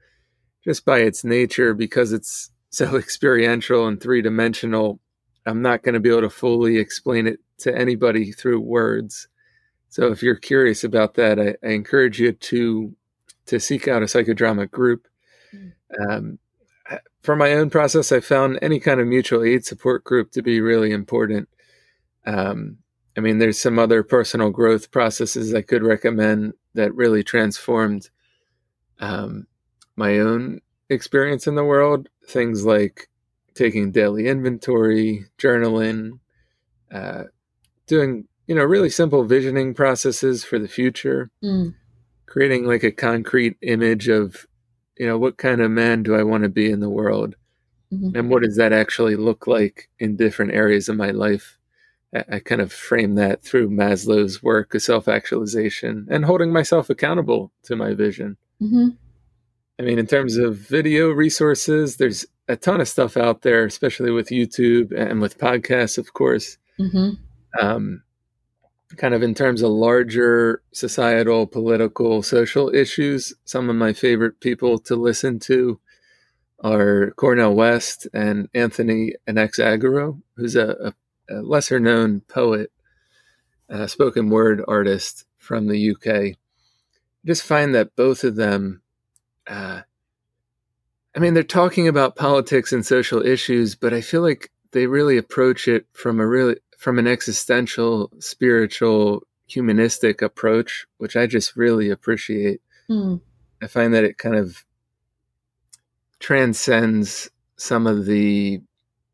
just 0.63 0.85
by 0.85 0.99
its 0.99 1.23
nature, 1.23 1.73
because 1.73 2.11
it's 2.11 2.51
so 2.69 2.95
experiential 2.95 3.87
and 3.87 3.99
three 3.99 4.21
dimensional, 4.21 4.99
I'm 5.45 5.61
not 5.61 5.83
going 5.83 5.93
to 5.93 5.99
be 5.99 6.09
able 6.09 6.21
to 6.21 6.29
fully 6.29 6.77
explain 6.77 7.27
it 7.27 7.39
to 7.59 7.75
anybody 7.75 8.31
through 8.31 8.61
words. 8.61 9.27
So 9.89 10.11
if 10.11 10.23
you're 10.23 10.35
curious 10.35 10.83
about 10.83 11.15
that, 11.15 11.39
I, 11.39 11.55
I 11.65 11.71
encourage 11.71 12.19
you 12.19 12.31
to 12.31 12.95
to 13.47 13.59
seek 13.59 13.87
out 13.87 14.03
a 14.03 14.05
psychodrama 14.05 14.69
group. 14.69 15.07
Hmm. 15.51 15.67
Um, 16.09 16.39
for 17.21 17.35
my 17.35 17.53
own 17.53 17.69
process, 17.69 18.11
I 18.11 18.19
found 18.19 18.59
any 18.61 18.79
kind 18.79 18.99
of 18.99 19.07
mutual 19.07 19.43
aid 19.43 19.65
support 19.65 20.03
group 20.03 20.31
to 20.31 20.41
be 20.41 20.61
really 20.61 20.91
important. 20.91 21.49
Um, 22.25 22.77
I 23.17 23.19
mean, 23.19 23.39
there's 23.39 23.59
some 23.59 23.77
other 23.77 24.03
personal 24.03 24.51
growth 24.51 24.91
processes 24.91 25.53
I 25.53 25.61
could 25.61 25.83
recommend 25.83 26.53
that 26.73 26.95
really 26.95 27.23
transformed 27.23 28.09
um, 28.99 29.47
my 29.95 30.19
own 30.19 30.61
experience 30.89 31.47
in 31.47 31.55
the 31.55 31.65
world. 31.65 32.07
Things 32.27 32.65
like 32.65 33.09
taking 33.53 33.91
daily 33.91 34.27
inventory, 34.27 35.25
journaling, 35.37 36.19
uh, 36.93 37.23
doing 37.87 38.27
you 38.47 38.55
know 38.55 38.63
really 38.63 38.89
simple 38.89 39.25
visioning 39.25 39.73
processes 39.73 40.45
for 40.45 40.57
the 40.57 40.67
future, 40.67 41.29
mm. 41.43 41.73
creating 42.25 42.65
like 42.65 42.83
a 42.83 42.91
concrete 42.91 43.57
image 43.61 44.07
of 44.07 44.45
you 44.97 45.05
know 45.05 45.17
what 45.17 45.37
kind 45.37 45.61
of 45.61 45.71
man 45.71 46.03
do 46.03 46.15
I 46.15 46.23
want 46.23 46.43
to 46.43 46.49
be 46.49 46.71
in 46.71 46.79
the 46.79 46.89
world, 46.89 47.35
mm-hmm. 47.91 48.15
and 48.15 48.29
what 48.29 48.43
does 48.43 48.55
that 48.55 48.71
actually 48.71 49.17
look 49.17 49.47
like 49.47 49.89
in 49.99 50.15
different 50.15 50.53
areas 50.53 50.87
of 50.87 50.95
my 50.95 51.11
life 51.11 51.57
I 52.13 52.39
kind 52.39 52.61
of 52.61 52.73
frame 52.73 53.15
that 53.15 53.41
through 53.41 53.69
Maslow's 53.69 54.43
work 54.43 54.75
of 54.75 54.81
self 54.81 55.07
actualization 55.07 56.07
and 56.09 56.25
holding 56.25 56.51
myself 56.51 56.89
accountable 56.89 57.51
to 57.63 57.75
my 57.75 57.93
vision. 57.93 58.37
Mm-hmm. 58.61 58.89
I 59.79 59.83
mean, 59.83 59.97
in 59.97 60.07
terms 60.07 60.37
of 60.37 60.57
video 60.57 61.09
resources, 61.09 61.97
there's 61.97 62.25
a 62.47 62.55
ton 62.55 62.81
of 62.81 62.87
stuff 62.87 63.15
out 63.15 63.41
there, 63.41 63.65
especially 63.65 64.11
with 64.11 64.29
YouTube 64.29 64.91
and 64.95 65.21
with 65.21 65.39
podcasts, 65.39 65.97
of 65.97 66.13
course. 66.13 66.57
Mm-hmm. 66.77 67.11
Um, 67.59 68.03
kind 68.97 69.13
of 69.13 69.23
in 69.23 69.33
terms 69.33 69.61
of 69.61 69.71
larger 69.71 70.61
societal, 70.73 71.47
political, 71.47 72.21
social 72.21 72.73
issues, 72.73 73.33
some 73.45 73.69
of 73.69 73.75
my 73.75 73.93
favorite 73.93 74.39
people 74.39 74.77
to 74.79 74.95
listen 74.95 75.39
to 75.39 75.79
are 76.63 77.11
Cornel 77.15 77.55
West 77.55 78.07
and 78.13 78.49
Anthony 78.53 79.15
Anaxagorou, 79.27 80.21
who's 80.35 80.55
a, 80.55 80.75
a 80.83 80.93
a 81.29 81.35
lesser 81.35 81.79
known 81.79 82.21
poet, 82.21 82.71
spoken 83.87 84.29
word 84.29 84.63
artist 84.67 85.25
from 85.37 85.67
the 85.67 85.91
UK. 85.91 86.07
I 86.07 86.35
just 87.25 87.43
find 87.43 87.75
that 87.75 87.95
both 87.95 88.23
of 88.23 88.35
them, 88.35 88.81
uh, 89.47 89.81
I 91.15 91.19
mean, 91.19 91.33
they're 91.33 91.43
talking 91.43 91.87
about 91.87 92.15
politics 92.15 92.71
and 92.71 92.85
social 92.85 93.25
issues, 93.25 93.75
but 93.75 93.93
I 93.93 94.01
feel 94.01 94.21
like 94.21 94.51
they 94.71 94.87
really 94.87 95.17
approach 95.17 95.67
it 95.67 95.85
from 95.93 96.19
a 96.19 96.27
really 96.27 96.55
from 96.77 96.97
an 96.97 97.05
existential, 97.05 98.11
spiritual, 98.19 99.21
humanistic 99.45 100.21
approach, 100.21 100.87
which 100.97 101.15
I 101.15 101.27
just 101.27 101.55
really 101.55 101.91
appreciate. 101.91 102.61
Mm. 102.89 103.21
I 103.61 103.67
find 103.67 103.93
that 103.93 104.03
it 104.03 104.17
kind 104.17 104.35
of 104.35 104.65
transcends 106.19 107.29
some 107.57 107.85
of 107.85 108.05
the 108.05 108.61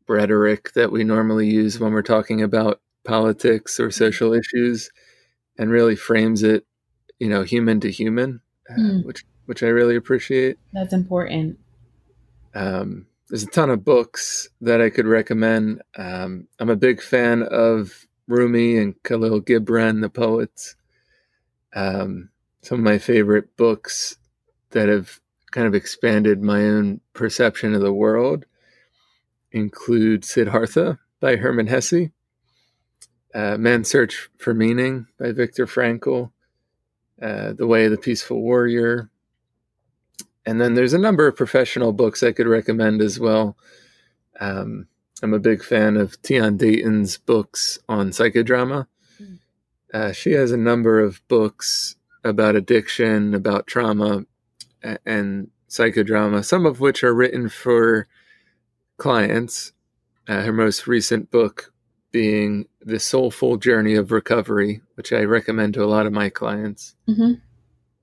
rhetoric 0.08 0.72
that 0.72 0.92
we 0.92 1.04
normally 1.04 1.48
use 1.48 1.78
when 1.78 1.92
we're 1.92 2.02
talking 2.02 2.42
about 2.42 2.80
politics 3.04 3.78
or 3.78 3.88
mm-hmm. 3.88 4.04
social 4.04 4.32
issues 4.32 4.90
and 5.58 5.70
really 5.70 5.96
frames 5.96 6.42
it, 6.42 6.64
you 7.18 7.28
know, 7.28 7.42
human 7.42 7.80
to 7.80 7.90
human, 7.90 8.40
uh, 8.70 8.74
mm. 8.74 9.04
which 9.04 9.24
which 9.46 9.62
I 9.62 9.68
really 9.68 9.96
appreciate. 9.96 10.58
That's 10.72 10.92
important. 10.92 11.58
Um, 12.54 13.06
there's 13.28 13.42
a 13.42 13.46
ton 13.46 13.70
of 13.70 13.84
books 13.84 14.48
that 14.60 14.80
I 14.80 14.90
could 14.90 15.06
recommend. 15.06 15.82
Um, 15.96 16.48
I'm 16.58 16.70
a 16.70 16.76
big 16.76 17.02
fan 17.02 17.42
of 17.42 18.06
Rumi 18.26 18.76
and 18.76 19.02
Kahlil 19.02 19.40
Gibran, 19.40 20.02
the 20.02 20.10
poets. 20.10 20.76
Um, 21.74 22.30
some 22.62 22.78
of 22.78 22.84
my 22.84 22.98
favorite 22.98 23.56
books 23.56 24.18
that 24.70 24.88
have 24.88 25.20
kind 25.50 25.66
of 25.66 25.74
expanded 25.74 26.42
my 26.42 26.62
own 26.62 27.00
perception 27.14 27.74
of 27.74 27.80
the 27.80 27.92
world 27.92 28.44
include 29.52 30.24
Siddhartha 30.24 30.98
by 31.20 31.36
Hermann 31.36 31.66
Hesse, 31.66 32.10
uh, 33.34 33.56
Man's 33.56 33.88
Search 33.88 34.28
for 34.38 34.54
Meaning 34.54 35.06
by 35.18 35.32
Viktor 35.32 35.66
Frankl, 35.66 36.30
uh, 37.20 37.52
The 37.52 37.66
Way 37.66 37.86
of 37.86 37.90
the 37.90 37.98
Peaceful 37.98 38.40
Warrior. 38.40 39.10
And 40.46 40.60
then 40.60 40.74
there's 40.74 40.94
a 40.94 40.98
number 40.98 41.26
of 41.26 41.36
professional 41.36 41.92
books 41.92 42.22
I 42.22 42.32
could 42.32 42.46
recommend 42.46 43.02
as 43.02 43.20
well. 43.20 43.56
Um, 44.40 44.86
I'm 45.22 45.34
a 45.34 45.38
big 45.38 45.64
fan 45.64 45.96
of 45.96 46.20
Tian 46.22 46.56
Dayton's 46.56 47.18
books 47.18 47.78
on 47.88 48.10
psychodrama. 48.10 48.86
Hmm. 49.18 49.34
Uh, 49.92 50.12
she 50.12 50.32
has 50.32 50.52
a 50.52 50.56
number 50.56 51.00
of 51.00 51.26
books 51.28 51.96
about 52.24 52.56
addiction, 52.56 53.34
about 53.34 53.66
trauma, 53.66 54.24
and 55.04 55.50
psychodrama, 55.68 56.44
some 56.44 56.66
of 56.66 56.80
which 56.80 57.02
are 57.02 57.14
written 57.14 57.48
for 57.48 58.06
clients. 58.98 59.72
Uh, 60.28 60.42
her 60.42 60.52
most 60.52 60.86
recent 60.86 61.30
book 61.30 61.72
being 62.12 62.66
The 62.82 63.00
Soulful 63.00 63.56
Journey 63.56 63.94
of 63.94 64.12
Recovery, 64.12 64.82
which 64.94 65.12
I 65.12 65.22
recommend 65.22 65.74
to 65.74 65.84
a 65.84 65.86
lot 65.86 66.06
of 66.06 66.12
my 66.12 66.28
clients. 66.28 66.94
Mm-hmm. 67.08 67.34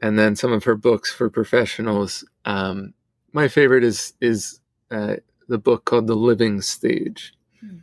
And 0.02 0.20
then 0.20 0.36
some 0.36 0.52
of 0.52 0.64
her 0.64 0.76
books 0.76 1.14
for 1.14 1.30
professionals. 1.30 2.26
Um, 2.46 2.94
my 3.32 3.48
favorite 3.48 3.84
is 3.84 4.14
is 4.22 4.60
uh, 4.92 5.18
the 5.48 5.58
book 5.58 5.86
called 5.86 6.08
The 6.08 6.16
Living 6.16 6.62
Stage. 6.62 7.34
Mm. 7.64 7.82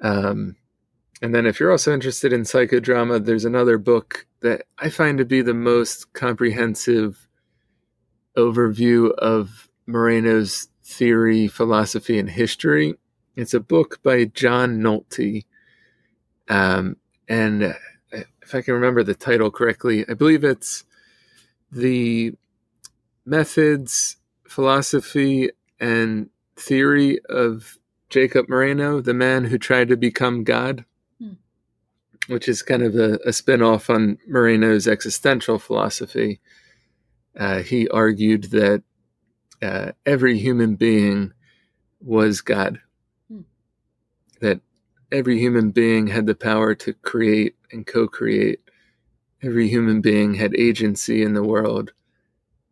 Um, 0.00 0.56
and 1.20 1.34
then, 1.34 1.46
if 1.46 1.58
you're 1.58 1.70
also 1.70 1.92
interested 1.92 2.32
in 2.32 2.42
psychodrama, 2.42 3.24
there's 3.24 3.44
another 3.44 3.76
book 3.78 4.26
that 4.40 4.66
I 4.78 4.88
find 4.88 5.18
to 5.18 5.24
be 5.24 5.42
the 5.42 5.54
most 5.54 6.12
comprehensive 6.12 7.28
overview 8.36 9.12
of 9.14 9.68
Moreno's 9.86 10.68
theory, 10.88 11.46
philosophy, 11.46 12.18
and 12.18 12.30
history. 12.30 12.94
It's 13.36 13.54
a 13.54 13.60
book 13.60 14.02
by 14.02 14.24
John 14.24 14.80
Nolte. 14.80 15.44
Um, 16.48 16.96
and 17.28 17.62
uh, 17.62 17.72
if 18.42 18.54
I 18.54 18.62
can 18.62 18.74
remember 18.74 19.02
the 19.02 19.14
title 19.14 19.50
correctly, 19.50 20.06
I 20.08 20.14
believe 20.14 20.44
it's 20.44 20.84
The 21.70 22.32
Methods, 23.26 24.16
Philosophy, 24.48 25.50
and 25.78 26.30
Theory 26.56 27.20
of 27.28 27.78
Jacob 28.08 28.48
Moreno, 28.48 29.02
the 29.02 29.14
man 29.14 29.44
who 29.44 29.58
tried 29.58 29.88
to 29.88 29.96
become 29.96 30.42
God, 30.42 30.86
hmm. 31.20 31.34
which 32.28 32.48
is 32.48 32.62
kind 32.62 32.82
of 32.82 32.96
a, 32.96 33.18
a 33.26 33.34
spin 33.34 33.60
off 33.60 33.90
on 33.90 34.16
Moreno's 34.26 34.88
existential 34.88 35.58
philosophy. 35.58 36.40
Uh, 37.38 37.60
he 37.60 37.86
argued 37.90 38.44
that 38.44 38.82
uh, 39.62 39.92
every 40.06 40.38
human 40.38 40.76
being 40.76 41.32
was 42.00 42.40
God, 42.40 42.80
hmm. 43.30 43.40
that 44.40 44.60
every 45.10 45.38
human 45.38 45.70
being 45.70 46.06
had 46.06 46.26
the 46.26 46.34
power 46.34 46.74
to 46.76 46.92
create 46.92 47.56
and 47.72 47.86
co 47.86 48.06
create. 48.06 48.60
Every 49.42 49.68
human 49.68 50.00
being 50.00 50.34
had 50.34 50.54
agency 50.56 51.22
in 51.22 51.34
the 51.34 51.44
world. 51.44 51.92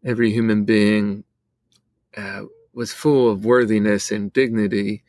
Every 0.05 0.32
human 0.32 0.64
being 0.64 1.22
uh, 2.16 2.43
was 2.72 2.93
full 2.93 3.30
of 3.30 3.45
worthiness 3.45 4.11
and 4.11 4.32
dignity 4.32 5.05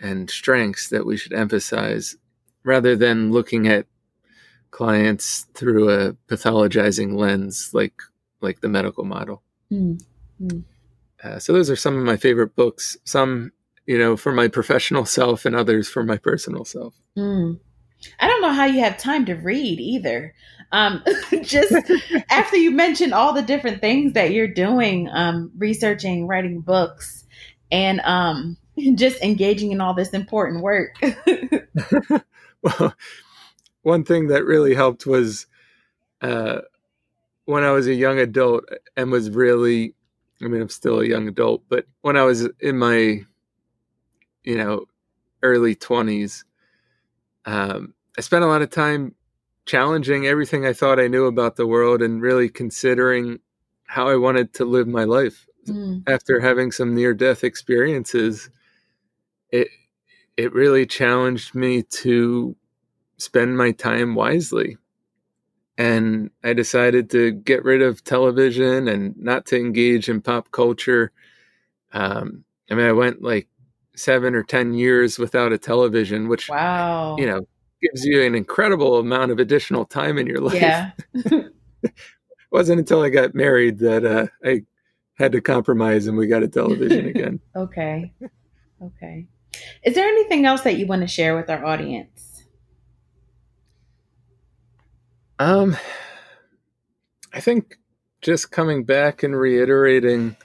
and 0.00 0.30
strengths 0.30 0.88
that 0.90 1.06
we 1.06 1.16
should 1.16 1.32
emphasize 1.32 2.16
rather 2.62 2.94
than 2.94 3.32
looking 3.32 3.66
at 3.66 3.86
clients 4.70 5.46
through 5.54 5.90
a 5.90 6.12
pathologizing 6.28 7.16
lens 7.16 7.70
like 7.72 8.02
like 8.40 8.60
the 8.60 8.68
medical 8.68 9.04
model. 9.04 9.42
Mm. 9.72 10.00
Mm. 10.40 10.62
Uh, 11.22 11.38
so 11.38 11.52
those 11.52 11.70
are 11.70 11.76
some 11.76 11.96
of 11.96 12.04
my 12.04 12.16
favorite 12.16 12.54
books. 12.54 12.96
Some, 13.04 13.52
you 13.86 13.98
know, 13.98 14.16
for 14.16 14.32
my 14.32 14.48
professional 14.48 15.04
self, 15.04 15.44
and 15.44 15.56
others 15.56 15.88
for 15.88 16.02
my 16.02 16.16
personal 16.16 16.64
self. 16.64 16.94
Mm. 17.16 17.58
I 18.20 18.28
don't 18.28 18.42
know 18.42 18.52
how 18.52 18.64
you 18.64 18.80
have 18.80 18.98
time 18.98 19.26
to 19.26 19.34
read 19.34 19.80
either. 19.80 20.34
Um, 20.70 21.02
just 21.42 21.74
after 22.30 22.56
you 22.56 22.70
mentioned 22.70 23.14
all 23.14 23.32
the 23.32 23.42
different 23.42 23.80
things 23.80 24.12
that 24.12 24.32
you're 24.32 24.48
doing, 24.48 25.08
um, 25.10 25.50
researching, 25.56 26.26
writing 26.26 26.60
books, 26.60 27.24
and 27.70 28.00
um, 28.00 28.56
just 28.94 29.20
engaging 29.22 29.72
in 29.72 29.80
all 29.80 29.94
this 29.94 30.10
important 30.10 30.62
work. 30.62 30.94
well, 32.62 32.94
one 33.82 34.04
thing 34.04 34.28
that 34.28 34.44
really 34.44 34.74
helped 34.74 35.06
was 35.06 35.46
uh, 36.20 36.60
when 37.44 37.64
I 37.64 37.70
was 37.70 37.86
a 37.86 37.94
young 37.94 38.18
adult 38.18 38.64
and 38.96 39.10
was 39.10 39.30
really, 39.30 39.94
I 40.42 40.46
mean, 40.46 40.60
I'm 40.62 40.68
still 40.68 41.00
a 41.00 41.06
young 41.06 41.28
adult, 41.28 41.62
but 41.68 41.86
when 42.02 42.16
I 42.16 42.22
was 42.22 42.48
in 42.60 42.78
my, 42.78 43.24
you 44.44 44.56
know, 44.56 44.86
early 45.42 45.74
20s, 45.74 46.44
um, 47.44 47.94
I 48.16 48.20
spent 48.20 48.44
a 48.44 48.48
lot 48.48 48.62
of 48.62 48.70
time 48.70 49.14
challenging 49.66 50.26
everything 50.26 50.64
I 50.64 50.72
thought 50.72 51.00
I 51.00 51.08
knew 51.08 51.26
about 51.26 51.56
the 51.56 51.66
world 51.66 52.02
and 52.02 52.22
really 52.22 52.48
considering 52.48 53.40
how 53.86 54.08
I 54.08 54.16
wanted 54.16 54.54
to 54.54 54.64
live 54.64 54.86
my 54.86 55.04
life. 55.04 55.46
Mm. 55.66 56.08
After 56.08 56.40
having 56.40 56.72
some 56.72 56.94
near 56.94 57.14
death 57.14 57.44
experiences, 57.44 58.48
it 59.50 59.68
it 60.36 60.52
really 60.52 60.86
challenged 60.86 61.54
me 61.54 61.82
to 61.82 62.56
spend 63.18 63.58
my 63.58 63.72
time 63.72 64.14
wisely 64.14 64.78
and 65.78 66.30
I 66.42 66.54
decided 66.54 67.08
to 67.10 67.30
get 67.30 67.64
rid 67.64 67.80
of 67.80 68.02
television 68.02 68.88
and 68.88 69.16
not 69.16 69.46
to 69.46 69.56
engage 69.56 70.08
in 70.08 70.20
pop 70.20 70.50
culture. 70.50 71.12
Um, 71.92 72.44
I 72.68 72.74
mean, 72.74 72.84
I 72.84 72.92
went 72.92 73.22
like 73.22 73.48
seven 73.94 74.34
or 74.34 74.42
ten 74.42 74.74
years 74.74 75.18
without 75.18 75.52
a 75.52 75.58
television, 75.58 76.28
which 76.28 76.48
wow, 76.48 77.16
you 77.16 77.26
know, 77.26 77.46
gives 77.80 78.04
you 78.04 78.22
an 78.24 78.34
incredible 78.34 78.98
amount 78.98 79.30
of 79.30 79.38
additional 79.38 79.84
time 79.84 80.18
in 80.18 80.26
your 80.26 80.40
life. 80.40 80.60
Yeah. 80.60 80.90
it 81.14 81.54
wasn't 82.50 82.80
until 82.80 83.02
I 83.02 83.08
got 83.08 83.34
married 83.34 83.78
that 83.78 84.04
uh, 84.04 84.26
I 84.44 84.62
had 85.14 85.32
to 85.32 85.40
compromise 85.40 86.08
and 86.08 86.16
we 86.16 86.26
got 86.26 86.42
a 86.42 86.48
television 86.48 87.06
again. 87.08 87.40
okay. 87.54 88.12
Okay. 88.82 89.26
Is 89.82 89.94
there 89.94 90.06
anything 90.06 90.44
else 90.46 90.60
that 90.62 90.76
you 90.76 90.86
want 90.86 91.02
to 91.02 91.08
share 91.08 91.34
with 91.36 91.50
our 91.50 91.64
audience? 91.64 92.27
Um, 95.38 95.76
I 97.32 97.40
think 97.40 97.78
just 98.22 98.50
coming 98.50 98.84
back 98.84 99.22
and 99.22 99.36
reiterating 99.36 100.36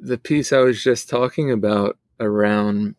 the 0.00 0.18
piece 0.18 0.52
I 0.52 0.58
was 0.58 0.82
just 0.82 1.08
talking 1.08 1.50
about 1.50 1.98
around 2.18 2.96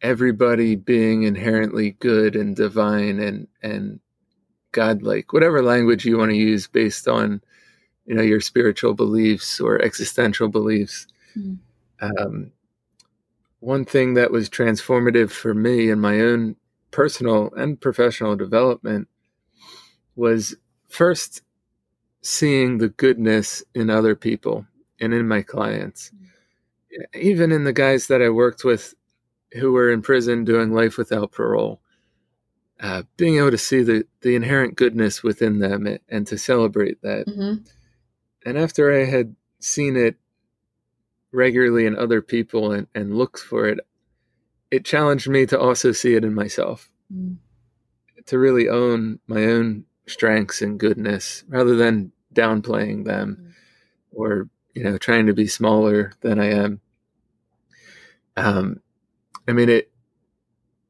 everybody 0.00 0.76
being 0.76 1.22
inherently 1.22 1.92
good 1.92 2.36
and 2.36 2.54
divine 2.54 3.18
and 3.18 3.48
and 3.62 4.00
godlike, 4.72 5.32
whatever 5.32 5.62
language 5.62 6.04
you 6.04 6.18
want 6.18 6.30
to 6.30 6.36
use 6.36 6.66
based 6.66 7.08
on 7.08 7.40
you 8.06 8.14
know 8.14 8.22
your 8.22 8.40
spiritual 8.40 8.94
beliefs 8.94 9.60
or 9.60 9.82
existential 9.82 10.48
beliefs. 10.48 11.06
Mm. 11.36 11.58
Um, 12.00 12.52
one 13.60 13.84
thing 13.84 14.14
that 14.14 14.30
was 14.30 14.50
transformative 14.50 15.30
for 15.30 15.54
me 15.54 15.88
in 15.90 15.98
my 15.98 16.20
own 16.20 16.56
personal 16.90 17.52
and 17.56 17.80
professional 17.80 18.36
development 18.36 19.08
was 20.16 20.56
first 20.88 21.42
seeing 22.22 22.78
the 22.78 22.88
goodness 22.88 23.62
in 23.74 23.90
other 23.90 24.14
people 24.14 24.66
and 25.00 25.12
in 25.12 25.28
my 25.28 25.42
clients. 25.42 26.10
Even 27.14 27.52
in 27.52 27.64
the 27.64 27.72
guys 27.72 28.06
that 28.06 28.22
I 28.22 28.30
worked 28.30 28.64
with 28.64 28.94
who 29.52 29.72
were 29.72 29.90
in 29.90 30.02
prison 30.02 30.44
doing 30.44 30.72
life 30.72 30.96
without 30.96 31.32
parole, 31.32 31.80
uh, 32.80 33.02
being 33.16 33.38
able 33.38 33.50
to 33.50 33.58
see 33.58 33.82
the, 33.82 34.06
the 34.22 34.34
inherent 34.34 34.76
goodness 34.76 35.22
within 35.22 35.58
them 35.58 35.98
and 36.08 36.26
to 36.26 36.38
celebrate 36.38 37.00
that. 37.02 37.26
Mm-hmm. 37.26 37.62
And 38.46 38.58
after 38.58 38.92
I 38.92 39.04
had 39.04 39.34
seen 39.60 39.96
it 39.96 40.16
regularly 41.32 41.86
in 41.86 41.96
other 41.96 42.22
people 42.22 42.72
and, 42.72 42.86
and 42.94 43.16
looked 43.16 43.40
for 43.40 43.66
it, 43.66 43.80
it 44.70 44.84
challenged 44.84 45.28
me 45.28 45.46
to 45.46 45.58
also 45.58 45.92
see 45.92 46.14
it 46.14 46.24
in 46.24 46.34
myself, 46.34 46.90
mm. 47.12 47.36
to 48.26 48.38
really 48.38 48.68
own 48.68 49.18
my 49.26 49.44
own 49.44 49.84
strengths 50.06 50.62
and 50.62 50.78
goodness 50.78 51.44
rather 51.48 51.76
than 51.76 52.12
downplaying 52.34 53.04
them 53.04 53.36
mm-hmm. 53.40 53.50
or 54.12 54.48
you 54.74 54.82
know 54.82 54.98
trying 54.98 55.26
to 55.26 55.34
be 55.34 55.46
smaller 55.46 56.12
than 56.20 56.38
I 56.38 56.50
am. 56.50 56.80
Um, 58.36 58.80
I 59.48 59.52
mean 59.52 59.68
it. 59.68 59.90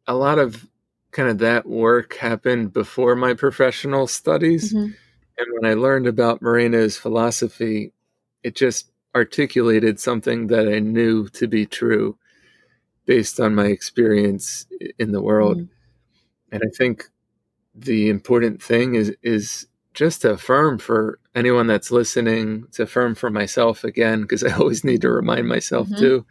A 0.06 0.14
lot 0.14 0.38
of 0.38 0.68
kind 1.12 1.30
of 1.30 1.38
that 1.38 1.66
work 1.66 2.16
happened 2.16 2.72
before 2.74 3.16
my 3.16 3.32
professional 3.32 4.06
studies, 4.06 4.74
mm-hmm. 4.74 4.92
And 5.36 5.46
when 5.52 5.70
I 5.70 5.74
learned 5.74 6.06
about 6.06 6.42
Moreno's 6.42 6.96
philosophy, 6.96 7.92
it 8.42 8.54
just 8.54 8.90
articulated 9.14 9.98
something 9.98 10.48
that 10.48 10.68
I 10.68 10.78
knew 10.78 11.28
to 11.30 11.46
be 11.46 11.66
true 11.66 12.18
based 13.06 13.40
on 13.40 13.54
my 13.54 13.66
experience 13.66 14.66
in 14.98 15.12
the 15.12 15.20
world. 15.20 15.58
Mm. 15.58 15.68
And 16.52 16.62
I 16.64 16.70
think 16.76 17.04
the 17.74 18.08
important 18.08 18.62
thing 18.62 18.94
is 18.94 19.14
is 19.22 19.66
just 19.94 20.22
to 20.22 20.32
affirm 20.32 20.78
for 20.78 21.20
anyone 21.34 21.66
that's 21.66 21.90
listening, 21.90 22.66
to 22.72 22.82
affirm 22.82 23.14
for 23.14 23.30
myself 23.30 23.84
again, 23.84 24.22
because 24.22 24.42
I 24.44 24.52
always 24.58 24.84
need 24.84 25.00
to 25.02 25.10
remind 25.10 25.48
myself 25.48 25.88
mm-hmm. 25.88 26.00
too 26.00 26.26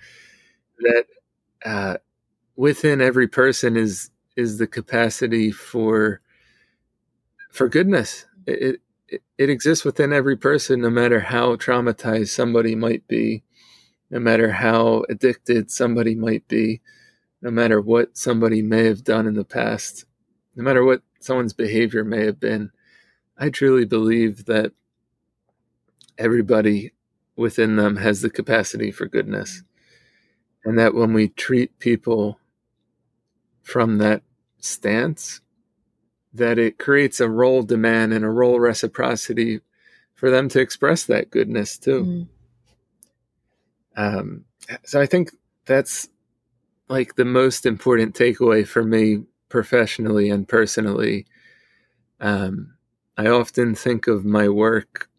that 0.79 1.05
uh, 1.65 1.97
within 2.55 3.01
every 3.01 3.27
person 3.27 3.77
is 3.77 4.09
is 4.35 4.57
the 4.57 4.67
capacity 4.67 5.51
for 5.51 6.21
for 7.51 7.69
goodness. 7.69 8.25
It, 8.45 8.81
it 9.07 9.21
it 9.37 9.49
exists 9.49 9.85
within 9.85 10.11
every 10.11 10.35
person, 10.35 10.81
no 10.81 10.89
matter 10.89 11.19
how 11.19 11.55
traumatized 11.55 12.29
somebody 12.29 12.75
might 12.75 13.07
be, 13.07 13.43
no 14.09 14.19
matter 14.19 14.51
how 14.51 15.05
addicted 15.09 15.69
somebody 15.69 16.15
might 16.15 16.47
be, 16.47 16.81
no 17.41 17.51
matter 17.51 17.79
what 17.79 18.17
somebody 18.17 18.61
may 18.61 18.85
have 18.85 19.03
done 19.03 19.27
in 19.27 19.35
the 19.35 19.45
past, 19.45 20.05
no 20.55 20.63
matter 20.63 20.83
what 20.83 21.01
someone's 21.23 21.53
behavior 21.53 22.03
may 22.03 22.25
have 22.25 22.39
been. 22.39 22.71
I 23.37 23.49
truly 23.49 23.85
believe 23.85 24.45
that 24.45 24.71
everybody 26.17 26.93
within 27.35 27.75
them 27.75 27.97
has 27.97 28.21
the 28.21 28.29
capacity 28.29 28.91
for 28.91 29.07
goodness. 29.07 29.63
And 30.65 30.77
that 30.79 30.93
when 30.93 31.13
we 31.13 31.29
treat 31.29 31.77
people 31.79 32.39
from 33.63 33.97
that 33.97 34.23
stance, 34.59 35.41
that 36.33 36.57
it 36.57 36.79
creates 36.79 37.19
a 37.19 37.29
role 37.29 37.63
demand 37.63 38.13
and 38.13 38.23
a 38.23 38.29
role 38.29 38.59
reciprocity 38.59 39.61
for 40.15 40.29
them 40.29 40.47
to 40.49 40.59
express 40.59 41.05
that 41.05 41.29
goodness 41.29 41.77
too. 41.77 42.27
Mm. 43.97 44.03
Um, 44.05 44.45
so 44.83 45.01
I 45.01 45.05
think 45.05 45.31
that's 45.65 46.07
like 46.87 47.15
the 47.15 47.25
most 47.25 47.65
important 47.65 48.15
takeaway 48.15 48.65
for 48.65 48.83
me 48.83 49.23
professionally 49.53 50.31
and 50.31 50.47
personally. 50.47 51.27
Um, 52.19 52.73
I 53.15 53.27
often 53.27 53.75
think 53.75 54.07
of 54.07 54.25
my 54.25 54.49
work 54.49 55.11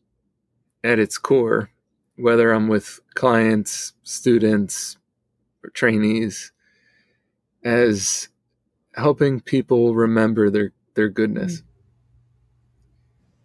at 0.83 0.99
its 0.99 1.19
core, 1.19 1.71
whether 2.17 2.51
I'm 2.51 2.67
with 2.67 2.99
clients, 3.15 3.93
students, 4.03 4.97
or 5.63 5.71
trainees, 5.71 6.51
as 7.63 8.29
helping 8.97 9.39
people 9.39 9.95
remember 9.95 10.51
their, 10.51 10.73
their 10.97 11.09
goodness. 11.09 11.59
Mm-hmm. 11.61 11.69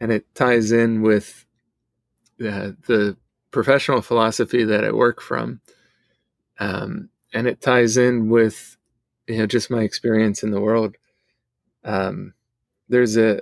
And 0.02 0.12
it 0.12 0.26
ties 0.34 0.72
in 0.72 1.04
with 1.04 1.46
the, 2.40 2.76
the 2.88 3.16
professional 3.52 4.02
philosophy 4.02 4.64
that 4.64 4.84
I 4.84 4.92
work 4.92 5.22
from. 5.22 5.62
Um, 6.60 7.10
and 7.32 7.46
it 7.46 7.62
ties 7.62 7.96
in 7.96 8.28
with 8.28 8.76
you 9.30 9.38
know 9.38 9.46
just 9.46 9.70
my 9.70 9.84
experience 9.84 10.44
in 10.44 10.52
the 10.52 10.60
world 10.60 10.98
um, 11.86 12.34
there's 12.90 13.16
a 13.16 13.42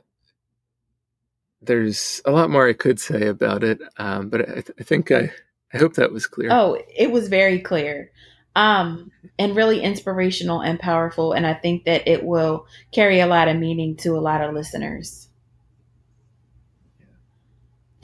there's 1.61 2.21
a 2.25 2.31
lot 2.31 2.49
more 2.49 2.67
I 2.67 2.73
could 2.73 2.99
say 2.99 3.27
about 3.27 3.63
it, 3.63 3.79
um, 3.97 4.29
but 4.29 4.41
I, 4.41 4.53
th- 4.53 4.71
I, 4.79 4.83
think 4.83 5.11
I 5.11 5.31
I 5.73 5.77
hope 5.77 5.95
that 5.95 6.11
was 6.11 6.27
clear. 6.27 6.49
Oh, 6.51 6.77
it 6.95 7.11
was 7.11 7.29
very 7.29 7.59
clear, 7.59 8.11
um, 8.55 9.11
and 9.39 9.55
really 9.55 9.81
inspirational 9.81 10.61
and 10.61 10.79
powerful, 10.79 11.33
and 11.33 11.45
I 11.45 11.53
think 11.53 11.85
that 11.85 12.07
it 12.07 12.23
will 12.23 12.67
carry 12.91 13.19
a 13.19 13.27
lot 13.27 13.47
of 13.47 13.57
meaning 13.57 13.95
to 13.97 14.17
a 14.17 14.21
lot 14.21 14.41
of 14.41 14.53
listeners. 14.53 15.26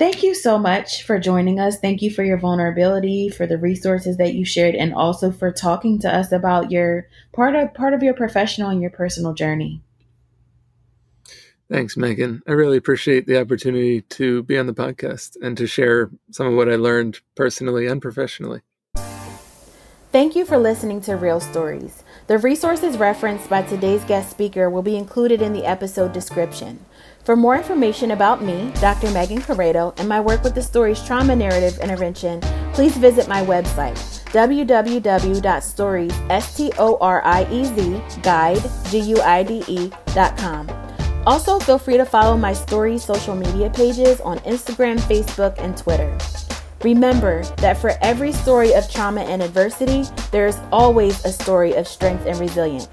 Thank 0.04 0.22
you 0.22 0.36
so 0.36 0.60
much 0.60 1.04
for 1.04 1.18
joining 1.18 1.62
us. 1.62 1.80
Thank 1.80 2.02
you 2.02 2.12
for 2.12 2.26
your 2.26 2.38
vulnerability, 2.38 3.30
for 3.30 3.48
the 3.48 3.58
resources 3.58 4.18
that 4.18 4.34
you 4.34 4.44
shared, 4.44 4.76
and 4.76 4.94
also 4.94 5.32
for 5.32 5.50
talking 5.50 5.98
to 6.00 6.14
us 6.14 6.34
about 6.34 6.72
your 6.72 7.08
part 7.32 7.56
of 7.56 7.74
part 7.74 7.94
of 7.94 8.04
your 8.04 8.14
professional 8.14 8.70
and 8.70 8.82
your 8.82 8.92
personal 8.92 9.34
journey. 9.34 9.82
Thanks, 11.72 11.96
Megan. 11.96 12.44
I 12.46 12.52
really 12.52 12.76
appreciate 12.76 13.28
the 13.28 13.40
opportunity 13.40 14.02
to 14.02 14.44
be 14.44 14.58
on 14.58 14.68
the 14.68 14.74
podcast 14.74 15.38
and 15.42 15.56
to 15.58 15.68
share 15.68 16.12
some 16.32 16.48
of 16.48 16.56
what 16.56 16.68
I 16.68 16.76
learned 16.76 17.22
personally 17.36 17.88
and 17.88 18.02
professionally. 18.02 18.60
Thank 20.12 20.36
you 20.36 20.44
for 20.44 20.58
listening 20.58 21.00
to 21.04 21.16
Real 21.16 21.40
Storiez. 21.40 22.04
The 22.28 22.38
resources 22.38 22.98
referenced 22.98 23.50
by 23.50 23.62
today's 23.62 24.04
guest 24.04 24.30
speaker 24.30 24.70
will 24.70 24.82
be 24.82 24.98
included 24.98 25.42
in 25.42 25.54
the 25.54 25.66
episode 25.66 26.12
description. 26.12 26.86
For 27.24 27.36
more 27.38 27.56
information 27.56 28.12
about 28.12 28.44
me, 28.44 28.70
Dr. 28.82 29.10
Megan 29.12 29.42
Corrado, 29.42 29.94
and 29.96 30.10
my 30.10 30.20
work 30.20 30.44
with 30.44 30.56
the 30.56 30.62
Stories 30.62 31.02
Trauma 31.02 31.34
Narrative 31.34 31.80
Intervention, 31.80 32.42
please 32.74 32.98
visit 32.98 33.30
my 33.30 33.46
website, 33.46 33.96
www.storiez, 34.34 34.84
Also, 41.26 41.60
feel 41.60 41.78
free 41.80 41.96
to 41.96 42.04
follow 42.04 42.36
my 42.36 42.52
Stories 42.52 43.06
social 43.06 43.36
media 43.36 43.70
pages 43.70 44.20
on 44.20 44.40
Instagram, 44.40 45.00
Facebook, 45.00 45.56
and 45.60 45.78
Twitter. 45.78 46.18
Remember 46.84 47.44
that 47.60 47.78
for 47.78 47.94
every 48.02 48.34
story 48.34 48.74
of 48.74 48.92
trauma 48.92 49.22
and 49.22 49.42
adversity, 49.42 50.04
there 50.32 50.48
is 50.48 50.60
always 50.74 51.24
a 51.24 51.32
story 51.32 51.72
of 51.76 51.88
strength 51.88 52.26
and 52.26 52.38
resilience. 52.38 52.90